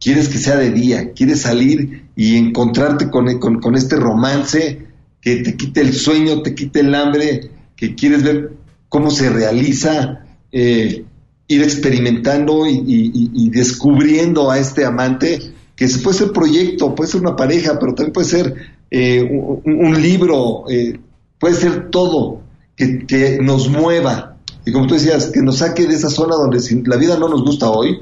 quieres 0.00 0.30
que 0.30 0.38
sea 0.38 0.56
de 0.56 0.70
día, 0.70 1.12
quieres 1.12 1.42
salir 1.42 2.08
y 2.16 2.38
encontrarte 2.38 3.10
con, 3.10 3.38
con, 3.38 3.60
con 3.60 3.74
este 3.74 3.96
romance 3.96 4.86
que 5.20 5.36
te 5.42 5.58
quite 5.58 5.82
el 5.82 5.92
sueño, 5.92 6.40
te 6.40 6.54
quite 6.54 6.80
el 6.80 6.94
hambre, 6.94 7.50
que 7.76 7.94
quieres 7.94 8.22
ver 8.22 8.61
cómo 8.92 9.10
se 9.10 9.30
realiza, 9.30 10.26
eh, 10.52 11.06
ir 11.48 11.62
experimentando 11.62 12.66
y, 12.66 13.48
descubriendo 13.48 14.50
a 14.50 14.58
este 14.58 14.84
amante, 14.84 15.54
que 15.74 15.88
puede 16.04 16.18
ser 16.18 16.32
proyecto, 16.32 16.94
puede 16.94 17.10
ser 17.10 17.22
una 17.22 17.34
pareja, 17.34 17.78
pero 17.80 17.94
también 17.94 18.12
puede 18.12 18.28
ser 18.28 18.54
eh, 18.90 19.26
un, 19.64 20.02
libro, 20.02 20.64
eh, 20.68 21.00
puede 21.38 21.54
ser 21.54 21.88
todo, 21.88 22.42
que, 22.76 23.38
nos 23.40 23.70
mueva. 23.70 24.36
Y 24.66 24.72
como 24.72 24.86
tú 24.86 24.92
decías, 24.92 25.28
que 25.28 25.40
nos 25.40 25.58
saque 25.58 25.86
de 25.86 25.94
esa 25.94 26.10
zona 26.10 26.36
donde 26.36 26.60
si 26.60 26.82
la 26.82 26.96
vida 26.96 27.16
no 27.16 27.30
nos 27.30 27.44
gusta 27.44 27.70
hoy, 27.70 27.98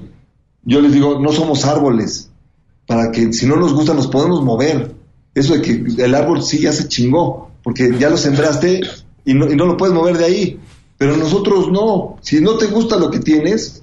yo 0.65 0.81
les 0.81 0.93
digo, 0.93 1.21
no 1.21 1.31
somos 1.31 1.67
árboles, 1.67 2.31
para 2.89 3.13
que 3.13 3.33
si 3.33 3.47
no 3.47 3.55
nos 3.55 3.75
gusta 3.75 3.95
nos 3.95 4.09
podemos 4.09 4.43
mover. 4.43 4.93
Eso 5.37 5.55
de 5.55 5.63
que 5.63 6.03
el 6.03 6.15
árbol 6.17 6.43
sí 6.43 6.59
ya 6.59 6.73
se 6.73 6.89
chingó, 6.89 7.53
porque 7.63 7.97
ya 7.97 8.11
lo 8.11 8.17
sembraste 8.17 8.81
y 9.25 9.35
no, 9.35 9.49
y 9.49 9.55
no 9.55 9.67
lo 9.67 9.77
puedes 9.77 9.95
mover 9.95 10.19
de 10.19 10.25
ahí. 10.25 10.61
Pero 11.01 11.17
nosotros 11.17 11.73
no. 11.73 12.19
Si 12.21 12.43
no 12.43 12.59
te 12.59 12.67
gusta 12.67 12.99
lo 12.99 13.11
que 13.11 13.21
tienes, 13.21 13.83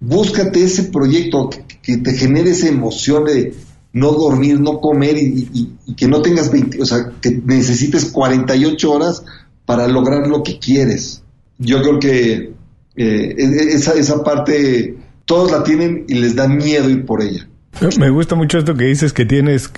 búscate 0.00 0.64
ese 0.64 0.84
proyecto 0.84 1.50
que, 1.82 1.98
te 1.98 2.14
genere 2.14 2.52
esa 2.52 2.66
emoción 2.66 3.26
de 3.26 3.52
no 3.92 4.12
dormir, 4.12 4.58
no 4.58 4.80
comer 4.80 5.18
y, 5.18 5.76
que 5.94 6.08
no 6.08 6.22
tengas 6.22 6.50
20, 6.50 6.80
o 6.80 6.86
sea, 6.86 7.12
que 7.20 7.42
necesites 7.44 8.06
48 8.06 8.90
horas 8.90 9.22
para 9.66 9.86
lograr 9.86 10.28
lo 10.28 10.42
que 10.42 10.58
quieres. 10.58 11.22
Yo 11.58 11.82
creo 11.82 11.98
que 11.98 12.54
eh, 12.96 13.34
e, 13.36 13.44
e, 13.44 13.74
esa, 13.74 13.92
esa 13.92 14.24
parte 14.24 14.96
todos 15.26 15.50
la 15.50 15.62
tienen 15.62 16.06
y 16.08 16.14
les 16.14 16.36
da 16.36 16.48
miedo 16.48 16.88
ir 16.88 17.04
por 17.04 17.20
ella. 17.20 17.49
Me 17.96 18.10
gusta 18.10 18.34
mucho 18.34 18.58
esto 18.58 18.74
que 18.74 18.84
dices 18.84 19.14
que 19.14 19.24
tienes, 19.24 19.72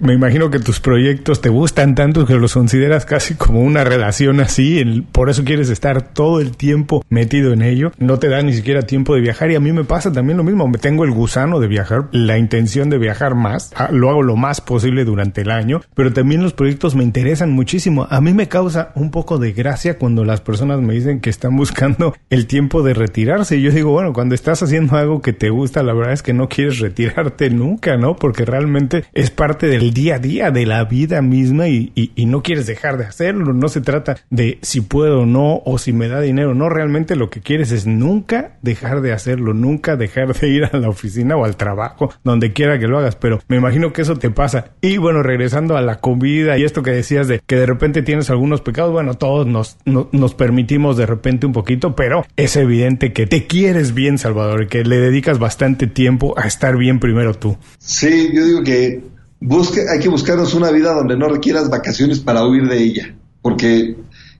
me 0.00 0.12
imagino 0.12 0.50
que 0.50 0.58
tus 0.58 0.78
proyectos 0.78 1.40
te 1.40 1.48
gustan 1.48 1.94
tanto 1.94 2.26
que 2.26 2.34
los 2.34 2.52
consideras 2.52 3.06
casi 3.06 3.34
como 3.34 3.62
una 3.62 3.82
relación 3.82 4.40
así, 4.40 5.06
por 5.10 5.30
eso 5.30 5.42
quieres 5.42 5.70
estar 5.70 6.12
todo 6.12 6.40
el 6.40 6.54
tiempo 6.54 7.02
metido 7.08 7.54
en 7.54 7.62
ello, 7.62 7.92
no 7.98 8.18
te 8.18 8.28
da 8.28 8.42
ni 8.42 8.52
siquiera 8.52 8.82
tiempo 8.82 9.14
de 9.14 9.22
viajar 9.22 9.50
y 9.50 9.54
a 9.54 9.60
mí 9.60 9.72
me 9.72 9.84
pasa 9.84 10.12
también 10.12 10.36
lo 10.36 10.44
mismo, 10.44 10.68
me 10.68 10.76
tengo 10.76 11.04
el 11.04 11.12
gusano 11.12 11.58
de 11.58 11.66
viajar, 11.66 12.08
la 12.12 12.36
intención 12.36 12.90
de 12.90 12.98
viajar 12.98 13.34
más, 13.34 13.72
ah, 13.74 13.88
lo 13.90 14.10
hago 14.10 14.22
lo 14.22 14.36
más 14.36 14.60
posible 14.60 15.06
durante 15.06 15.40
el 15.40 15.50
año, 15.50 15.80
pero 15.94 16.12
también 16.12 16.42
los 16.42 16.52
proyectos 16.52 16.94
me 16.94 17.04
interesan 17.04 17.52
muchísimo, 17.52 18.06
a 18.10 18.20
mí 18.20 18.34
me 18.34 18.48
causa 18.48 18.92
un 18.96 19.10
poco 19.10 19.38
de 19.38 19.52
gracia 19.52 19.98
cuando 19.98 20.24
las 20.24 20.40
personas 20.40 20.80
me 20.80 20.94
dicen 20.94 21.20
que 21.20 21.30
están 21.30 21.56
buscando 21.56 22.14
el 22.30 22.46
tiempo 22.46 22.82
de 22.82 22.94
retirarse. 22.94 23.56
Y 23.56 23.62
yo 23.62 23.70
digo, 23.70 23.92
bueno, 23.92 24.12
cuando 24.12 24.34
estás 24.34 24.62
haciendo 24.62 24.96
algo 24.96 25.22
que 25.22 25.32
te 25.32 25.50
gusta, 25.50 25.82
la 25.82 25.92
verdad 25.92 26.12
es 26.12 26.22
que 26.22 26.32
no 26.32 26.48
quieres 26.48 26.78
retirarte 26.78 27.35
nunca, 27.50 27.96
¿no? 27.96 28.16
Porque 28.16 28.44
realmente 28.44 29.04
es 29.12 29.30
parte 29.30 29.66
del 29.66 29.92
día 29.92 30.16
a 30.16 30.18
día, 30.18 30.50
de 30.50 30.66
la 30.66 30.84
vida 30.84 31.22
misma 31.22 31.68
y, 31.68 31.92
no 32.26 32.42
quieres 32.42 32.66
dejar 32.66 32.98
de 32.98 33.04
hacerlo. 33.04 33.52
No 33.52 33.68
se 33.68 33.80
trata 33.80 34.16
de 34.30 34.58
si 34.62 34.80
puedo 34.80 35.20
o 35.20 35.26
no 35.26 35.62
o 35.64 35.78
si 35.78 35.92
me 35.92 36.08
da 36.08 36.20
dinero. 36.20 36.54
No, 36.54 36.68
realmente 36.68 37.14
lo 37.14 37.30
que 37.30 37.40
quieres 37.40 37.70
es 37.70 37.86
nunca 37.86 38.56
dejar 38.62 39.00
de 39.00 39.12
hacerlo, 39.12 39.54
nunca 39.54 39.96
dejar 39.96 40.34
de 40.34 40.48
ir 40.48 40.64
a 40.64 40.76
la 40.76 40.88
oficina 40.88 41.36
o 41.36 41.44
al 41.44 41.56
trabajo, 41.56 42.12
donde 42.24 42.52
quiera 42.52 42.78
que 42.78 42.88
lo 42.88 42.98
hagas. 42.98 43.14
Pero 43.16 43.40
me 43.48 43.56
imagino 43.56 43.92
que 43.92 44.02
eso 44.02 44.16
te 44.16 44.30
pasa. 44.30 44.72
Y 44.80 44.96
bueno, 44.96 45.22
regresando 45.22 45.76
a 45.76 45.82
la 45.82 46.00
comida 46.00 46.58
y 46.58 46.64
esto 46.64 46.82
que 46.82 46.90
decías 46.90 47.28
de 47.28 47.40
que 47.46 47.56
de 47.56 47.66
repente 47.66 48.02
tienes 48.02 48.28
algunos 48.30 48.60
pecados, 48.60 48.92
bueno, 48.92 49.14
todos 49.14 49.46
nos, 49.46 49.78
nos 49.84 50.34
permitimos 50.34 50.96
de 50.96 51.06
repente 51.06 51.46
un 51.46 51.52
poquito, 51.52 51.94
pero 51.94 52.24
es 52.36 52.56
evidente 52.56 53.12
que 53.12 53.26
te 53.26 53.46
quieres 53.46 53.94
bien, 53.94 54.18
Salvador, 54.18 54.66
que 54.68 54.84
le 54.84 54.98
dedicas 54.98 55.38
bastante 55.38 55.86
tiempo 55.86 56.34
a 56.36 56.46
estar 56.46 56.76
bien 56.76 56.98
primero 56.98 57.25
tú. 57.34 57.56
Sí, 57.78 58.30
yo 58.32 58.44
digo 58.44 58.62
que 58.62 59.02
busque, 59.40 59.82
hay 59.88 59.98
que 59.98 60.08
buscarnos 60.08 60.54
una 60.54 60.70
vida 60.70 60.92
donde 60.92 61.16
no 61.16 61.28
requieras 61.28 61.68
vacaciones 61.68 62.20
para 62.20 62.46
huir 62.46 62.68
de 62.68 62.78
ella, 62.78 63.14
porque 63.42 63.96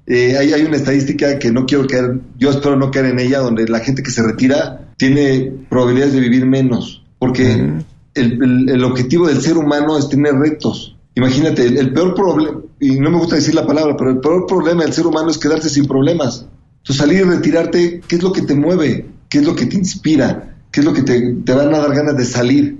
eh, 0.06 0.36
hay, 0.36 0.62
una 0.62 0.76
estadística 0.76 1.38
que 1.38 1.50
no 1.50 1.66
quiero 1.66 1.86
caer, 1.86 2.20
yo 2.38 2.50
espero 2.50 2.76
no 2.76 2.90
caer 2.90 3.06
en 3.06 3.18
ella, 3.18 3.40
donde 3.40 3.66
la 3.66 3.80
gente 3.80 4.02
que 4.02 4.10
se 4.10 4.22
retira 4.22 4.92
tiene 4.96 5.52
probabilidades 5.68 6.14
de 6.14 6.20
vivir 6.20 6.46
menos, 6.46 7.02
porque 7.18 7.72
el, 8.14 8.84
objetivo 8.84 9.26
del 9.26 9.40
ser 9.40 9.56
humano 9.56 9.98
es 9.98 10.08
tener 10.08 10.34
retos. 10.34 10.96
Imagínate, 11.14 11.66
el, 11.66 11.92
peor 11.92 12.14
problema, 12.14 12.60
y 12.78 13.00
no 13.00 13.10
me 13.10 13.18
gusta 13.18 13.36
decir 13.36 13.54
la 13.54 13.66
palabra, 13.66 13.96
pero 13.96 14.10
el 14.10 14.20
peor 14.20 14.46
problema 14.46 14.84
del 14.84 14.92
ser 14.92 15.06
humano 15.06 15.30
es 15.30 15.38
quedarse 15.38 15.68
sin 15.68 15.86
problemas. 15.86 16.46
Entonces, 16.78 16.96
salir 16.96 17.20
y 17.20 17.24
retirarte, 17.24 18.00
¿qué 18.06 18.16
es 18.16 18.22
lo 18.22 18.32
que 18.32 18.42
te 18.42 18.54
mueve? 18.54 19.06
¿Qué 19.28 19.38
es 19.38 19.44
lo 19.44 19.56
que 19.56 19.66
te 19.66 19.76
inspira? 19.76 20.55
¿Qué 20.76 20.80
es 20.80 20.84
lo 20.84 20.92
que 20.92 21.04
te, 21.04 21.32
te 21.42 21.54
van 21.54 21.74
a 21.74 21.78
dar 21.78 21.94
ganas 21.94 22.18
de 22.18 22.26
salir? 22.26 22.76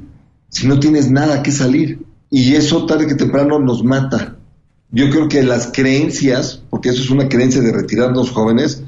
Si 0.51 0.67
no 0.67 0.79
tienes 0.79 1.11
nada 1.11 1.43
que 1.43 1.51
salir. 1.51 2.05
Y 2.31 2.55
eso 2.55 2.85
tarde 2.85 3.07
que 3.07 3.15
temprano 3.15 3.59
nos 3.59 3.83
mata. 3.85 4.37
Yo 4.91 5.09
creo 5.09 5.29
que 5.31 5.43
las 5.43 5.69
creencias, 5.73 6.61
porque 6.69 6.91
eso 6.91 7.01
es 7.01 7.09
una 7.09 7.31
creencia 7.31 7.63
de 7.63 7.73
retirarnos 7.73 8.33
jóvenes, 8.33 8.83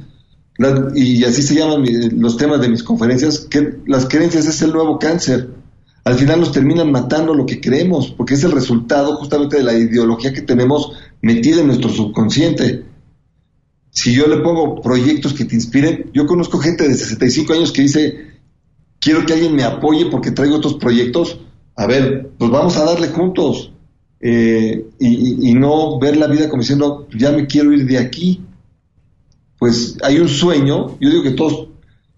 y 0.95 1.25
así 1.25 1.41
se 1.41 1.55
llaman 1.55 1.87
los 2.21 2.37
temas 2.37 2.61
de 2.61 2.69
mis 2.69 2.83
conferencias, 2.83 3.39
que 3.39 3.79
las 3.87 4.05
creencias 4.05 4.45
es 4.45 4.61
el 4.61 4.73
nuevo 4.73 4.99
cáncer. 4.99 5.55
Al 6.05 6.17
final 6.17 6.41
nos 6.41 6.53
terminan 6.53 6.93
matando 6.93 7.33
lo 7.33 7.47
que 7.47 7.63
creemos, 7.63 8.11
porque 8.11 8.35
es 8.35 8.45
el 8.45 8.53
resultado 8.53 9.17
justamente 9.17 9.57
de 9.57 9.63
la 9.63 9.73
ideología 9.73 10.35
que 10.35 10.43
tenemos 10.43 10.93
metida 11.23 11.63
en 11.63 11.69
nuestro 11.69 11.89
subconsciente. 11.89 12.85
Si 13.89 14.13
yo 14.13 14.27
le 14.27 14.43
pongo 14.43 14.83
proyectos 14.83 15.33
que 15.33 15.47
te 15.47 15.55
inspiren, 15.55 16.11
yo 16.13 16.27
conozco 16.27 16.59
gente 16.59 16.87
de 16.87 16.95
65 16.95 17.55
años 17.55 17.73
que 17.73 17.81
dice, 17.81 18.38
quiero 19.01 19.25
que 19.25 19.33
alguien 19.35 19.55
me 19.55 19.65
apoye 19.65 20.07
porque 20.07 20.31
traigo 20.31 20.57
estos 20.57 20.75
proyectos, 20.75 21.39
a 21.77 21.87
ver, 21.87 22.31
pues 22.39 22.51
vamos 22.51 22.77
a 22.77 22.85
darle 22.85 23.09
juntos 23.09 23.73
eh, 24.21 24.85
y, 24.99 25.55
no 25.55 25.99
ver 25.99 26.17
la 26.17 26.27
vida 26.27 26.49
como 26.49 26.63
diciendo, 26.63 27.07
ya 27.17 27.31
me 27.31 27.47
quiero 27.47 27.73
ir 27.73 27.87
de 27.87 27.99
aquí. 27.99 28.43
Pues 29.59 29.97
hay 30.03 30.19
un 30.19 30.29
sueño, 30.29 30.97
yo 31.01 31.11
digo 31.11 31.23
que 31.23 31.33
todos, 31.33 31.69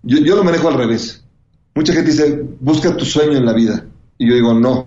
yo, 0.02 0.18
yo 0.18 0.36
lo 0.36 0.44
manejo 0.44 0.68
al 0.68 0.74
revés. 0.74 1.24
Mucha 1.74 1.92
gente 1.92 2.10
dice, 2.10 2.44
busca 2.60 2.96
tu 2.96 3.04
sueño 3.04 3.36
en 3.36 3.46
la 3.46 3.54
vida. 3.54 3.86
Y 4.18 4.28
yo 4.28 4.34
digo, 4.34 4.52
no, 4.54 4.86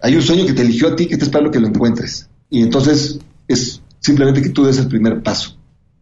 hay 0.00 0.14
un 0.14 0.22
sueño 0.22 0.46
que 0.46 0.52
te 0.52 0.62
eligió 0.62 0.88
a 0.88 0.96
ti 0.96 1.06
que 1.06 1.16
te 1.16 1.24
espera 1.24 1.50
que 1.50 1.60
lo 1.60 1.68
encuentres. 1.68 2.28
Y 2.48 2.62
entonces 2.62 3.18
es 3.48 3.80
simplemente 4.00 4.42
que 4.42 4.50
tú 4.50 4.64
des 4.64 4.78
el 4.78 4.88
primer 4.88 5.22
paso. 5.22 5.56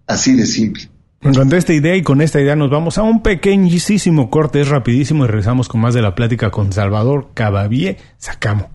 Así 0.06 0.34
de 0.34 0.46
simple. 0.46 0.88
Me 1.20 1.30
encantó 1.30 1.56
esta 1.56 1.72
idea 1.72 1.96
y 1.96 2.02
con 2.02 2.20
esta 2.20 2.40
idea 2.40 2.54
nos 2.54 2.70
vamos 2.70 2.96
a 2.96 3.02
un 3.02 3.22
pequeñísimo 3.22 4.30
corte, 4.30 4.60
es 4.60 4.68
rapidísimo 4.68 5.24
y 5.24 5.26
regresamos 5.26 5.68
con 5.68 5.80
más 5.80 5.94
de 5.94 6.02
la 6.02 6.14
plática 6.14 6.50
con 6.50 6.72
Salvador 6.72 7.30
Cavavie. 7.34 7.96
Sacamos. 8.18 8.66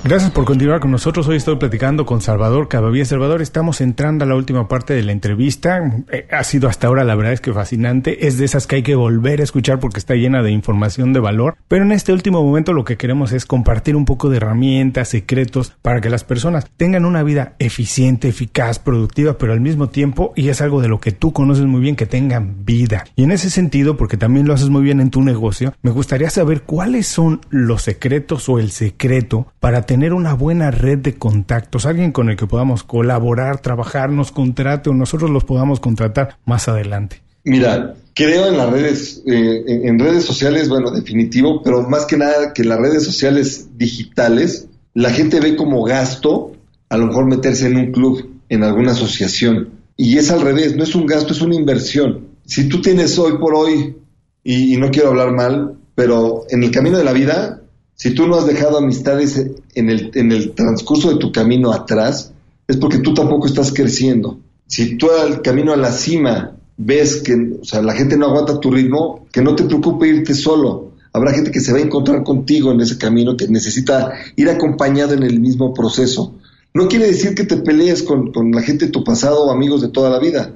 Gracias 0.02 0.30
por 0.30 0.46
continuar 0.46 0.80
con 0.80 0.90
nosotros. 0.90 1.28
Hoy 1.28 1.36
estoy 1.36 1.56
platicando 1.56 2.06
con 2.06 2.22
Salvador 2.22 2.68
Cabavía. 2.68 3.04
Salvador, 3.04 3.42
estamos 3.42 3.82
entrando 3.82 4.24
a 4.24 4.28
la 4.28 4.34
última 4.34 4.66
parte 4.66 4.94
de 4.94 5.02
la 5.02 5.12
entrevista. 5.12 5.78
Eh, 6.10 6.26
ha 6.30 6.42
sido 6.42 6.70
hasta 6.70 6.86
ahora, 6.86 7.04
la 7.04 7.14
verdad 7.14 7.34
es 7.34 7.42
que 7.42 7.52
fascinante. 7.52 8.26
Es 8.26 8.38
de 8.38 8.46
esas 8.46 8.66
que 8.66 8.76
hay 8.76 8.82
que 8.82 8.94
volver 8.94 9.40
a 9.40 9.44
escuchar 9.44 9.78
porque 9.78 9.98
está 9.98 10.14
llena 10.14 10.42
de 10.42 10.52
información 10.52 11.12
de 11.12 11.20
valor. 11.20 11.58
Pero 11.68 11.84
en 11.84 11.92
este 11.92 12.14
último 12.14 12.42
momento 12.42 12.72
lo 12.72 12.84
que 12.84 12.96
queremos 12.96 13.32
es 13.32 13.44
compartir 13.44 13.94
un 13.94 14.06
poco 14.06 14.30
de 14.30 14.38
herramientas, 14.38 15.10
secretos, 15.10 15.74
para 15.82 16.00
que 16.00 16.08
las 16.08 16.24
personas 16.24 16.66
tengan 16.78 17.04
una 17.04 17.22
vida 17.22 17.54
eficiente, 17.58 18.28
eficaz, 18.28 18.78
productiva, 18.78 19.36
pero 19.36 19.52
al 19.52 19.60
mismo 19.60 19.90
tiempo, 19.90 20.32
y 20.34 20.48
es 20.48 20.62
algo 20.62 20.80
de 20.80 20.88
lo 20.88 20.98
que 20.98 21.12
tú 21.12 21.34
conoces 21.34 21.66
muy 21.66 21.82
bien, 21.82 21.94
que 21.94 22.06
tengan 22.06 22.64
vida. 22.64 23.04
Y 23.16 23.24
en 23.24 23.32
ese 23.32 23.50
sentido, 23.50 23.98
porque 23.98 24.16
también 24.16 24.48
lo 24.48 24.54
haces 24.54 24.70
muy 24.70 24.82
bien 24.82 25.00
en 25.00 25.10
tu 25.10 25.20
negocio, 25.20 25.74
me 25.82 25.90
gustaría 25.90 26.30
saber 26.30 26.62
cuáles 26.62 27.06
son 27.06 27.42
los 27.50 27.82
secretos 27.82 28.48
o 28.48 28.58
el 28.58 28.70
secreto 28.70 29.46
para 29.60 29.82
tener 29.90 30.12
una 30.12 30.34
buena 30.34 30.70
red 30.70 30.98
de 30.98 31.16
contactos, 31.16 31.84
alguien 31.84 32.12
con 32.12 32.30
el 32.30 32.36
que 32.36 32.46
podamos 32.46 32.84
colaborar, 32.84 33.60
trabajar, 33.60 34.08
nos 34.08 34.30
contrate 34.30 34.88
o 34.88 34.94
nosotros 34.94 35.30
los 35.30 35.42
podamos 35.42 35.80
contratar 35.80 36.36
más 36.44 36.68
adelante. 36.68 37.22
Mira, 37.42 37.96
creo 38.14 38.46
en 38.46 38.56
las 38.56 38.70
redes, 38.70 39.20
eh, 39.26 39.64
en, 39.66 39.98
redes 39.98 40.22
sociales, 40.22 40.68
bueno, 40.68 40.92
definitivo, 40.92 41.60
pero 41.64 41.88
más 41.88 42.06
que 42.06 42.16
nada 42.16 42.52
que 42.52 42.62
las 42.62 42.78
redes 42.78 43.02
sociales 43.02 43.70
digitales, 43.78 44.68
la 44.94 45.10
gente 45.10 45.40
ve 45.40 45.56
como 45.56 45.82
gasto 45.82 46.52
a 46.88 46.96
lo 46.96 47.08
mejor 47.08 47.26
meterse 47.26 47.66
en 47.66 47.76
un 47.76 47.90
club, 47.90 48.30
en 48.48 48.62
alguna 48.62 48.92
asociación. 48.92 49.70
Y 49.96 50.18
es 50.18 50.30
al 50.30 50.42
revés, 50.42 50.76
no 50.76 50.84
es 50.84 50.94
un 50.94 51.04
gasto, 51.04 51.32
es 51.32 51.42
una 51.42 51.56
inversión. 51.56 52.28
Si 52.46 52.68
tú 52.68 52.80
tienes 52.80 53.18
hoy 53.18 53.38
por 53.38 53.56
hoy, 53.56 53.96
y 54.44 54.76
no 54.76 54.92
quiero 54.92 55.08
hablar 55.08 55.32
mal, 55.32 55.78
pero 55.96 56.44
en 56.48 56.62
el 56.62 56.70
camino 56.70 56.96
de 56.96 57.02
la 57.02 57.12
vida, 57.12 57.59
si 58.00 58.14
tú 58.14 58.26
no 58.26 58.36
has 58.36 58.46
dejado 58.46 58.78
amistades 58.78 59.46
en 59.74 59.90
el, 59.90 60.52
transcurso 60.52 61.10
de 61.10 61.18
tu 61.18 61.30
camino 61.32 61.70
atrás, 61.70 62.32
es 62.66 62.78
porque 62.78 63.00
tú 63.00 63.12
tampoco 63.12 63.46
estás 63.46 63.74
creciendo. 63.74 64.40
Si 64.66 64.96
tú 64.96 65.10
al 65.10 65.42
camino 65.42 65.74
a 65.74 65.76
la 65.76 65.92
cima 65.92 66.56
ves 66.78 67.16
que 67.16 67.58
o 67.60 67.62
sea, 67.62 67.82
la 67.82 67.92
gente 67.92 68.16
no 68.16 68.24
aguanta 68.24 68.58
tu 68.58 68.70
ritmo, 68.70 69.26
que 69.30 69.42
no 69.42 69.54
te 69.54 69.64
preocupe 69.64 70.08
irte 70.08 70.32
solo. 70.32 70.92
Habrá 71.12 71.34
gente 71.34 71.50
que 71.50 71.60
se 71.60 71.72
va 71.72 71.78
a 71.78 71.82
encontrar 71.82 72.24
contigo 72.24 72.72
en 72.72 72.80
ese 72.80 72.96
camino, 72.96 73.36
que 73.36 73.48
necesita 73.48 74.14
ir 74.34 74.48
acompañado 74.48 75.12
en 75.12 75.22
el 75.22 75.38
mismo 75.38 75.74
proceso. 75.74 76.36
No 76.72 76.88
quiere 76.88 77.06
decir 77.06 77.34
que 77.34 77.44
te 77.44 77.58
pelees 77.58 78.02
con, 78.02 78.32
con 78.32 78.50
la 78.50 78.62
gente 78.62 78.86
de 78.86 78.92
tu 78.92 79.04
pasado 79.04 79.44
o 79.44 79.50
amigos 79.50 79.82
de 79.82 79.88
toda 79.88 80.08
la 80.08 80.18
vida, 80.18 80.54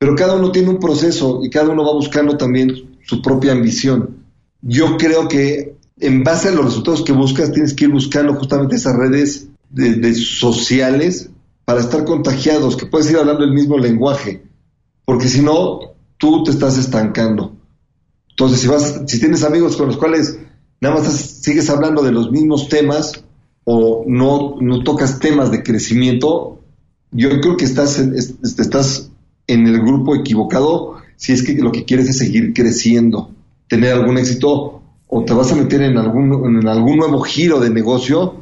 pero 0.00 0.16
cada 0.16 0.34
uno 0.34 0.50
tiene 0.50 0.70
un 0.70 0.80
proceso 0.80 1.42
y 1.44 1.48
cada 1.48 1.68
uno 1.68 1.84
va 1.84 1.92
buscando 1.92 2.36
también 2.36 2.98
su 3.06 3.22
propia 3.22 3.52
ambición. 3.52 4.16
Yo 4.62 4.96
creo 4.96 5.28
que 5.28 5.80
en 6.02 6.24
base 6.24 6.48
a 6.48 6.52
los 6.52 6.64
resultados 6.64 7.02
que 7.02 7.12
buscas, 7.12 7.52
tienes 7.52 7.74
que 7.74 7.84
ir 7.84 7.92
buscando 7.92 8.34
justamente 8.34 8.74
esas 8.74 8.96
redes 8.96 9.48
de, 9.70 10.14
sociales 10.14 11.30
para 11.64 11.80
estar 11.80 12.04
contagiados, 12.04 12.76
que 12.76 12.86
puedes 12.86 13.08
ir 13.10 13.16
hablando 13.16 13.44
el 13.44 13.52
mismo 13.52 13.78
lenguaje, 13.78 14.42
porque 15.04 15.28
si 15.28 15.42
no, 15.42 15.78
tú 16.18 16.42
te 16.42 16.50
estás 16.50 16.76
estancando. 16.76 17.56
Entonces, 18.30 18.60
si 18.60 18.66
vas, 18.66 19.02
si 19.06 19.20
tienes 19.20 19.44
amigos 19.44 19.76
con 19.76 19.86
los 19.86 19.96
cuales 19.96 20.38
nada 20.80 20.96
más 20.96 21.12
sigues 21.12 21.70
hablando 21.70 22.02
de 22.02 22.10
los 22.10 22.32
mismos 22.32 22.68
temas 22.68 23.12
o 23.64 24.04
no, 24.08 24.56
no 24.60 24.82
tocas 24.82 25.20
temas 25.20 25.52
de 25.52 25.62
crecimiento, 25.62 26.60
yo 27.12 27.28
creo 27.40 27.56
que 27.56 27.64
estás 27.64 27.98
estás 27.98 29.10
en 29.46 29.68
el 29.68 29.80
grupo 29.80 30.16
equivocado 30.16 30.96
si 31.16 31.32
es 31.32 31.44
que 31.44 31.54
lo 31.54 31.70
que 31.70 31.84
quieres 31.84 32.08
es 32.08 32.18
seguir 32.18 32.52
creciendo, 32.52 33.30
tener 33.68 33.92
algún 33.92 34.18
éxito 34.18 34.81
o 35.14 35.26
te 35.26 35.34
vas 35.34 35.52
a 35.52 35.56
meter 35.56 35.82
en 35.82 35.98
algún, 35.98 36.56
en 36.56 36.66
algún 36.66 36.96
nuevo 36.96 37.20
giro 37.20 37.60
de 37.60 37.68
negocio, 37.68 38.32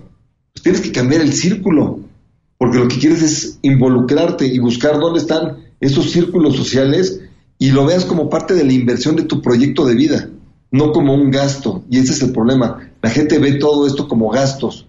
pues 0.52 0.62
tienes 0.62 0.80
que 0.80 0.92
cambiar 0.92 1.20
el 1.20 1.32
círculo, 1.32 1.98
porque 2.58 2.78
lo 2.78 2.86
que 2.86 3.00
quieres 3.00 3.22
es 3.22 3.58
involucrarte 3.62 4.46
y 4.46 4.60
buscar 4.60 5.00
dónde 5.00 5.18
están 5.18 5.56
esos 5.80 6.12
círculos 6.12 6.54
sociales 6.54 7.22
y 7.58 7.72
lo 7.72 7.86
veas 7.86 8.04
como 8.04 8.30
parte 8.30 8.54
de 8.54 8.62
la 8.62 8.72
inversión 8.72 9.16
de 9.16 9.24
tu 9.24 9.42
proyecto 9.42 9.84
de 9.84 9.96
vida, 9.96 10.30
no 10.70 10.92
como 10.92 11.12
un 11.12 11.32
gasto. 11.32 11.82
Y 11.90 11.98
ese 11.98 12.12
es 12.12 12.22
el 12.22 12.30
problema. 12.30 12.92
La 13.02 13.10
gente 13.10 13.40
ve 13.40 13.54
todo 13.54 13.84
esto 13.84 14.06
como 14.06 14.30
gastos 14.30 14.86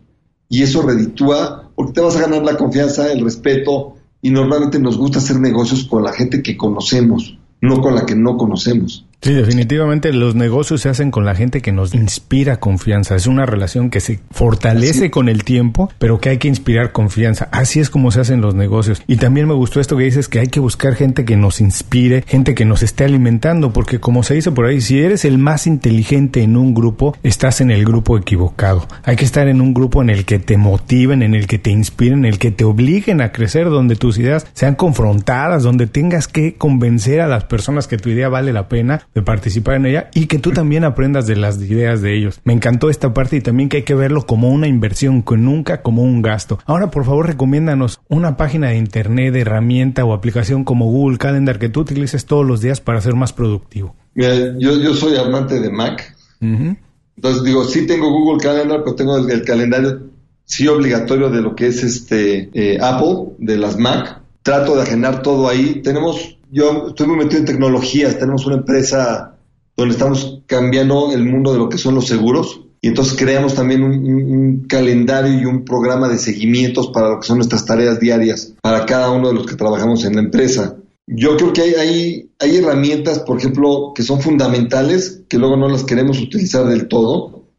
y 0.50 0.62
eso 0.62 0.84
reditúa 0.84 1.72
porque 1.76 1.94
te 1.94 2.02
vas 2.02 2.16
a 2.16 2.22
ganar 2.22 2.44
la 2.44 2.58
confianza, 2.58 3.12
el 3.12 3.24
respeto, 3.24 3.96
y 4.22 4.30
normalmente 4.30 4.78
nos 4.78 5.00
gusta 5.00 5.18
hacer 5.18 5.40
negocios 5.40 5.86
con 5.86 6.04
la 6.04 6.14
gente 6.14 6.44
que 6.44 6.56
conocemos, 6.56 7.40
no 7.60 7.82
con 7.82 7.96
la 7.96 8.06
que 8.06 8.16
no 8.16 8.38
conocemos. 8.38 9.08
Sí, 9.24 9.34
definitivamente 9.34 10.14
los 10.14 10.34
negocios 10.34 10.82
se 10.82 10.90
hacen 10.90 11.12
con 11.12 11.26
la 11.26 11.36
gente 11.36 11.62
que 11.62 11.72
nos 11.72 11.94
inspira 11.94 12.60
confianza. 12.60 13.16
Es 13.16 13.28
una 13.28 13.46
relación 13.46 13.92
que 13.92 14.00
se 14.00 14.20
fortalece 14.32 15.12
con 15.12 15.30
el 15.30 15.44
tiempo, 15.44 15.92
pero 16.00 16.20
que 16.20 16.30
hay 16.30 16.38
que 16.40 16.48
inspirar 16.48 16.92
confianza. 16.92 17.48
Así 17.52 17.80
es 17.80 17.92
como 17.92 18.10
se 18.10 18.22
hacen 18.22 18.42
los 18.42 18.56
negocios. 18.56 19.04
Y 19.06 19.18
también 19.18 19.48
me 19.48 19.54
gustó 19.54 19.80
esto 19.80 19.96
que 19.96 20.06
dices 20.06 20.28
que 20.28 20.40
hay 20.40 20.48
que 20.48 20.60
buscar 20.60 20.96
gente 20.96 21.24
que 21.24 21.38
nos 21.38 21.62
inspire, 21.62 22.24
gente 22.26 22.56
que 22.56 22.66
nos 22.66 22.82
esté 22.82 23.04
alimentando, 23.04 23.72
porque 23.72 24.00
como 24.00 24.24
se 24.24 24.34
dice 24.34 24.52
por 24.52 24.66
ahí, 24.66 24.82
si 24.82 25.00
eres 25.00 25.24
el 25.24 25.38
más 25.38 25.68
inteligente 25.68 26.42
en 26.42 26.58
un 26.58 26.74
grupo, 26.74 27.16
estás 27.22 27.62
en 27.62 27.70
el 27.70 27.86
grupo 27.86 28.18
equivocado. 28.18 28.88
Hay 29.04 29.18
que 29.18 29.26
estar 29.26 29.48
en 29.48 29.62
un 29.62 29.76
grupo 29.76 30.02
en 30.02 30.10
el 30.10 30.26
que 30.26 30.40
te 30.40 30.58
motiven, 30.58 31.22
en 31.22 31.36
el 31.36 31.46
que 31.46 31.60
te 31.60 31.70
inspiren, 31.70 32.26
en 32.26 32.26
el 32.26 32.40
que 32.40 32.50
te 32.50 32.64
obliguen 32.64 33.22
a 33.22 33.32
crecer, 33.32 33.70
donde 33.70 33.96
tus 33.98 34.18
ideas 34.18 34.48
sean 34.54 34.74
confrontadas, 34.74 35.62
donde 35.62 35.86
tengas 35.86 36.28
que 36.28 36.56
convencer 36.56 37.22
a 37.22 37.28
las 37.28 37.44
personas 37.44 37.88
que 37.88 37.98
tu 37.98 38.10
idea 38.10 38.28
vale 38.28 38.52
la 38.52 38.68
pena 38.68 39.04
de 39.14 39.22
participar 39.22 39.76
en 39.76 39.86
ella 39.88 40.10
y 40.14 40.28
que 40.28 40.40
tú 40.40 40.52
también 40.52 40.84
aprendas 40.84 41.28
de 41.28 41.36
las 41.36 41.62
ideas 41.62 42.02
de 42.02 42.18
ellos. 42.18 42.40
Me 42.44 42.54
encantó 42.54 42.90
esta 42.90 43.14
parte 43.14 43.38
y 43.38 43.42
también 43.42 43.70
que 43.70 43.78
hay 43.78 43.84
que 43.84 43.96
verlo 43.96 44.26
como 44.26 44.50
una 44.50 44.68
inversión, 44.68 45.24
que 45.24 45.38
nunca 45.38 45.82
como 45.82 46.04
un 46.04 46.22
gasto. 46.22 46.60
Ahora, 46.66 46.92
por 46.92 47.06
favor, 47.06 47.28
recomiéndanos 47.28 48.00
una 48.08 48.38
página 48.38 48.70
de 48.70 48.78
internet, 48.78 49.34
de 49.34 49.42
herramienta 49.42 50.06
o 50.06 50.14
aplicación 50.14 50.64
como 50.64 50.86
Google 50.86 51.18
Calendar 51.18 51.60
que 51.60 51.70
tú 51.70 51.82
utilices 51.82 52.26
todos 52.26 52.46
los 52.46 52.62
días 52.62 52.82
para 52.82 53.02
ser 53.02 53.16
más 53.16 53.34
productivo. 53.34 53.96
yo, 54.16 54.58
yo 54.58 54.94
soy 54.94 55.18
amante 55.18 55.60
de 55.60 55.70
Mac. 55.70 56.16
Entonces 56.42 57.44
digo, 57.44 57.64
sí 57.66 57.86
tengo 57.86 58.10
Google 58.10 58.42
Calendar, 58.42 58.82
pero 58.84 58.96
tengo 58.96 59.18
el, 59.18 59.44
calendario 59.44 60.10
sí 60.46 60.68
obligatorio 60.68 61.30
de 61.30 61.42
lo 61.42 61.56
que 61.56 61.68
es 61.68 61.84
este 61.84 62.50
eh, 62.54 62.80
Apple, 62.82 63.36
de 63.38 63.58
las 63.58 63.78
Mac. 63.78 64.22
Trato 64.42 64.76
de 64.76 64.82
agendar 64.82 65.22
todo 65.22 65.48
ahí. 65.48 65.82
Tenemos 65.84 66.38
yo 66.52 66.90
estoy 66.90 67.08
muy 67.08 67.18
metido 67.18 67.40
en 67.40 67.46
tecnologías, 67.46 68.20
tenemos 68.20 68.46
una 68.46 68.58
empresa 68.58 69.38
donde 69.76 69.94
estamos 69.94 70.44
cambiando 70.46 71.14
el 71.14 71.24
mundo 71.24 71.54
de 71.54 71.58
lo 71.58 71.70
que 71.70 71.78
son 71.78 71.96
los 71.96 72.08
seguros 72.08 72.62
y 72.82 72.90
entonces 72.90 73.18
creamos 73.18 73.56
también 73.56 73.84
un, 73.84 74.66
calendario 74.68 75.40
y 75.40 75.46
un 75.46 75.64
programa 75.64 76.08
de 76.08 76.18
seguimientos 76.18 76.90
para 76.90 77.10
lo 77.10 77.20
que 77.20 77.28
son 77.28 77.38
nuestras 77.38 77.66
tareas 77.66 78.00
diarias 78.00 78.54
para 78.62 78.86
cada 78.86 79.12
uno 79.12 79.30
de 79.30 79.34
los 79.34 79.46
que 79.46 79.56
trabajamos 79.56 80.04
en 80.06 80.16
la 80.16 80.22
empresa. 80.22 80.78
Yo 81.08 81.36
creo 81.36 81.54
que 81.54 81.62
hay, 81.62 82.30
hay, 82.40 82.56
herramientas, 82.58 83.20
por 83.20 83.38
ejemplo, 83.38 83.92
que 83.94 84.04
son 84.04 84.22
fundamentales, 84.22 85.24
que 85.28 85.38
luego 85.38 85.58
no 85.58 85.68
las 85.68 85.84
queremos 85.84 86.22
utilizar 86.22 86.66
del 86.66 86.88
todo, 86.88 87.50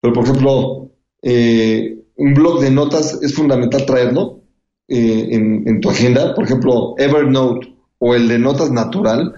pero 0.00 0.12
por 0.14 0.24
ejemplo, 0.24 0.90
eh, 1.22 1.98
un 2.16 2.34
blog 2.34 2.60
de 2.60 2.70
notas 2.70 3.18
es 3.22 3.34
fundamental 3.34 3.86
traerlo 3.86 4.42
eh, 4.88 5.28
en 5.32 5.80
tu 5.80 5.90
agenda. 5.90 6.34
Por 6.34 6.44
ejemplo, 6.44 6.94
Evernote 6.98 7.77
o 7.98 8.14
el 8.14 8.28
de 8.28 8.38
notas 8.38 8.70
natural, 8.70 9.34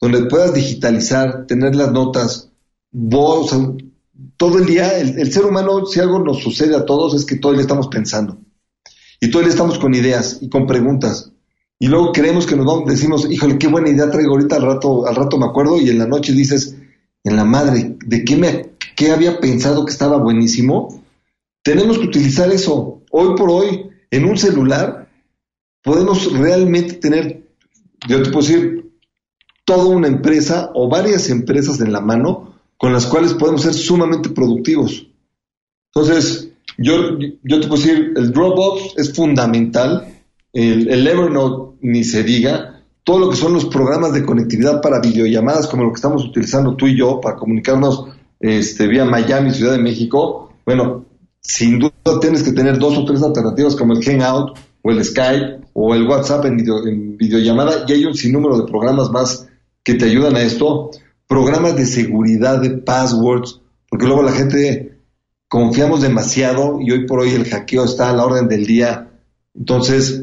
donde 0.00 0.26
puedas 0.26 0.54
digitalizar, 0.54 1.46
tener 1.46 1.74
las 1.74 1.92
notas, 1.92 2.50
vos, 2.90 3.50
todo 4.36 4.58
el 4.58 4.66
día, 4.66 4.98
el, 4.98 5.32
ser 5.32 5.44
humano, 5.44 5.86
si 5.86 6.00
algo 6.00 6.18
nos 6.18 6.42
sucede 6.42 6.76
a 6.76 6.84
todos, 6.84 7.14
es 7.14 7.24
que 7.24 7.36
todo 7.36 7.52
el 7.52 7.58
día 7.58 7.62
estamos 7.62 7.88
pensando. 7.88 8.38
Y 9.20 9.30
todo 9.30 9.40
el 9.40 9.46
día 9.46 9.54
estamos 9.54 9.78
con 9.78 9.94
ideas 9.94 10.38
y 10.40 10.48
con 10.48 10.66
preguntas. 10.66 11.32
Y 11.78 11.88
luego 11.88 12.12
creemos 12.12 12.46
que 12.46 12.56
nos 12.56 12.66
vamos, 12.66 12.86
decimos, 12.86 13.30
híjole, 13.30 13.58
qué 13.58 13.68
buena 13.68 13.90
idea 13.90 14.10
traigo 14.10 14.32
ahorita, 14.32 14.56
al 14.56 14.62
rato, 14.62 15.06
al 15.06 15.14
rato 15.14 15.38
me 15.38 15.46
acuerdo, 15.46 15.80
y 15.80 15.90
en 15.90 15.98
la 15.98 16.06
noche 16.06 16.32
dices, 16.32 16.76
en 17.24 17.36
la 17.36 17.44
madre, 17.44 17.96
¿de 18.06 18.24
qué, 18.24 18.36
me, 18.36 18.76
qué 18.94 19.10
había 19.10 19.40
pensado 19.40 19.84
que 19.84 19.92
estaba 19.92 20.16
buenísimo? 20.16 21.02
Tenemos 21.62 21.98
que 21.98 22.06
utilizar 22.06 22.50
eso. 22.50 23.02
Hoy 23.10 23.36
por 23.36 23.50
hoy, 23.50 23.90
en 24.10 24.24
un 24.24 24.38
celular, 24.38 25.10
podemos 25.82 26.32
realmente 26.32 26.94
tener 26.94 27.45
yo 28.08 28.22
te 28.22 28.30
puedo 28.30 28.46
decir, 28.46 28.92
toda 29.64 29.84
una 29.86 30.06
empresa 30.08 30.70
o 30.74 30.88
varias 30.88 31.28
empresas 31.28 31.80
en 31.80 31.92
la 31.92 32.00
mano 32.00 32.54
con 32.76 32.92
las 32.92 33.06
cuales 33.06 33.34
podemos 33.34 33.62
ser 33.62 33.74
sumamente 33.74 34.28
productivos. 34.30 35.06
Entonces, 35.94 36.50
yo, 36.78 37.18
yo 37.42 37.60
te 37.60 37.68
puedo 37.68 37.82
decir, 37.82 38.12
el 38.16 38.32
Dropbox 38.32 38.94
es 38.96 39.12
fundamental, 39.14 40.22
el, 40.52 40.88
el 40.88 41.06
Evernote 41.06 41.78
ni 41.80 42.04
se 42.04 42.22
diga, 42.22 42.82
todo 43.02 43.18
lo 43.18 43.30
que 43.30 43.36
son 43.36 43.52
los 43.52 43.66
programas 43.66 44.12
de 44.12 44.24
conectividad 44.24 44.82
para 44.82 45.00
videollamadas, 45.00 45.68
como 45.68 45.84
lo 45.84 45.90
que 45.90 45.96
estamos 45.96 46.24
utilizando 46.24 46.74
tú 46.74 46.86
y 46.86 46.98
yo 46.98 47.20
para 47.20 47.36
comunicarnos 47.36 48.06
este, 48.40 48.86
vía 48.86 49.04
Miami, 49.04 49.52
Ciudad 49.52 49.72
de 49.72 49.82
México, 49.82 50.52
bueno, 50.64 51.06
sin 51.40 51.78
duda 51.78 51.92
tienes 52.20 52.42
que 52.42 52.52
tener 52.52 52.78
dos 52.78 52.98
o 52.98 53.04
tres 53.04 53.22
alternativas 53.22 53.76
como 53.76 53.94
el 53.94 54.04
Hangout 54.04 54.58
o 54.86 54.90
el 54.92 55.04
Skype 55.04 55.66
o 55.72 55.96
el 55.96 56.06
WhatsApp 56.06 56.44
en, 56.44 56.60
en 56.60 57.16
videollamada 57.16 57.84
y 57.88 57.92
hay 57.92 58.04
un 58.04 58.14
sinnúmero 58.14 58.56
de 58.56 58.70
programas 58.70 59.10
más 59.10 59.48
que 59.82 59.94
te 59.94 60.04
ayudan 60.04 60.36
a 60.36 60.42
esto. 60.42 60.92
Programas 61.26 61.74
de 61.74 61.86
seguridad, 61.86 62.60
de 62.60 62.70
passwords, 62.70 63.60
porque 63.90 64.06
luego 64.06 64.22
la 64.22 64.30
gente 64.30 65.00
confiamos 65.48 66.02
demasiado 66.02 66.80
y 66.80 66.92
hoy 66.92 67.04
por 67.04 67.18
hoy 67.18 67.30
el 67.30 67.46
hackeo 67.46 67.84
está 67.84 68.10
a 68.10 68.12
la 68.12 68.24
orden 68.24 68.46
del 68.46 68.64
día. 68.64 69.10
Entonces, 69.56 70.22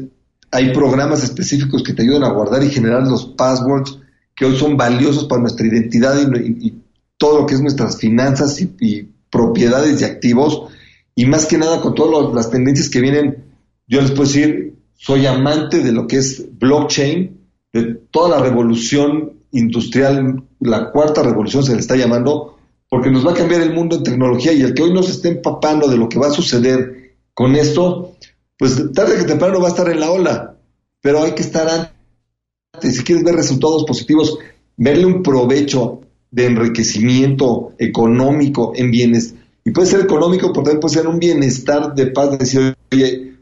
hay 0.50 0.72
programas 0.72 1.22
específicos 1.22 1.82
que 1.82 1.92
te 1.92 2.00
ayudan 2.00 2.24
a 2.24 2.32
guardar 2.32 2.64
y 2.64 2.70
generar 2.70 3.06
los 3.06 3.26
passwords 3.26 3.98
que 4.34 4.46
hoy 4.46 4.56
son 4.56 4.78
valiosos 4.78 5.24
para 5.24 5.42
nuestra 5.42 5.66
identidad 5.66 6.16
y, 6.18 6.82
todo 7.18 7.40
lo 7.40 7.46
que 7.46 7.54
es 7.54 7.60
nuestras 7.60 7.98
finanzas 7.98 8.60
y, 8.62 8.74
y, 8.80 9.08
propiedades 9.30 10.00
y 10.00 10.04
activos. 10.04 10.72
Y 11.14 11.26
más 11.26 11.44
que 11.44 11.58
nada 11.58 11.82
con 11.82 11.94
todas 11.94 12.34
las 12.34 12.50
tendencias 12.50 12.88
que 12.88 13.00
vienen 13.00 13.43
yo 13.86 14.00
les 14.00 14.10
puedo 14.10 14.24
decir, 14.24 14.74
soy 14.94 15.26
amante 15.26 15.82
de 15.82 15.92
lo 15.92 16.06
que 16.06 16.16
es 16.16 16.46
blockchain, 16.58 17.38
de 17.72 17.94
toda 18.10 18.38
la 18.38 18.44
revolución 18.44 19.34
industrial, 19.50 20.42
la 20.60 20.90
cuarta 20.90 21.22
revolución 21.22 21.62
se 21.62 21.74
le 21.74 21.80
está 21.80 21.96
llamando, 21.96 22.56
porque 22.88 23.10
nos 23.10 23.26
va 23.26 23.32
a 23.32 23.34
cambiar 23.34 23.60
el 23.60 23.74
mundo 23.74 23.96
en 23.96 24.02
tecnología 24.02 24.52
y 24.52 24.62
el 24.62 24.74
que 24.74 24.82
hoy 24.82 24.92
no 24.92 25.02
se 25.02 25.12
esté 25.12 25.28
empapando 25.28 25.88
de 25.88 25.96
lo 25.96 26.08
que 26.08 26.18
va 26.18 26.28
a 26.28 26.32
suceder 26.32 27.16
con 27.34 27.56
esto, 27.56 28.16
pues 28.56 28.92
tarde 28.92 29.16
que 29.16 29.24
temprano 29.24 29.60
va 29.60 29.66
a 29.66 29.70
estar 29.70 29.88
en 29.90 30.00
la 30.00 30.10
ola, 30.10 30.56
pero 31.00 31.22
hay 31.22 31.32
que 31.32 31.42
estar 31.42 31.68
antes. 31.68 32.96
Si 32.96 33.02
quieres 33.04 33.24
ver 33.24 33.34
resultados 33.34 33.84
positivos, 33.84 34.38
verle 34.76 35.06
un 35.06 35.22
provecho 35.22 36.00
de 36.30 36.46
enriquecimiento 36.46 37.72
económico 37.78 38.72
en 38.74 38.90
bienes, 38.90 39.34
y 39.64 39.70
puede 39.70 39.88
ser 39.88 40.00
económico, 40.00 40.52
pero 40.52 40.64
también 40.64 40.80
puede 40.80 40.94
ser 40.94 41.06
un 41.06 41.18
bienestar 41.18 41.94
de 41.94 42.06
paz, 42.08 42.32
de 42.32 42.36
decir, 42.38 42.76
oye, 42.92 43.33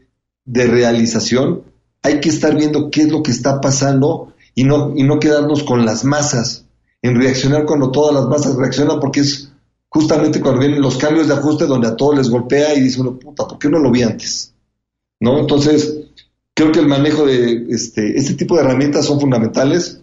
de 0.45 0.67
realización, 0.67 1.63
hay 2.01 2.19
que 2.19 2.29
estar 2.29 2.55
viendo 2.55 2.89
qué 2.89 3.03
es 3.03 3.11
lo 3.11 3.23
que 3.23 3.31
está 3.31 3.61
pasando 3.61 4.33
y 4.55 4.63
no, 4.63 4.93
y 4.95 5.03
no 5.03 5.19
quedarnos 5.19 5.63
con 5.63 5.85
las 5.85 6.03
masas, 6.03 6.65
en 7.01 7.15
reaccionar 7.15 7.65
cuando 7.65 7.91
todas 7.91 8.13
las 8.13 8.25
masas 8.25 8.55
reaccionan, 8.55 8.99
porque 8.99 9.21
es 9.21 9.51
justamente 9.89 10.41
cuando 10.41 10.59
vienen 10.59 10.81
los 10.81 10.97
cambios 10.97 11.27
de 11.27 11.35
ajuste 11.35 11.65
donde 11.65 11.87
a 11.87 11.95
todos 11.95 12.17
les 12.17 12.29
golpea 12.29 12.73
y 12.73 12.81
dice 12.81 12.99
uno, 13.01 13.19
puta, 13.19 13.47
¿por 13.47 13.59
qué 13.59 13.69
no 13.69 13.79
lo 13.79 13.91
vi 13.91 14.03
antes? 14.03 14.53
¿No? 15.19 15.39
Entonces, 15.39 16.03
creo 16.53 16.71
que 16.71 16.79
el 16.79 16.87
manejo 16.87 17.25
de 17.25 17.67
este, 17.69 18.17
este 18.17 18.33
tipo 18.33 18.55
de 18.55 18.63
herramientas 18.63 19.05
son 19.05 19.19
fundamentales. 19.19 20.01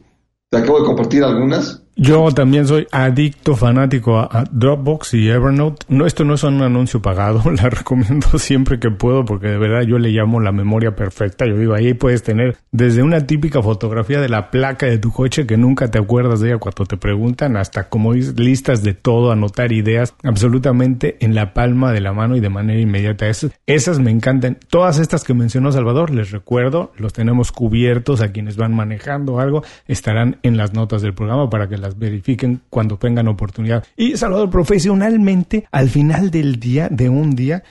Te 0.49 0.59
acabo 0.59 0.81
de 0.81 0.87
compartir 0.87 1.25
algunas. 1.25 1.83
Yo 1.97 2.31
también 2.33 2.67
soy 2.67 2.87
adicto 2.93 3.57
fanático 3.57 4.19
a, 4.19 4.45
Dropbox 4.51 5.15
y 5.15 5.29
Evernote. 5.29 5.85
No, 5.89 6.07
esto 6.07 6.25
no 6.25 6.35
es 6.35 6.43
un 6.45 6.63
anuncio 6.63 7.03
pagado, 7.03 7.43
la 7.51 7.69
recomiendo 7.69 8.39
siempre 8.39 8.79
que 8.79 8.91
puedo 8.91 9.25
porque 9.25 9.49
de 9.49 9.59
verdad 9.59 9.83
yo 9.83 9.99
le 9.99 10.11
llamo 10.11 10.41
la 10.41 10.53
memoria 10.53 10.95
perfecta. 10.95 11.47
Yo 11.47 11.57
digo, 11.57 11.75
ahí 11.75 11.95
puedes 11.95 12.23
tener 12.23 12.57
desde 12.73 13.03
una 13.03 13.27
típica 13.27 13.63
fotografía 13.63 14.21
de 14.21 14.29
la 14.29 14.51
placa 14.51 14.87
de 14.87 14.99
tu 14.99 15.13
coche 15.13 15.47
que 15.47 15.57
nunca 15.57 15.91
te 15.91 15.99
acuerdas 15.99 16.41
de 16.41 16.49
ella 16.49 16.59
cuando 16.59 16.87
te 16.87 16.97
preguntan, 16.97 17.57
hasta 17.57 17.89
como 17.89 18.15
listas 18.15 18.83
de 18.83 18.95
todo, 18.95 19.33
anotar 19.33 19.73
ideas 19.73 20.15
absolutamente 20.23 21.17
en 21.21 21.35
la 21.35 21.53
palma 21.53 21.93
de 21.93 22.01
la 22.01 22.13
mano 22.13 22.37
y 22.37 22.41
de 22.41 22.49
manera 22.49 22.81
inmediata. 22.81 23.29
Esas, 23.29 23.53
esas 23.67 23.99
me 23.99 24.11
encantan. 24.11 24.59
Todas 24.69 24.99
estas 24.99 25.25
que 25.25 25.35
mencionó 25.35 25.73
Salvador, 25.73 26.11
les 26.11 26.31
recuerdo, 26.31 26.93
los 26.97 27.13
tenemos 27.13 27.53
cubiertos 27.53 28.21
a 28.21 28.33
quienes 28.33 28.57
van 28.57 28.75
manejando 28.75 29.41
algo, 29.41 29.63
estarán 29.87 30.39
en 30.43 30.57
las 30.57 30.73
notas 30.73 31.03
del 31.03 31.15
programa 31.15 31.51
para 31.51 31.69
que 31.69 31.77
las 31.77 31.90
verifiquen 31.99 32.63
cuando 32.71 32.97
tengan 32.97 33.29
oportunidad. 33.29 33.85
Y 33.97 34.17
Salvador, 34.17 34.51
profesionalmente, 34.51 35.67
al 35.71 35.89
final 35.89 36.31
del 36.31 36.59
día, 36.61 36.89
de 36.89 37.09
un 37.09 37.35
día, 37.35 37.63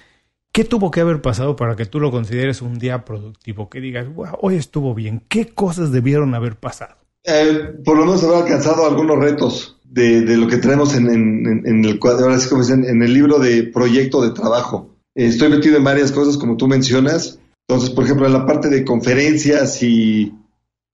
¿qué 0.52 0.64
tuvo 0.64 0.92
que 0.92 1.02
haber 1.02 1.22
pasado 1.22 1.56
para 1.56 1.76
que 1.76 1.86
tú 1.86 2.00
lo 2.00 2.12
consideres 2.12 2.62
un 2.62 2.80
día 2.80 3.06
productivo? 3.06 3.70
Que 3.70 3.80
digas, 3.82 4.14
wow, 4.14 4.38
hoy 4.42 4.56
estuvo 4.56 4.94
bien. 4.94 5.24
¿Qué 5.28 5.48
cosas 5.48 5.92
debieron 5.92 6.36
haber 6.36 6.56
pasado? 6.56 6.96
Eh, 7.24 7.76
por 7.84 7.98
lo 7.98 8.06
menos 8.06 8.24
haber 8.24 8.44
alcanzado 8.44 8.86
algunos 8.86 9.20
retos 9.20 9.80
de, 9.84 10.38
lo 10.38 10.48
que 10.48 10.58
traemos 10.58 10.96
en, 10.96 11.86
el 11.86 12.00
cuadro, 12.00 12.26
ahora 12.26 12.40
sí 12.40 12.50
como 12.50 12.62
dicen, 12.62 12.86
en 12.86 13.02
el 13.02 13.14
libro 13.14 13.40
de 13.40 13.64
proyecto 13.64 14.22
de 14.22 14.32
trabajo. 14.32 14.96
estoy 15.16 15.50
metido 15.50 15.78
en 15.78 15.84
varias 15.84 16.12
cosas, 16.12 16.38
como 16.38 16.58
tú 16.58 16.68
mencionas. 16.68 17.40
Entonces, 17.68 17.90
por 17.92 18.04
ejemplo, 18.04 18.26
en 18.26 18.34
la 18.34 18.46
parte 18.46 18.70
de 18.70 18.84
conferencias 18.84 19.82
y 19.84 20.34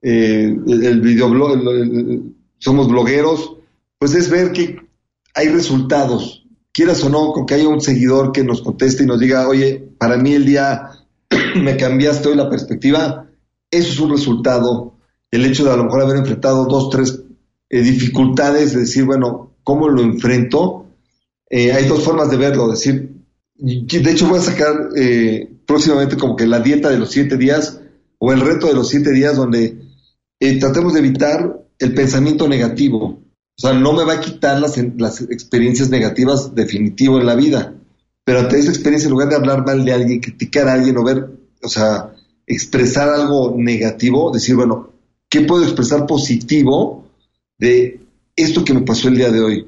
eh, 0.01 0.55
el, 0.67 1.01
videoblog, 1.01 1.53
el, 1.53 2.34
somos 2.57 2.87
blogueros, 2.87 3.57
pues 3.99 4.13
es 4.13 4.29
ver 4.29 4.51
que 4.51 4.79
hay 5.33 5.49
resultados, 5.49 6.45
quieras 6.71 7.03
o 7.03 7.09
no, 7.09 7.31
con 7.31 7.45
que 7.45 7.55
haya 7.55 7.67
un 7.67 7.81
seguidor 7.81 8.31
que 8.31 8.43
nos 8.43 8.61
conteste 8.61 9.03
y 9.03 9.05
nos 9.05 9.19
diga, 9.19 9.47
oye, 9.47 9.89
para 9.97 10.17
mí 10.17 10.33
el 10.33 10.45
día 10.45 10.89
me 11.55 11.77
cambiaste 11.77 12.29
hoy 12.29 12.35
la 12.35 12.49
perspectiva, 12.49 13.29
eso 13.71 13.91
es 13.91 13.99
un 13.99 14.11
resultado. 14.11 14.95
El 15.31 15.45
hecho 15.45 15.65
de 15.65 15.71
a 15.71 15.75
lo 15.75 15.85
mejor 15.85 16.01
haber 16.01 16.17
enfrentado 16.17 16.65
dos, 16.65 16.89
tres 16.89 17.21
eh, 17.69 17.81
dificultades, 17.81 18.73
de 18.73 18.81
decir, 18.81 19.05
bueno, 19.05 19.55
¿cómo 19.63 19.89
lo 19.89 20.01
enfrento? 20.01 20.85
Eh, 21.49 21.73
hay 21.73 21.85
dos 21.85 22.03
formas 22.03 22.29
de 22.29 22.37
verlo, 22.37 22.69
decir, 22.69 23.11
de 23.55 24.11
hecho 24.11 24.27
voy 24.27 24.39
a 24.39 24.43
sacar 24.43 24.89
eh, 24.97 25.49
próximamente 25.65 26.17
como 26.17 26.35
que 26.35 26.45
la 26.45 26.59
dieta 26.59 26.89
de 26.89 26.99
los 26.99 27.11
siete 27.11 27.37
días 27.37 27.79
o 28.17 28.33
el 28.33 28.41
reto 28.41 28.67
de 28.67 28.73
los 28.73 28.89
siete 28.89 29.11
días 29.11 29.37
donde 29.37 29.77
tratemos 30.59 30.93
de 30.93 30.99
evitar 30.99 31.64
el 31.79 31.93
pensamiento 31.93 32.47
negativo. 32.47 33.19
O 33.57 33.61
sea, 33.61 33.73
no 33.73 33.93
me 33.93 34.03
va 34.03 34.13
a 34.13 34.21
quitar 34.21 34.59
las, 34.59 34.77
las 34.97 35.21
experiencias 35.21 35.89
negativas 35.89 36.53
definitivo 36.53 37.19
en 37.19 37.25
la 37.25 37.35
vida, 37.35 37.73
pero 38.25 38.39
ante 38.39 38.59
esa 38.59 38.71
experiencia, 38.71 39.07
en 39.07 39.11
lugar 39.11 39.29
de 39.29 39.35
hablar 39.35 39.65
mal 39.65 39.85
de 39.85 39.93
alguien, 39.93 40.19
criticar 40.19 40.67
a 40.67 40.73
alguien 40.73 40.97
o 40.97 41.03
ver, 41.03 41.29
o 41.61 41.69
sea, 41.69 42.13
expresar 42.47 43.09
algo 43.09 43.55
negativo, 43.57 44.31
decir, 44.31 44.55
bueno, 44.55 44.91
¿qué 45.29 45.41
puedo 45.41 45.63
expresar 45.63 46.05
positivo 46.05 47.07
de 47.57 48.01
esto 48.35 48.65
que 48.65 48.73
me 48.73 48.81
pasó 48.81 49.07
el 49.07 49.17
día 49.17 49.31
de 49.31 49.41
hoy? 49.41 49.67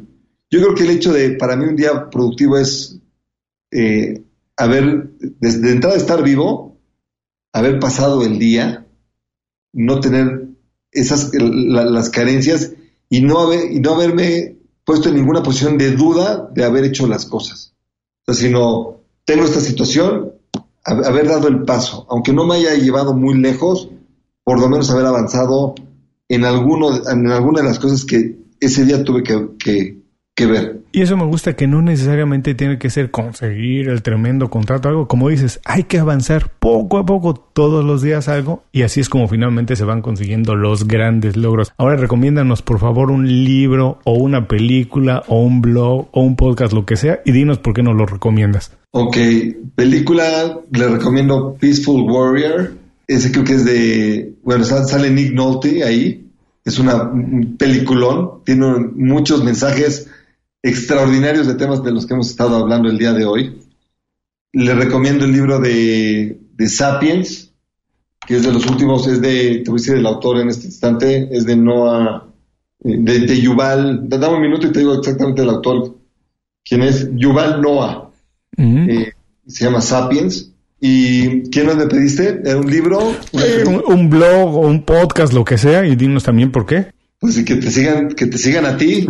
Yo 0.50 0.62
creo 0.62 0.76
que 0.76 0.84
el 0.84 0.90
hecho 0.90 1.14
de, 1.14 1.32
para 1.32 1.56
mí, 1.56 1.66
un 1.66 1.76
día 1.76 2.10
productivo 2.10 2.58
es 2.58 2.98
eh, 3.72 4.24
haber, 4.56 5.12
desde 5.40 5.72
entrada 5.72 5.96
estar 5.96 6.24
vivo, 6.24 6.78
haber 7.54 7.80
pasado 7.80 8.24
el 8.24 8.40
día, 8.40 8.86
no 9.74 10.00
tener 10.00 10.47
esas, 10.92 11.32
las 11.34 12.10
carencias 12.10 12.72
y 13.10 13.22
no, 13.22 13.40
haber, 13.40 13.72
y 13.72 13.80
no 13.80 13.94
haberme 13.94 14.58
puesto 14.84 15.10
en 15.10 15.16
ninguna 15.16 15.44
posición 15.44 15.78
de 15.78 15.92
duda 15.92 16.50
de 16.54 16.64
haber 16.64 16.86
hecho 16.86 17.08
las 17.08 17.26
cosas. 17.26 17.74
Sino, 18.28 19.02
tengo 19.26 19.46
esta 19.46 19.62
situación, 19.62 20.34
haber 20.84 21.28
dado 21.28 21.48
el 21.48 21.64
paso, 21.64 22.06
aunque 22.10 22.34
no 22.34 22.46
me 22.46 22.56
haya 22.56 22.76
llevado 22.76 23.14
muy 23.14 23.38
lejos, 23.38 23.90
por 24.44 24.60
lo 24.60 24.70
menos 24.70 24.90
haber 24.90 25.06
avanzado 25.06 25.76
en, 26.30 26.46
alguno, 26.46 26.90
en 27.10 27.30
alguna 27.30 27.62
de 27.62 27.68
las 27.68 27.80
cosas 27.80 28.06
que 28.06 28.38
ese 28.60 28.86
día 28.86 29.04
tuve 29.04 29.24
que, 29.24 29.50
que 29.60 29.97
ver. 30.46 30.82
Y 30.92 31.02
eso 31.02 31.18
me 31.18 31.26
gusta 31.26 31.56
que 31.56 31.68
no 31.68 31.82
necesariamente 31.82 32.54
tiene 32.54 32.78
que 32.78 32.90
ser 32.90 33.12
conseguir 33.12 33.90
el 33.90 34.02
tremendo 34.04 34.50
contrato, 34.50 34.88
algo 34.90 35.08
como 35.08 35.30
dices, 35.30 35.60
hay 35.66 35.84
que 35.84 36.00
avanzar 36.00 36.52
poco 36.60 36.98
a 36.98 37.06
poco 37.06 37.34
todos 37.34 37.84
los 37.84 38.02
días 38.02 38.28
algo 38.28 38.64
y 38.72 38.84
así 38.84 39.00
es 39.00 39.10
como 39.10 39.28
finalmente 39.28 39.76
se 39.76 39.84
van 39.84 40.02
consiguiendo 40.02 40.56
los 40.56 40.88
grandes 40.88 41.36
logros. 41.36 41.74
Ahora 41.78 41.96
recomiéndanos 41.96 42.62
por 42.62 42.80
favor 42.80 43.10
un 43.10 43.28
libro 43.28 44.00
o 44.04 44.14
una 44.14 44.48
película 44.48 45.24
o 45.28 45.42
un 45.42 45.62
blog 45.62 46.08
o 46.12 46.22
un 46.22 46.36
podcast, 46.36 46.74
lo 46.74 46.86
que 46.86 46.98
sea, 46.98 47.20
y 47.26 47.32
dinos 47.32 47.58
por 47.58 47.74
qué 47.74 47.84
nos 47.84 47.96
lo 47.96 48.06
recomiendas. 48.06 48.72
Ok, 48.92 49.18
película 49.76 50.60
le 50.72 50.88
recomiendo 50.88 51.56
Peaceful 51.60 52.10
Warrior, 52.10 52.74
ese 53.08 53.32
creo 53.32 53.44
que 53.44 53.54
es 53.54 53.66
de, 53.66 54.34
bueno, 54.44 54.64
sale 54.64 55.10
Nick 55.10 55.34
Nolte 55.34 55.84
ahí, 55.84 56.26
es 56.64 56.80
una 56.80 57.04
un 57.04 57.56
peliculón, 57.58 58.44
tiene 58.44 58.66
muchos 58.96 59.44
mensajes 59.44 60.10
extraordinarios 60.68 61.48
de 61.48 61.56
temas 61.56 61.84
de 61.84 61.92
los 61.92 62.06
que 62.06 62.14
hemos 62.14 62.30
estado 62.30 62.58
hablando 62.58 62.90
el 62.90 62.98
día 62.98 63.14
de 63.14 63.26
hoy. 63.26 63.62
Le 64.54 64.74
recomiendo 64.74 65.26
el 65.26 65.32
libro 65.32 65.60
de, 65.60 66.40
Sapiens, 66.68 67.52
que 68.26 68.38
es 68.38 68.44
de 68.44 68.52
los 68.52 68.66
últimos, 68.66 69.08
es 69.08 69.22
de, 69.22 69.62
te 69.64 69.70
voy 69.70 69.80
a 69.80 69.82
decir 69.82 69.96
el 69.96 70.06
autor 70.06 70.40
en 70.40 70.50
este 70.50 70.68
instante, 70.68 71.30
es 71.32 71.46
de 71.46 71.56
Noah, 71.56 72.28
eh, 72.84 72.98
de, 73.00 73.42
Yuval, 73.42 74.10
dame 74.10 74.36
un 74.36 74.42
minuto 74.42 74.68
y 74.68 74.72
te 74.72 74.80
digo 74.80 74.94
exactamente 74.94 75.42
el 75.42 75.50
autor, 75.50 75.98
quién 76.64 76.84
es 76.84 77.10
Yuval 77.16 77.62
Noah, 77.62 78.12
eh, 78.58 79.12
se 79.48 79.66
llama 79.66 79.82
Sapiens. 79.82 80.52
¿Y 80.80 81.50
quién 81.50 81.66
nos 81.66 81.78
le 81.78 81.88
pediste? 81.88 82.40
¿Era 82.46 82.58
un 82.58 82.70
libro? 82.70 83.00
Eh, 83.34 83.64
un, 83.66 84.12
blog 84.12 84.56
o 84.56 84.60
un 84.60 84.84
podcast, 84.84 85.34
lo 85.34 85.44
que 85.44 85.58
sea, 85.58 85.88
y 85.88 85.96
dinos 85.96 86.24
también 86.24 86.52
por 86.52 86.68
qué. 86.68 86.92
Pues 87.20 87.38
y 87.38 87.46
que 87.46 87.56
te 87.56 87.72
sigan, 87.72 88.10
que 88.10 88.28
te 88.28 88.38
sigan 88.38 88.66
a 88.66 88.78
ti, 88.78 89.06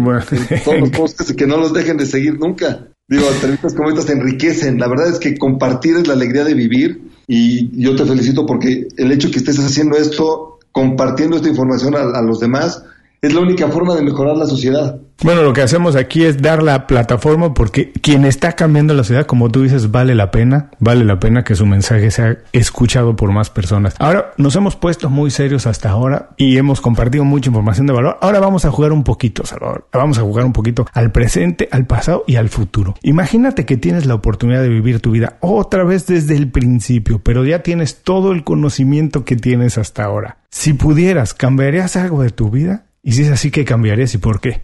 todos 0.63 0.79
los 0.79 0.89
podcasts 0.91 1.31
y 1.31 1.35
que 1.35 1.47
no 1.47 1.57
los 1.57 1.73
dejen 1.73 1.97
de 1.97 2.05
seguir 2.05 2.39
nunca. 2.39 2.87
Digo, 3.07 3.25
entrevistas 3.29 3.73
como 3.73 3.89
estas 3.89 4.05
te 4.05 4.13
enriquecen. 4.13 4.79
La 4.79 4.87
verdad 4.87 5.09
es 5.09 5.19
que 5.19 5.37
compartir 5.37 5.97
es 5.97 6.07
la 6.07 6.13
alegría 6.13 6.43
de 6.43 6.53
vivir 6.53 7.01
y 7.27 7.81
yo 7.81 7.95
te 7.95 8.05
felicito 8.05 8.45
porque 8.45 8.87
el 8.97 9.11
hecho 9.11 9.29
que 9.29 9.39
estés 9.39 9.59
haciendo 9.59 9.97
esto, 9.97 10.59
compartiendo 10.71 11.37
esta 11.37 11.49
información 11.49 11.95
a 11.95 12.21
los 12.21 12.39
demás, 12.39 12.83
es 13.21 13.33
la 13.33 13.41
única 13.41 13.67
forma 13.67 13.95
de 13.95 14.03
mejorar 14.03 14.37
la 14.37 14.45
sociedad. 14.45 14.99
Bueno, 15.23 15.41
lo 15.41 15.51
que 15.51 15.63
hacemos 15.63 15.95
aquí 15.95 16.23
es 16.23 16.39
dar 16.43 16.61
la 16.61 16.85
plataforma 16.85 17.55
porque 17.55 17.91
quien 17.91 18.23
está 18.23 18.51
cambiando 18.53 18.93
la 18.93 19.03
ciudad, 19.03 19.25
como 19.25 19.49
tú 19.49 19.63
dices, 19.63 19.89
vale 19.89 20.13
la 20.13 20.29
pena, 20.29 20.69
vale 20.79 21.03
la 21.05 21.19
pena 21.19 21.43
que 21.43 21.55
su 21.55 21.65
mensaje 21.65 22.11
sea 22.11 22.37
escuchado 22.53 23.15
por 23.15 23.31
más 23.31 23.49
personas. 23.49 23.95
Ahora 23.97 24.33
nos 24.37 24.55
hemos 24.55 24.75
puesto 24.75 25.09
muy 25.09 25.31
serios 25.31 25.65
hasta 25.65 25.89
ahora 25.89 26.29
y 26.37 26.57
hemos 26.57 26.81
compartido 26.81 27.23
mucha 27.23 27.49
información 27.49 27.87
de 27.87 27.93
valor. 27.93 28.19
Ahora 28.21 28.39
vamos 28.39 28.65
a 28.65 28.71
jugar 28.71 28.91
un 28.91 29.03
poquito, 29.03 29.43
Salvador. 29.43 29.87
Vamos 29.91 30.19
a 30.19 30.21
jugar 30.21 30.45
un 30.45 30.53
poquito 30.53 30.85
al 30.93 31.11
presente, 31.11 31.67
al 31.71 31.87
pasado 31.87 32.23
y 32.27 32.35
al 32.35 32.49
futuro. 32.49 32.93
Imagínate 33.01 33.65
que 33.65 33.77
tienes 33.77 34.05
la 34.05 34.13
oportunidad 34.13 34.61
de 34.61 34.69
vivir 34.69 34.99
tu 34.99 35.09
vida 35.09 35.37
otra 35.41 35.83
vez 35.83 36.05
desde 36.05 36.35
el 36.35 36.51
principio, 36.51 37.21
pero 37.23 37.43
ya 37.43 37.63
tienes 37.63 38.03
todo 38.03 38.33
el 38.33 38.43
conocimiento 38.43 39.25
que 39.25 39.35
tienes 39.35 39.79
hasta 39.79 40.03
ahora. 40.03 40.37
Si 40.51 40.73
pudieras, 40.73 41.33
¿cambiarías 41.33 41.95
algo 41.97 42.21
de 42.21 42.29
tu 42.29 42.51
vida? 42.51 42.86
Y 43.03 43.13
si 43.13 43.23
es 43.23 43.31
así, 43.31 43.51
¿qué 43.51 43.65
cambiarías 43.65 44.13
y 44.13 44.17
por 44.17 44.39
qué? 44.39 44.63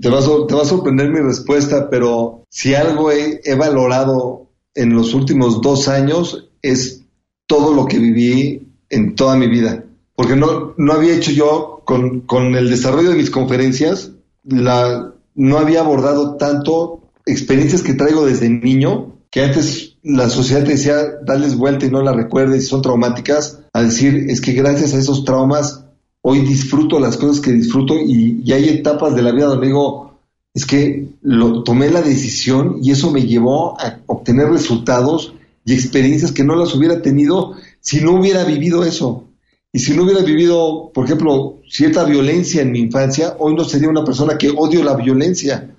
Te 0.00 0.08
va, 0.08 0.18
a, 0.18 0.64
sorprender 0.64 1.10
mi 1.10 1.20
respuesta, 1.20 1.88
pero 1.88 2.44
si 2.50 2.74
algo 2.74 3.12
he, 3.12 3.40
valorado 3.56 4.50
en 4.74 4.94
los 4.94 5.14
últimos 5.14 5.60
dos 5.62 5.88
años 5.88 6.50
es 6.62 7.04
todo 7.46 7.72
lo 7.72 7.86
que 7.86 7.98
viví 7.98 8.68
en 8.90 9.14
toda 9.14 9.36
mi 9.36 9.48
vida. 9.48 9.84
Porque 10.16 10.34
no, 10.34 10.74
no 10.76 10.92
había 10.92 11.14
hecho 11.14 11.30
yo, 11.30 11.82
con, 11.84 12.22
con 12.22 12.56
el 12.56 12.68
desarrollo 12.68 13.10
de 13.10 13.16
mis 13.16 13.30
conferencias, 13.30 14.12
la, 14.44 15.14
no 15.34 15.58
había 15.58 15.80
abordado 15.80 16.36
tanto 16.36 17.12
experiencias 17.24 17.82
que 17.82 17.94
traigo 17.94 18.26
desde 18.26 18.48
niño, 18.48 19.14
que 19.30 19.42
antes 19.42 19.96
la 20.02 20.28
sociedad 20.28 20.64
te 20.64 20.72
decía, 20.72 20.96
dales 21.24 21.56
vuelta 21.56 21.86
y 21.86 21.90
no 21.90 22.02
la 22.02 22.12
recuerdes, 22.12 22.68
son 22.68 22.82
traumáticas, 22.82 23.60
a 23.72 23.82
decir, 23.82 24.26
es 24.28 24.40
que 24.40 24.52
gracias 24.52 24.94
a 24.94 24.98
esos 24.98 25.24
traumas 25.24 25.84
hoy 26.30 26.40
disfruto 26.40 27.00
las 27.00 27.16
cosas 27.16 27.40
que 27.40 27.52
disfruto 27.52 27.94
y, 27.98 28.52
hay 28.52 28.68
etapas 28.68 29.14
de 29.14 29.22
la 29.22 29.32
vida 29.32 29.46
donde 29.46 29.68
digo, 29.68 30.18
es 30.52 30.66
que 30.66 31.08
lo, 31.22 31.62
tomé 31.62 31.90
la 31.90 32.02
decisión 32.02 32.80
y 32.82 32.90
eso 32.90 33.10
me 33.10 33.22
llevó 33.22 33.80
a 33.80 34.00
obtener 34.04 34.50
resultados 34.50 35.32
y 35.64 35.72
experiencias 35.72 36.32
que 36.32 36.44
no 36.44 36.54
las 36.54 36.74
hubiera 36.74 37.00
tenido 37.00 37.54
si 37.80 38.02
no 38.02 38.12
hubiera 38.12 38.44
vivido 38.44 38.84
eso. 38.84 39.24
Y 39.72 39.78
si 39.78 39.96
no 39.96 40.02
hubiera 40.02 40.20
vivido, 40.22 40.90
por 40.92 41.06
ejemplo, 41.06 41.60
cierta 41.66 42.04
violencia 42.04 42.60
en 42.60 42.72
mi 42.72 42.80
infancia, 42.80 43.34
hoy 43.38 43.54
no 43.54 43.64
sería 43.64 43.88
una 43.88 44.04
persona 44.04 44.36
que 44.36 44.50
odio 44.50 44.84
la 44.84 44.96
violencia. 44.96 45.74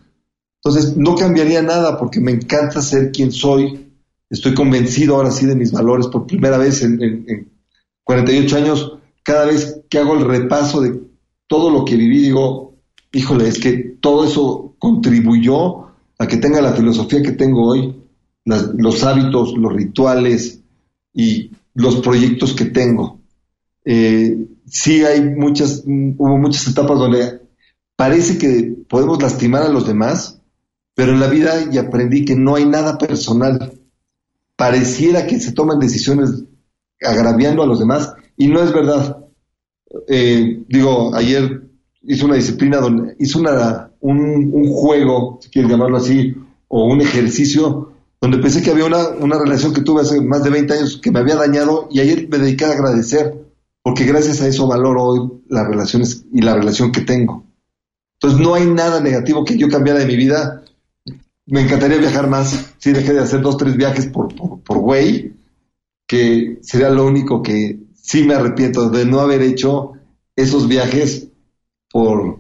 Entonces, 0.64 0.98
no 0.98 1.14
cambiaría 1.14 1.62
nada 1.62 2.00
porque 2.00 2.20
me 2.20 2.32
encanta 2.32 2.82
ser 2.82 3.12
quien 3.12 3.32
soy. 3.32 3.94
Estoy 4.32 4.56
convencido 4.56 5.16
ahora 5.16 5.30
sí 5.30 5.46
de 5.46 5.56
mis 5.56 5.72
valores 5.72 6.08
por 6.08 6.26
primera 6.26 6.58
vez 6.58 6.82
en, 6.82 7.00
en 7.04 7.52
48 8.04 8.58
años 8.58 8.99
cada 9.30 9.46
vez 9.46 9.82
que 9.88 10.00
hago 10.00 10.16
el 10.16 10.26
repaso 10.26 10.82
de 10.82 11.04
todo 11.46 11.70
lo 11.70 11.86
que 11.86 11.96
viví, 11.96 12.20
digo, 12.20 12.74
híjole, 13.12 13.48
es 13.48 13.60
que 13.60 13.98
todo 14.02 14.24
eso 14.24 14.74
contribuyó 14.80 15.90
a 16.18 16.26
que 16.26 16.38
tenga 16.38 16.62
la 16.62 16.74
filosofía 16.74 17.22
que 17.22 17.34
tengo 17.34 17.68
hoy, 17.68 17.96
los 18.44 19.04
hábitos, 19.04 19.56
los 19.56 19.72
rituales 19.72 20.62
y 21.14 21.52
los 21.76 21.98
proyectos 21.98 22.56
que 22.56 22.66
tengo. 22.66 23.20
Eh, 23.86 24.48
sí 24.66 25.06
hay 25.06 25.22
muchas, 25.22 25.84
hubo 25.86 26.38
muchas 26.40 26.68
etapas 26.68 26.98
donde 26.98 27.40
parece 27.96 28.40
que 28.40 28.78
podemos 28.90 29.22
lastimar 29.22 29.62
a 29.62 29.70
los 29.70 29.86
demás, 29.86 30.42
pero 30.96 31.12
en 31.12 31.20
la 31.20 31.28
vida 31.28 31.70
ya 31.70 31.82
aprendí 31.82 32.26
que 32.26 32.36
no 32.36 32.56
hay 32.56 32.66
nada 32.66 32.98
personal. 32.98 33.80
Pareciera 34.56 35.28
que 35.28 35.40
se 35.40 35.52
toman 35.52 35.78
decisiones 35.78 36.46
agraviando 37.00 37.62
a 37.62 37.68
los 37.68 37.78
demás 37.78 38.16
y 38.36 38.48
no 38.48 38.64
es 38.64 38.74
verdad. 38.74 39.19
Eh, 40.08 40.64
digo, 40.68 41.16
ayer 41.16 41.64
hice 42.04 42.26
una 42.26 42.36
disciplina 42.36 42.78
donde 42.78 43.16
hice 43.20 43.38
una, 43.40 43.92
un, 44.02 44.68
juego, 44.70 45.40
si 45.42 45.50
quieres 45.50 45.72
llamarlo 45.72 45.98
así, 45.98 46.36
o 46.68 46.86
un 46.86 47.02
ejercicio, 47.02 47.94
donde 48.22 48.38
pensé 48.38 48.62
que 48.62 48.72
había 48.72 48.86
una, 48.86 49.10
una 49.20 49.40
relación 49.40 49.74
que 49.74 49.82
tuve 49.82 50.02
hace 50.02 50.22
más 50.22 50.44
de 50.44 50.50
20 50.50 50.74
años 50.74 51.00
que 51.02 51.12
me 51.12 51.20
había 51.20 51.36
dañado 51.36 51.88
y 51.92 52.00
ayer 52.00 52.28
me 52.30 52.38
dediqué 52.38 52.66
a 52.66 52.72
agradecer, 52.72 53.46
porque 53.82 54.06
gracias 54.06 54.42
a 54.42 54.48
eso 54.48 54.68
valoro 54.68 55.04
hoy 55.04 55.32
las 55.48 55.68
relaciones 55.68 56.26
y 56.32 56.42
la 56.42 56.56
relación 56.56 56.92
que 56.92 57.02
tengo. 57.02 57.46
Entonces 58.22 58.40
no 58.40 58.54
hay 58.54 58.66
nada 58.66 59.00
negativo 59.00 59.46
que 59.46 59.58
yo 59.58 59.70
cambiara 59.70 60.00
de 60.00 60.06
mi 60.06 60.18
vida. 60.18 60.64
Me 61.46 61.62
encantaría 61.62 61.98
viajar 61.98 62.30
más, 62.30 62.74
si 62.78 62.92
dejé 62.92 63.14
de 63.14 63.22
hacer 63.22 63.42
dos, 63.42 63.58
tres 63.58 63.76
viajes 63.76 64.08
por, 64.08 64.36
por, 64.36 64.60
por 64.60 64.78
güey, 64.80 65.34
que 66.06 66.60
sería 66.62 66.90
lo 66.90 67.06
único 67.06 67.42
que 67.42 67.80
sí 68.02 68.24
me 68.24 68.36
arrepiento 68.36 68.90
de 68.90 69.06
no 69.06 69.20
haber 69.20 69.42
hecho 69.42 69.94
esos 70.36 70.68
viajes 70.68 71.28
por, 71.92 72.40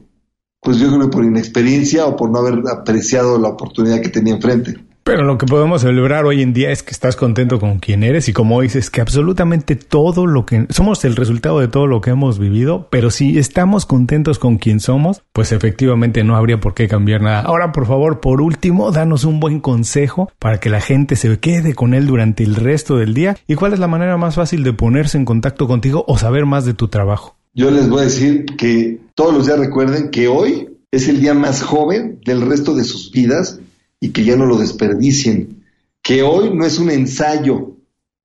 pues 0.62 0.78
yo 0.78 0.89
creo 0.95 1.10
por 1.10 1.24
inexperiencia 1.24 2.05
o 2.05 2.16
por 2.16 2.32
no 2.32 2.39
haber 2.39 2.62
apreciado 2.72 3.38
la 3.38 3.49
oportunidad 3.49 4.01
que 4.01 4.10
tenía 4.10 4.36
enfrente. 4.36 4.89
Pero 5.10 5.24
lo 5.24 5.39
que 5.39 5.47
podemos 5.47 5.82
celebrar 5.82 6.28
hoy 6.28 6.43
en 6.43 6.53
día 6.53 6.70
es 6.70 6.84
que 6.84 6.91
estás 6.91 7.16
contento 7.16 7.60
con 7.60 7.80
quien 7.80 8.03
eres 8.03 8.30
y 8.30 8.34
como 8.34 8.62
dices 8.62 8.91
que 8.91 9.01
absolutamente 9.01 9.76
todo 9.76 10.28
lo 10.28 10.45
que 10.45 10.68
somos 10.70 11.03
el 11.03 11.16
resultado 11.16 11.60
de 11.60 11.68
todo 11.68 11.88
lo 11.88 11.99
que 11.99 12.12
hemos 12.12 12.38
vivido, 12.38 12.88
pero 12.91 13.10
si 13.10 13.39
estamos 13.39 13.88
contentos 13.88 14.38
con 14.38 14.60
quien 14.60 14.80
somos, 14.80 15.24
pues 15.34 15.51
efectivamente 15.51 16.24
no 16.24 16.36
habría 16.36 16.60
por 16.60 16.76
qué 16.76 16.88
cambiar 16.88 17.24
nada. 17.24 17.41
Ahora, 17.41 17.72
por 17.72 17.88
favor, 17.88 18.20
por 18.20 18.39
último, 18.39 18.91
danos 18.91 19.24
un 19.24 19.39
buen 19.39 19.62
consejo 19.62 20.32
para 20.38 20.60
que 20.60 20.70
la 20.70 20.80
gente 20.80 21.16
se 21.16 21.39
quede 21.39 21.74
con 21.74 21.95
él 21.95 22.05
durante 22.05 22.43
el 22.43 22.53
resto 22.53 22.95
del 22.95 23.16
día 23.16 23.36
y 23.47 23.55
cuál 23.55 23.74
es 23.74 23.80
la 23.80 23.88
manera 23.88 24.16
más 24.16 24.36
fácil 24.36 24.64
de 24.64 24.74
ponerse 24.74 25.18
en 25.18 25.26
contacto 25.26 25.68
contigo 25.68 26.05
o 26.07 26.20
saber 26.20 26.45
más 26.45 26.66
de 26.66 26.76
tu 26.76 26.88
trabajo. 26.88 27.36
Yo 27.55 27.72
les 27.72 27.89
voy 27.89 28.01
a 28.01 28.05
decir 28.05 28.45
que 28.57 28.99
todos 29.16 29.34
los 29.34 29.47
días 29.47 29.57
recuerden 29.57 30.12
que 30.12 30.28
hoy 30.28 30.70
es 30.91 31.10
el 31.10 31.20
día 31.20 31.34
más 31.34 31.64
joven 31.64 32.20
del 32.26 32.41
resto 32.41 32.76
de 32.76 32.84
sus 32.84 33.12
vidas 33.12 33.60
y 34.00 34.10
que 34.10 34.24
ya 34.24 34.36
no 34.36 34.45
lo 34.45 34.58
desperdicien. 34.58 35.64
Que 36.02 36.24
hoy 36.24 36.52
no 36.54 36.66
es 36.66 36.80
un 36.80 36.89
ensayo, 36.89 37.76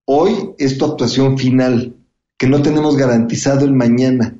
hoy 0.04 0.50
es 0.58 0.78
tu 0.78 0.84
actuación 0.84 1.38
final, 1.38 1.94
que 2.38 2.46
no 2.46 2.62
tenemos 2.62 2.96
garantizado 2.96 3.64
el 3.64 3.72
mañana. 3.72 4.36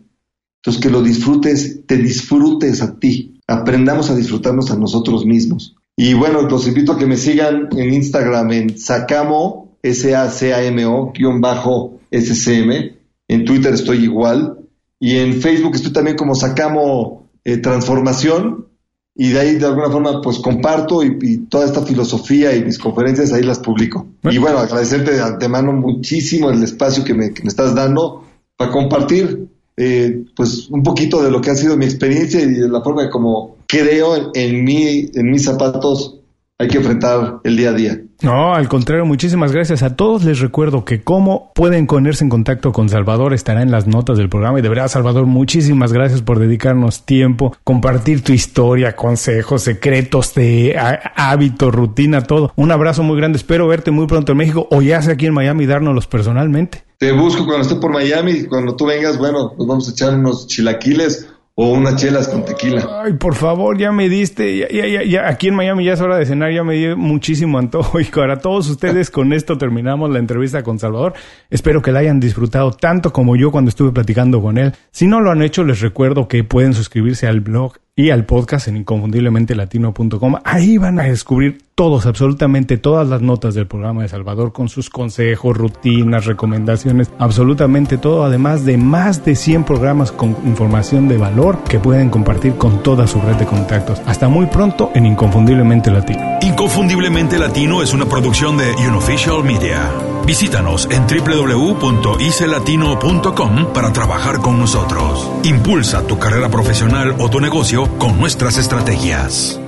Entonces 0.57 0.82
que 0.82 0.91
lo 0.91 1.03
disfrutes, 1.03 1.87
te 1.87 1.97
disfrutes 1.97 2.80
a 2.80 2.99
ti, 2.99 3.41
aprendamos 3.47 4.11
a 4.11 4.16
disfrutarnos 4.16 4.70
a 4.70 4.76
nosotros 4.76 5.26
mismos. 5.26 5.76
Y 5.97 6.14
bueno, 6.14 6.43
los 6.43 6.66
invito 6.66 6.93
a 6.93 6.99
que 6.99 7.07
me 7.07 7.16
sigan 7.16 7.68
en 7.76 7.93
Instagram 7.93 8.53
en 8.53 8.78
Sacamo, 8.78 9.76
S-A-C-A-M-O, 9.82 11.12
guion 11.12 11.41
bajo 11.41 12.01
S-C-M. 12.11 12.97
En 13.28 13.45
Twitter 13.45 13.74
estoy 13.74 14.05
igual. 14.05 14.59
Y 14.99 15.16
en 15.16 15.41
Facebook 15.41 15.74
estoy 15.74 15.93
también 15.93 16.16
como 16.16 16.35
Sacamo 16.35 17.28
eh, 17.45 17.59
Transformación 17.59 18.68
y 19.17 19.31
de 19.31 19.41
ahí 19.41 19.55
de 19.57 19.67
alguna 19.67 19.91
forma 19.91 20.21
pues 20.21 20.39
comparto 20.39 21.03
y, 21.03 21.47
toda 21.49 21.67
esta 21.67 21.83
filosofía 21.83 22.55
y 22.55 22.65
mis 22.65 22.79
conferencias 22.79 23.33
ahí 23.33 23.43
las 23.43 23.61
publico. 23.61 24.07
Y 24.25 24.39
bueno, 24.39 24.59
agradecerte 24.59 25.12
de 25.12 25.23
antemano 25.23 25.73
muchísimo 25.73 26.51
el 26.51 26.62
espacio 26.62 27.05
que 27.05 27.15
me, 27.15 27.33
que 27.33 27.43
me 27.43 27.49
estás 27.49 27.75
dando 27.75 28.25
para 28.57 28.73
compartir 28.73 29.49
eh, 29.77 30.25
pues 30.35 30.69
un 30.71 30.83
poquito 30.83 31.23
de 31.23 31.31
lo 31.31 31.41
que 31.41 31.51
ha 31.51 31.57
sido 31.57 31.77
mi 31.77 31.85
experiencia 31.85 32.41
y 32.41 32.47
de 32.47 32.69
la 32.69 32.83
forma 32.83 33.09
como 33.11 33.59
creo 33.67 34.17
en, 34.17 34.27
en, 34.35 34.65
mí, 34.65 35.11
en 35.15 35.31
mis 35.31 35.45
zapatos 35.45 36.21
hay 36.59 36.69
que 36.69 36.79
enfrentar 36.79 37.41
el 37.45 37.57
día 37.57 37.71
a 37.71 37.75
día. 37.75 38.04
No, 38.25 38.55
al 38.55 38.70
contrario, 38.70 39.05
muchísimas 39.05 39.53
gracias 39.53 39.83
a 39.83 39.97
todos. 39.97 40.25
Les 40.25 40.41
recuerdo 40.41 40.87
que 40.87 41.03
cómo 41.03 41.53
pueden 41.55 41.87
ponerse 41.87 42.25
en 42.25 42.31
contacto 42.31 42.72
con 42.72 42.89
Salvador 42.89 43.35
estará 43.35 43.61
en 43.61 43.70
las 43.70 43.87
notas 43.87 44.16
del 44.16 44.31
programa. 44.31 44.59
Y 44.59 44.62
de 44.62 44.70
verdad, 44.70 44.89
Salvador, 44.89 45.27
muchísimas 45.27 45.93
gracias 45.93 46.22
por 46.22 46.39
dedicarnos 46.39 47.05
tiempo, 47.05 47.55
compartir 47.64 48.25
tu 48.25 48.33
historia, 48.33 48.97
consejos, 48.97 49.61
secretos 49.61 50.35
de 50.35 50.75
hábito, 51.14 51.70
rutina, 51.70 52.22
todo. 52.22 52.51
Un 52.57 52.72
abrazo 52.72 53.03
muy 53.03 53.18
grande. 53.18 53.37
Espero 53.37 53.68
verte 53.68 53.91
muy 53.91 54.07
pronto 54.07 54.33
en 54.33 54.39
México 54.39 54.68
o 54.70 54.81
ya 54.81 55.03
sea 55.03 55.12
aquí 55.12 55.27
en 55.27 55.35
Miami 55.35 55.64
y 55.64 55.66
dárnoslos 55.66 56.07
personalmente. 56.07 56.83
Te 56.97 57.12
busco 57.12 57.45
cuando 57.45 57.61
esté 57.61 57.75
por 57.75 57.93
Miami. 57.93 58.45
Cuando 58.45 58.75
tú 58.75 58.87
vengas, 58.87 59.18
bueno, 59.18 59.53
nos 59.59 59.66
vamos 59.66 59.87
a 59.87 59.93
echar 59.93 60.14
unos 60.14 60.47
chilaquiles 60.47 61.29
o 61.57 61.71
unas 61.71 61.97
chelas 61.97 62.29
con 62.29 62.45
tequila. 62.45 63.03
Ay, 63.05 63.13
por 63.13 63.35
favor, 63.37 63.79
ya 63.79 63.93
me 63.93 64.09
diste, 64.09 64.59
ya, 64.59 64.69
ya, 64.69 65.05
ya, 65.05 65.29
aquí 65.29 65.49
en 65.49 65.55
Miami 65.55 65.85
ya 65.85 65.93
es 65.93 66.01
hora 66.01 66.17
de 66.17 66.27
cenar, 66.27 66.53
ya 66.53 66.65
me 66.65 66.75
dio 66.75 66.97
muchísimo 66.97 67.59
antojo. 67.59 68.01
Y 68.05 68.05
para 68.05 68.39
todos 68.39 68.69
ustedes, 68.69 69.11
con 69.11 69.33
esto 69.33 69.57
terminamos 69.57 70.11
la 70.11 70.19
entrevista 70.19 70.63
con 70.63 70.79
Salvador. 70.79 71.15
Espero 71.51 71.81
que 71.81 71.93
la 71.93 72.01
hayan 72.01 72.21
disfrutado 72.21 72.73
tanto 72.73 73.13
como 73.13 73.37
yo 73.37 73.53
cuando 73.53 73.69
estuve 73.69 73.93
platicando 73.93 74.43
con 74.43 74.59
él. 74.59 74.73
Si 74.91 75.07
no 75.07 75.21
lo 75.21 75.31
han 75.31 75.43
hecho, 75.43 75.63
les 75.65 75.81
recuerdo 75.81 76.27
que 76.27 76.43
pueden 76.43 76.75
suscribirse 76.75 77.27
al 77.27 77.41
blog 77.41 77.75
y 77.97 78.11
al 78.11 78.24
podcast 78.24 78.68
en 78.68 78.76
inconfundiblemente-latino.com. 78.84 80.36
Ahí 80.45 80.78
van 80.78 80.99
a 80.99 81.05
descubrir 81.05 81.62
todos, 81.74 82.07
absolutamente 82.07 82.76
todas 82.76 83.09
las 83.09 83.20
notas 83.20 83.55
del 83.55 83.66
programa 83.66 84.03
de 84.03 84.09
Salvador 84.09 84.53
con 84.53 84.68
sus 84.68 84.90
consejos, 84.90 85.57
rutinas, 85.57 86.24
recomendaciones, 86.24 87.11
absolutamente 87.18 87.99
todo, 87.99 88.24
además 88.24 88.64
de 88.64 88.76
más 88.76 89.24
de 89.24 89.36
100 89.36 89.64
programas 89.64 90.12
con 90.12 90.36
información 90.45 91.09
de 91.09 91.18
valor 91.18 91.62
que 91.64 91.78
pueden 91.78 92.11
compartir 92.11 92.55
con 92.55 92.82
toda 92.82 93.07
su 93.07 93.20
red 93.20 93.36
de 93.36 93.47
contactos. 93.47 94.01
Hasta 94.07 94.28
muy 94.28 94.47
pronto 94.47 94.90
en 94.95 95.07
Inconfundiblemente 95.07 95.90
Latino. 95.90 96.38
Inconfundiblemente 96.42 97.38
Latino 97.38 97.82
es 97.82 97.92
una 97.92 98.07
producción 98.07 98.57
de 98.57 98.72
Unofficial 98.88 99.42
Media. 99.45 100.14
Visítanos 100.27 100.89
en 100.91 101.07
www.icelatino.com 101.07 103.72
para 103.72 103.93
trabajar 103.93 104.39
con 104.39 104.59
nosotros. 104.59 105.31
Impulsa 105.45 106.05
tu 106.07 106.18
carrera 106.18 106.49
profesional 106.49 107.14
o 107.18 107.31
tu 107.31 107.39
negocio 107.41 107.87
con 107.99 108.18
nuestras 108.18 108.59
estrategias. 108.59 109.61